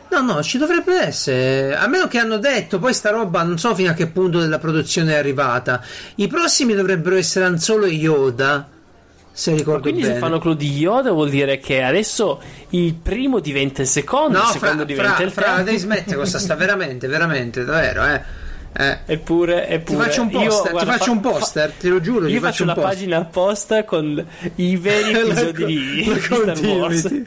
[0.10, 1.76] No, no, ci dovrebbe essere.
[1.76, 4.58] A meno che hanno detto, poi sta roba non so fino a che punto della
[4.60, 5.82] produzione è arrivata.
[6.16, 8.70] I prossimi dovrebbero essere Han Solo e Yoda.
[9.32, 10.14] Se ricordo Quindi bene.
[10.16, 14.44] se fanno quello di Yoda vuol dire che adesso il primo diventa il secondo, No,
[14.46, 15.64] il fra, secondo diventa fra, il fra, terzo.
[15.64, 18.22] devi smettere questa sta veramente, veramente, davvero, eh.
[18.80, 18.98] Eh.
[19.06, 22.00] Eppure, Ti eppure faccio un io, poster, guarda, ti faccio fa- un poster, te lo
[22.02, 22.90] giuro, Io ti faccio faccio la poster.
[22.94, 27.22] pagina apposta con i veri episodi di, la di Star Wars.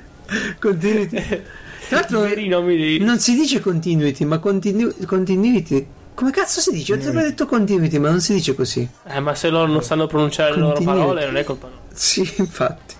[0.58, 1.42] continuity.
[1.90, 2.06] Continuity.
[2.08, 2.98] Tra l'altro veri nomi dei...
[3.00, 5.86] non si dice continuity, ma continu- continuity.
[6.14, 6.92] Come cazzo si dice?
[6.94, 8.86] Ho sempre detto continuity, ma non si dice così.
[9.06, 11.00] Eh, ma se loro non sanno pronunciare le loro Continuity.
[11.00, 11.80] parole non è colpa loro.
[11.92, 12.94] Sì, infatti.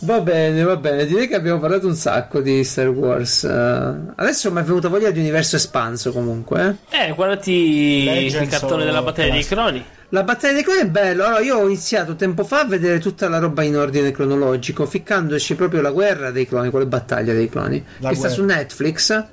[0.00, 1.06] Va bene, va bene.
[1.06, 3.44] Direi che abbiamo parlato un sacco di Star Wars.
[3.44, 6.76] Eh, adesso mi è venuta voglia di universo espanso comunque.
[6.90, 7.06] eh.
[7.08, 9.84] Eh, guardati il Legends cartone o della battaglia dei croni.
[10.10, 11.24] La battaglia dei cloni è bello.
[11.24, 15.54] Allora, io ho iniziato tempo fa a vedere tutta la roba in ordine cronologico, ficcandoci
[15.56, 18.34] proprio la guerra dei cloni, quella battaglia dei cloni, La che sta guerra.
[18.42, 19.24] su Netflix.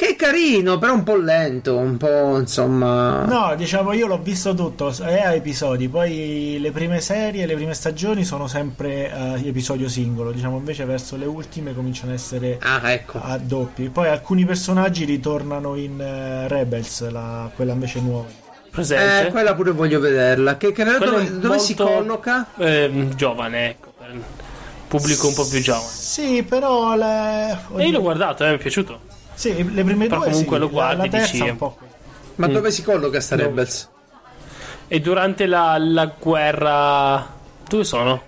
[0.00, 3.24] Che è carino, però un po' lento, un po' insomma.
[3.26, 7.74] No, diciamo io l'ho visto tutto, è a episodi, poi le prime serie, le prime
[7.74, 12.90] stagioni sono sempre eh, episodio singolo, diciamo invece verso le ultime cominciano a essere Ah,
[12.92, 13.20] ecco.
[13.22, 13.90] a doppi.
[13.90, 18.39] Poi alcuni personaggi ritornano in eh, Rebels, la- quella invece nuova.
[18.70, 19.26] Presente.
[19.26, 20.56] Eh, quella pure voglio vederla.
[20.56, 22.46] Che, che dove, dove si colloca?
[22.58, 23.88] Ehm, giovane, ecco.
[24.88, 25.86] Pubblico un po' più giovane.
[25.88, 27.58] Sì, però le...
[27.76, 29.00] E io l'ho guardato, eh, mi è piaciuto.
[29.34, 31.78] Sì, le prime Però due comunque sì, lo la- guardi, la, terza dici- un po'.
[32.36, 32.52] Ma Mm.
[32.52, 33.42] dove si colloca sta No.
[33.42, 33.88] Rebels?
[34.88, 37.26] E durante la, la guerra.
[37.68, 38.22] Dove sono?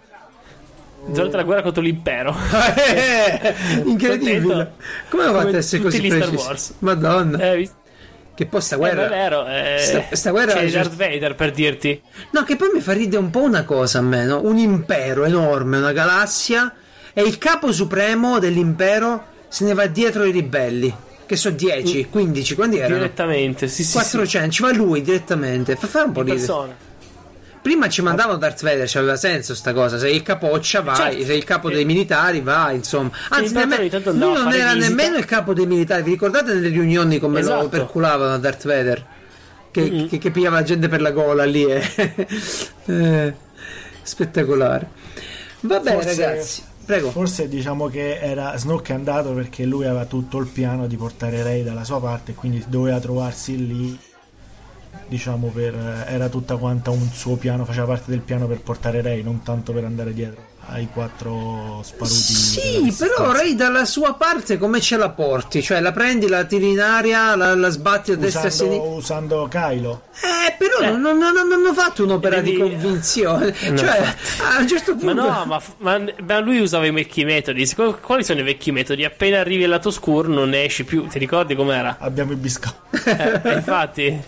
[1.07, 2.32] Durante la guerra contro l'impero.
[3.84, 4.40] Incredibile.
[4.40, 4.72] Contento?
[5.09, 6.47] Come lo Come fate a essere così gli Star precisi?
[6.47, 6.74] Wars.
[6.78, 7.38] Madonna.
[7.38, 7.74] Eh, visto?
[8.35, 9.07] Che poi sta Eh, guerra.
[9.07, 9.47] è vero.
[9.47, 12.01] eh, Sta- sta guerra c'è Darth Vader per dirti.
[12.30, 14.41] No, che poi mi fa ridere un po' una cosa a me, no?
[14.43, 16.72] Un impero enorme, una galassia,
[17.12, 20.95] e il capo supremo dell'impero se ne va dietro i ribelli.
[21.26, 22.95] Che so 10, 15, quanti erano?
[22.97, 23.93] Direttamente, sì, sì.
[23.93, 25.76] 400, ci va lui direttamente.
[25.76, 26.30] Fa fare un po' sì.
[26.33, 26.91] ridere.
[27.63, 29.97] Prima ci mandavano Darth Vader, c'aveva senso sta cosa.
[29.97, 30.97] Sei il capoccia, vai.
[30.97, 31.25] Certo.
[31.25, 31.75] Sei il capo Eh.
[31.75, 32.75] dei militari, vai.
[32.77, 34.89] Insomma, anzi, L'impero nemme- ogni tanto lui a non era visita.
[34.95, 36.03] nemmeno il capo dei militari.
[36.03, 37.69] Vi ricordate nelle riunioni come lo Esatto.
[37.69, 39.07] perculavano Darth Vader?
[39.71, 40.09] Che, Mm-mm.
[40.09, 41.65] che, che pigliava la gente per la gola lì.
[41.65, 41.83] eh.
[42.87, 43.35] Eh,
[44.03, 44.89] spettacolare.
[45.61, 46.63] Va bene, Forse- ragazzi.
[46.85, 47.11] Prego.
[47.13, 51.45] Forse diciamo che era Snoke è andato perché lui aveva tutto il piano di portare
[51.45, 53.99] Rey dalla sua parte e quindi doveva trovarsi lì.
[55.13, 55.75] Diciamo per
[56.09, 59.75] era tutta quanta un suo piano, faceva parte del piano per portare Rey, non tanto
[59.75, 62.15] per andare dietro ai quattro sparuti.
[62.17, 63.33] Sì, però.
[63.33, 65.63] Ray dalla sua parte come ce la porti?
[65.63, 68.73] Cioè la prendi, la tiri in aria, la, la sbatti a destra e a usando,
[68.73, 68.97] sinistra.
[68.97, 70.03] usando Kylo.
[70.23, 73.55] Eh, però non, non- non- non hanno fatto un'opera Devi- di convinzione.
[73.73, 74.15] No, cioè,
[74.57, 75.23] a un certo Ma punto.
[75.23, 77.67] no, ma, ma- ma lui usava i vecchi metodi.
[78.01, 79.05] Quali sono i vecchi metodi?
[79.05, 81.07] Appena arrivi al lato scuro non ne esci più.
[81.07, 81.97] Ti ricordi com'era?
[81.99, 82.81] Abbiamo i biscotti.
[83.05, 84.23] Eh, eh, infatti,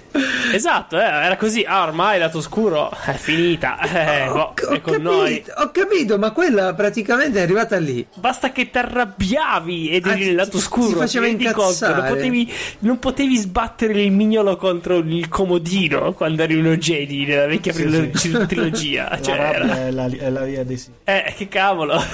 [0.52, 1.62] esatto, eh, era così.
[1.66, 3.78] Ah, ormai il lato scuro è finita.
[3.94, 5.44] Eh, ho, boh, ho è con capito, noi.
[5.56, 8.06] ho capito, ma quella praticamente è arrivata lì.
[8.14, 10.88] Basta che ti arrabbiavi ed Ah, eri nel lato scuro.
[10.88, 11.60] ti faceva rendi conto?
[11.62, 11.94] incazzare.
[12.00, 17.46] Non potevi, non potevi sbattere il mignolo contro il comodino quando eri uno Jedi nella
[17.46, 18.30] vecchia Sì, trilo- sì.
[18.46, 19.18] trilogia.
[19.22, 20.90] Cioè, era- è la, è la via dei sì.
[21.04, 22.00] Eh, che cavolo.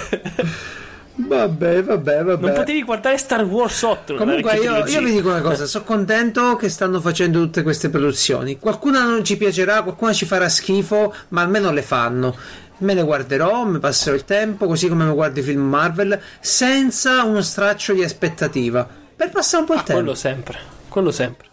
[1.12, 2.46] Vabbè, vabbè, vabbè.
[2.46, 4.14] Non potevi guardare Star Wars 8.
[4.14, 7.90] nella Comunque io, io vi dico una cosa, sono contento che stanno facendo tutte queste
[7.90, 8.58] produzioni.
[8.58, 12.34] Qualcuna non ci piacerà, qualcuna ci farà schifo, ma almeno le fanno.
[12.80, 17.22] Me le guarderò, mi passerò il tempo, così come mi guardo i film Marvel, senza
[17.24, 18.88] uno straccio di aspettativa.
[19.16, 20.00] Per passare un po' il Ah, tempo.
[20.02, 20.58] quello sempre.
[20.88, 21.48] Quello sempre.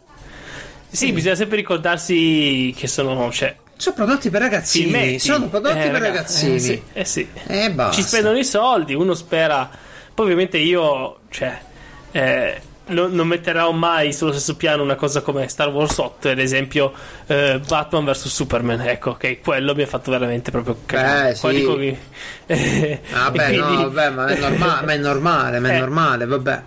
[0.89, 3.30] Sì, bisogna sempre ricordarsi che sono.
[3.32, 4.86] Cioè, Sono prodotti per ragazzini.
[4.86, 5.19] filmetti.
[5.19, 6.55] Sono prodotti Eh, per raga, ragazzini.
[6.55, 7.28] Eh sì, eh sì.
[7.45, 7.93] E basta.
[7.93, 9.70] Ci spendono i soldi, uno spera.
[10.13, 11.20] Poi, ovviamente, io.
[11.29, 11.59] Cioè.
[12.12, 16.39] eh, non, non metterò mai sullo stesso piano una cosa come Star Wars 8, ad
[16.39, 16.92] esempio
[17.28, 18.82] eh, Batman vs Superman.
[18.82, 21.30] Ecco, ok, quello mi ha fatto veramente proprio cagare.
[21.32, 21.97] Eh, sì.
[22.46, 25.76] che- Ah, beh, e no, quindi- vabbè, ma è normale, ma è normale, ma è
[25.76, 25.80] Eh.
[25.80, 26.64] normale, vabbè.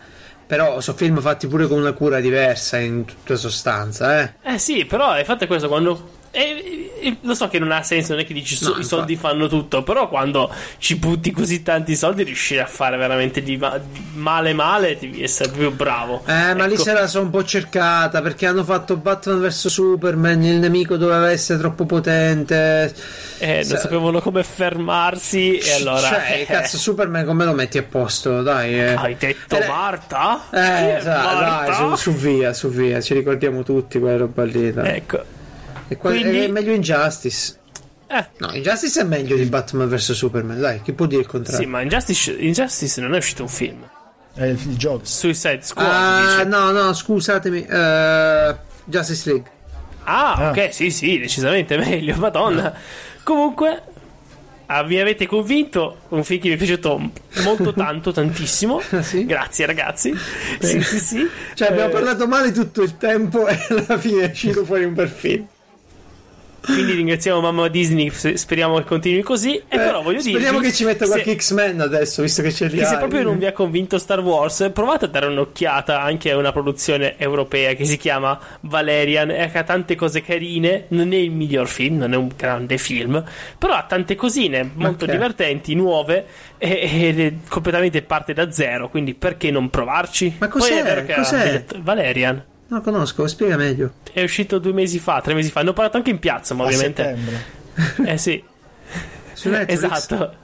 [0.51, 4.33] però sono film fatti pure con una cura diversa in tutta sostanza, eh.
[4.43, 6.19] Eh sì, però il fatto è questo, quando...
[6.32, 9.16] eh, eh, lo so che non ha senso, non è che dici No, i soldi
[9.16, 13.78] fanno tutto, però quando ci butti così tanti soldi riuscire a fare veramente di, ma-
[13.78, 16.23] di male male devi essere proprio bravo.
[16.27, 16.82] Eh, ma lì Ecco.
[16.82, 21.31] se la sono un po' cercata perché hanno fatto Batman vs Superman, il nemico doveva
[21.31, 22.94] essere troppo potente.
[23.39, 26.01] Eh, non Sa- sapevano come fermarsi e allora...
[26.09, 28.43] Cioè, eh, cazzo, Superman come lo metti a posto?
[28.43, 28.93] Dai, eh.
[28.94, 30.43] Hai detto Eh, Marta?
[30.51, 31.74] Eh, sa- dai, Marta?
[31.74, 34.70] su, su via, su via, ci ricordiamo tutti quella roba lì.
[34.73, 34.97] dai.
[34.97, 35.39] Ecco.
[35.93, 37.57] E qua- quindi- È meglio Injustice.
[38.07, 41.33] Eh, No, Injustice è meglio di Batman vs Superman, dai, chi può dire il sì,
[41.33, 41.69] contrario?
[41.69, 43.89] ma Injustice, Injustice non è uscito un film.
[44.35, 45.01] È il, il gioco.
[45.05, 46.45] Suicide Squad Ah, dice.
[46.45, 49.51] no, no, scusatemi, eh, Justice League.
[50.05, 50.51] Ah, Ah.
[50.51, 52.73] ok, sì, sì, decisamente meglio, madonna.
[53.23, 53.83] Comunque,
[54.67, 57.11] ah, mi avete convinto, un film che mi è piaciuto
[57.45, 58.81] molto tanto, tantissimo.
[58.91, 59.25] Ah, sì?
[59.27, 60.12] Grazie ragazzi.
[60.61, 61.29] Sì, sì, sì.
[61.55, 64.95] Cioè, abbiamo Eh, parlato male tutto il tempo e alla fine è uscito fuori un
[64.95, 65.47] bel film.
[66.61, 69.57] Quindi ringraziamo mamma Disney, se- speriamo che continui così.
[69.57, 70.31] E però voglio dire...
[70.37, 73.39] Eh, Speriamo che ci metta qualche X-Men adesso, visto che li Che se proprio non
[73.39, 77.85] vi ha convinto Star Wars, provate a dare un'occhiata anche a una produzione europea che
[77.85, 80.85] si chiama Valerian e che ha tante cose carine.
[80.89, 83.23] Non è il miglior film, non è un grande film,
[83.59, 85.11] però ha tante cosine molto Ok.
[85.12, 86.24] divertenti, nuove
[86.59, 88.89] e, è completamente parte da zero.
[88.91, 90.35] Quindi perché non provarci?
[90.39, 90.81] Ma Poi cos'è?
[90.81, 91.51] è vero che ha Cos'è?
[91.51, 93.93] detto- Valerian Non lo conosco, spiega meglio.
[94.13, 95.63] è uscito due mesi fa, tre mesi fa.
[95.63, 97.03] Ne ho parlato anche in piazza, ma A ovviamente.
[97.03, 98.11] settembre.
[98.13, 98.43] Eh sì,
[99.33, 99.83] Su Netflix?
[99.83, 100.35] esatto.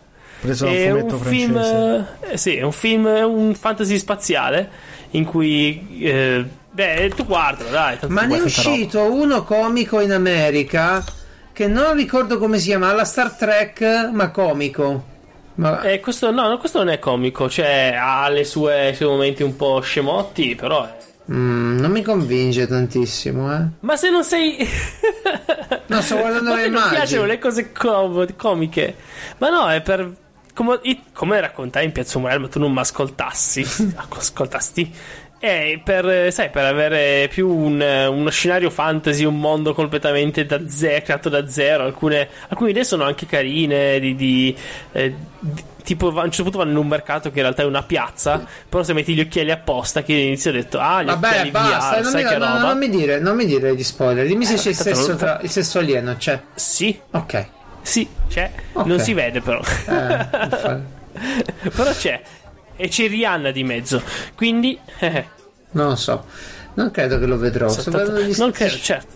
[0.40, 1.47] Preso un È fumetto un francese.
[1.47, 4.70] film, eh, sì, è un film, è un fantasy spaziale
[5.11, 7.97] in cui, eh, beh, tu guardalo, dai.
[8.09, 8.70] Ma ne è tanta roba.
[8.74, 11.05] uscito uno comico in America
[11.53, 15.15] che non ricordo come si chiama, alla Star Trek, ma comico.
[15.55, 19.09] Ma Eh, questo, no, no, questo non è comico, cioè ha le sue, i suoi
[19.09, 20.95] momenti un po' scemotti, però.
[21.32, 23.62] Mm, non mi convince tantissimo, eh.
[23.81, 24.57] Ma se non sei.
[25.89, 26.94] No, sto guardando le immagini.
[26.97, 28.94] piacciono le cose com- comiche.
[29.39, 30.15] Ma no, è per.
[30.55, 30.81] Come,
[31.12, 33.65] come raccontai in Piazza Umarell, ma tu non mi ascoltassi.
[34.09, 34.93] ascoltasti.
[35.39, 41.05] È per, sai, per avere più un, uno scenario fantasy, un mondo completamente da zero,
[41.05, 41.85] creato da zero.
[41.85, 44.01] Alcune, alcune idee sono anche carine.
[44.01, 44.57] Di, di,
[44.93, 47.64] eh, di- tipo, a un certo punto vanno in un mercato che in realtà è
[47.64, 48.44] una piazza.
[48.68, 51.96] Però se metti gli occhiali apposta, che all'inizio ho detto, ah, gli Vabbè, occhiali basta,
[51.96, 52.58] VR, non sai mi, che no, roba.
[52.60, 54.26] non mi dire, non mi dire gli spoiler.
[54.26, 56.40] Dimmi se c'è il non sesso, tra, il sesso alieno, c'è.
[56.54, 57.46] Sì, Ok.
[57.82, 58.50] sì, c'è.
[58.72, 58.86] Ok.
[58.86, 59.60] Non si vede però.
[59.86, 60.94] Eh,
[61.74, 62.20] Però c'è.
[62.76, 64.02] E c'è Rihanna di mezzo.
[64.34, 64.78] Quindi.
[64.98, 65.24] eh,
[65.72, 66.24] non lo so.
[66.74, 67.72] Non credo che lo vedrò.
[67.72, 69.15] Guardando gli- non credo, certo.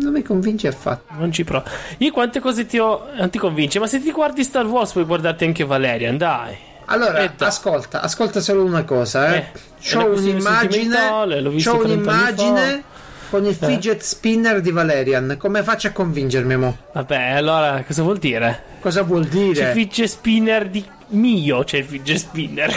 [0.00, 1.12] Non mi convince affatto.
[1.16, 1.64] Non ci provo.
[1.98, 3.08] Io quante cose ti ho.
[3.16, 6.56] Non ti convince, ma se ti guardi Star Wars puoi guardarti anche Valerian, dai.
[6.86, 7.48] Allora, Eh, dai.
[7.48, 9.38] ascolta, ascolta solo una cosa, eh.
[9.38, 9.46] Eh,
[9.82, 12.82] C'ho un'immagine, c'ho 30 anni un'immagine
[13.30, 15.36] con il fidget spinner di Valerian.
[15.38, 16.76] Come faccio a convincermi, mo?
[16.92, 18.64] Vabbè, allora cosa vuol dire?
[18.80, 19.72] Cosa vuol C'è il dire?
[19.72, 22.74] fidget spinner di mio, c'è il fidget spinner.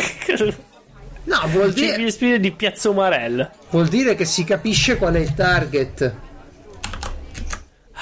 [1.25, 2.55] No, vuol C'è il dire, fidget spinner di
[2.89, 3.49] Umarell.
[3.71, 6.13] vuol dire che si capisce qual è il target.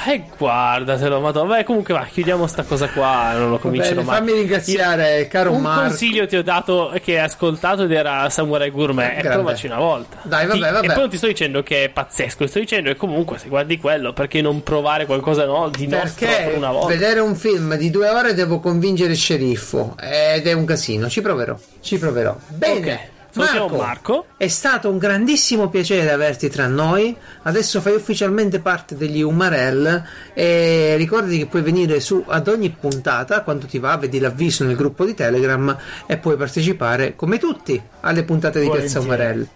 [0.07, 1.57] E guardatelo, madonna.
[1.57, 3.34] Beh, comunque va, chiudiamo sta cosa qua.
[3.34, 4.18] Non lo comincerò mai.
[4.18, 5.82] fammi ringraziare, caro Un Marco.
[5.88, 9.11] consiglio ti ho dato che hai ascoltato ed era Samurai Gourmet.
[9.18, 9.30] E Grande.
[9.30, 10.18] provaci una volta.
[10.23, 10.86] Dai, vabbè, Ti- vabbè.
[10.86, 13.78] E poi non ti sto dicendo che è pazzesco, sto dicendo che comunque se guardi
[13.78, 16.88] quello, perché non provare qualcosa no, di nostro Perché per una volta?
[16.88, 21.10] vedere un film di due ore devo convincere il sceriffo ed è un casino.
[21.10, 22.36] Ci proverò, ci proverò.
[22.48, 22.78] Bene.
[22.80, 24.26] Ok, salutiamo Marco, Marco.
[24.38, 27.16] è stato un grandissimo piacere averti tra noi.
[27.44, 30.03] Adesso fai ufficialmente parte degli Umarell
[30.34, 34.76] e ricordati che puoi venire su ad ogni puntata quando ti va, vedi l'avviso nel
[34.76, 39.32] gruppo di Telegram e puoi partecipare come tutti alle puntate di Piazza Volentieri.
[39.32, 39.48] Umarell.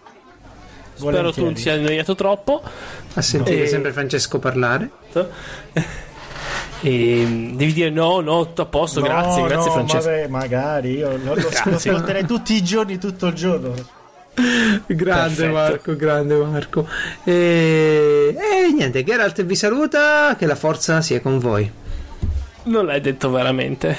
[0.95, 2.61] Spero tu non sia annoiato troppo.
[3.15, 4.89] A sentire E- sempre Francesco parlare.
[6.81, 10.09] E devi dire no, no, tutto a posto, No, grazie, grazie no, Francesco.
[10.09, 11.91] vabbè, magari io lo, lo, Grazie.
[11.91, 13.73] ascolterei tutti i giorni, tutto il giorno.
[14.35, 15.51] Grande Perfetto.
[15.51, 16.87] Marco, grande Marco.
[17.23, 18.35] E...
[18.37, 21.71] e niente, Geralt vi saluta, che la forza sia con voi.
[22.63, 23.95] Non l'hai detto veramente.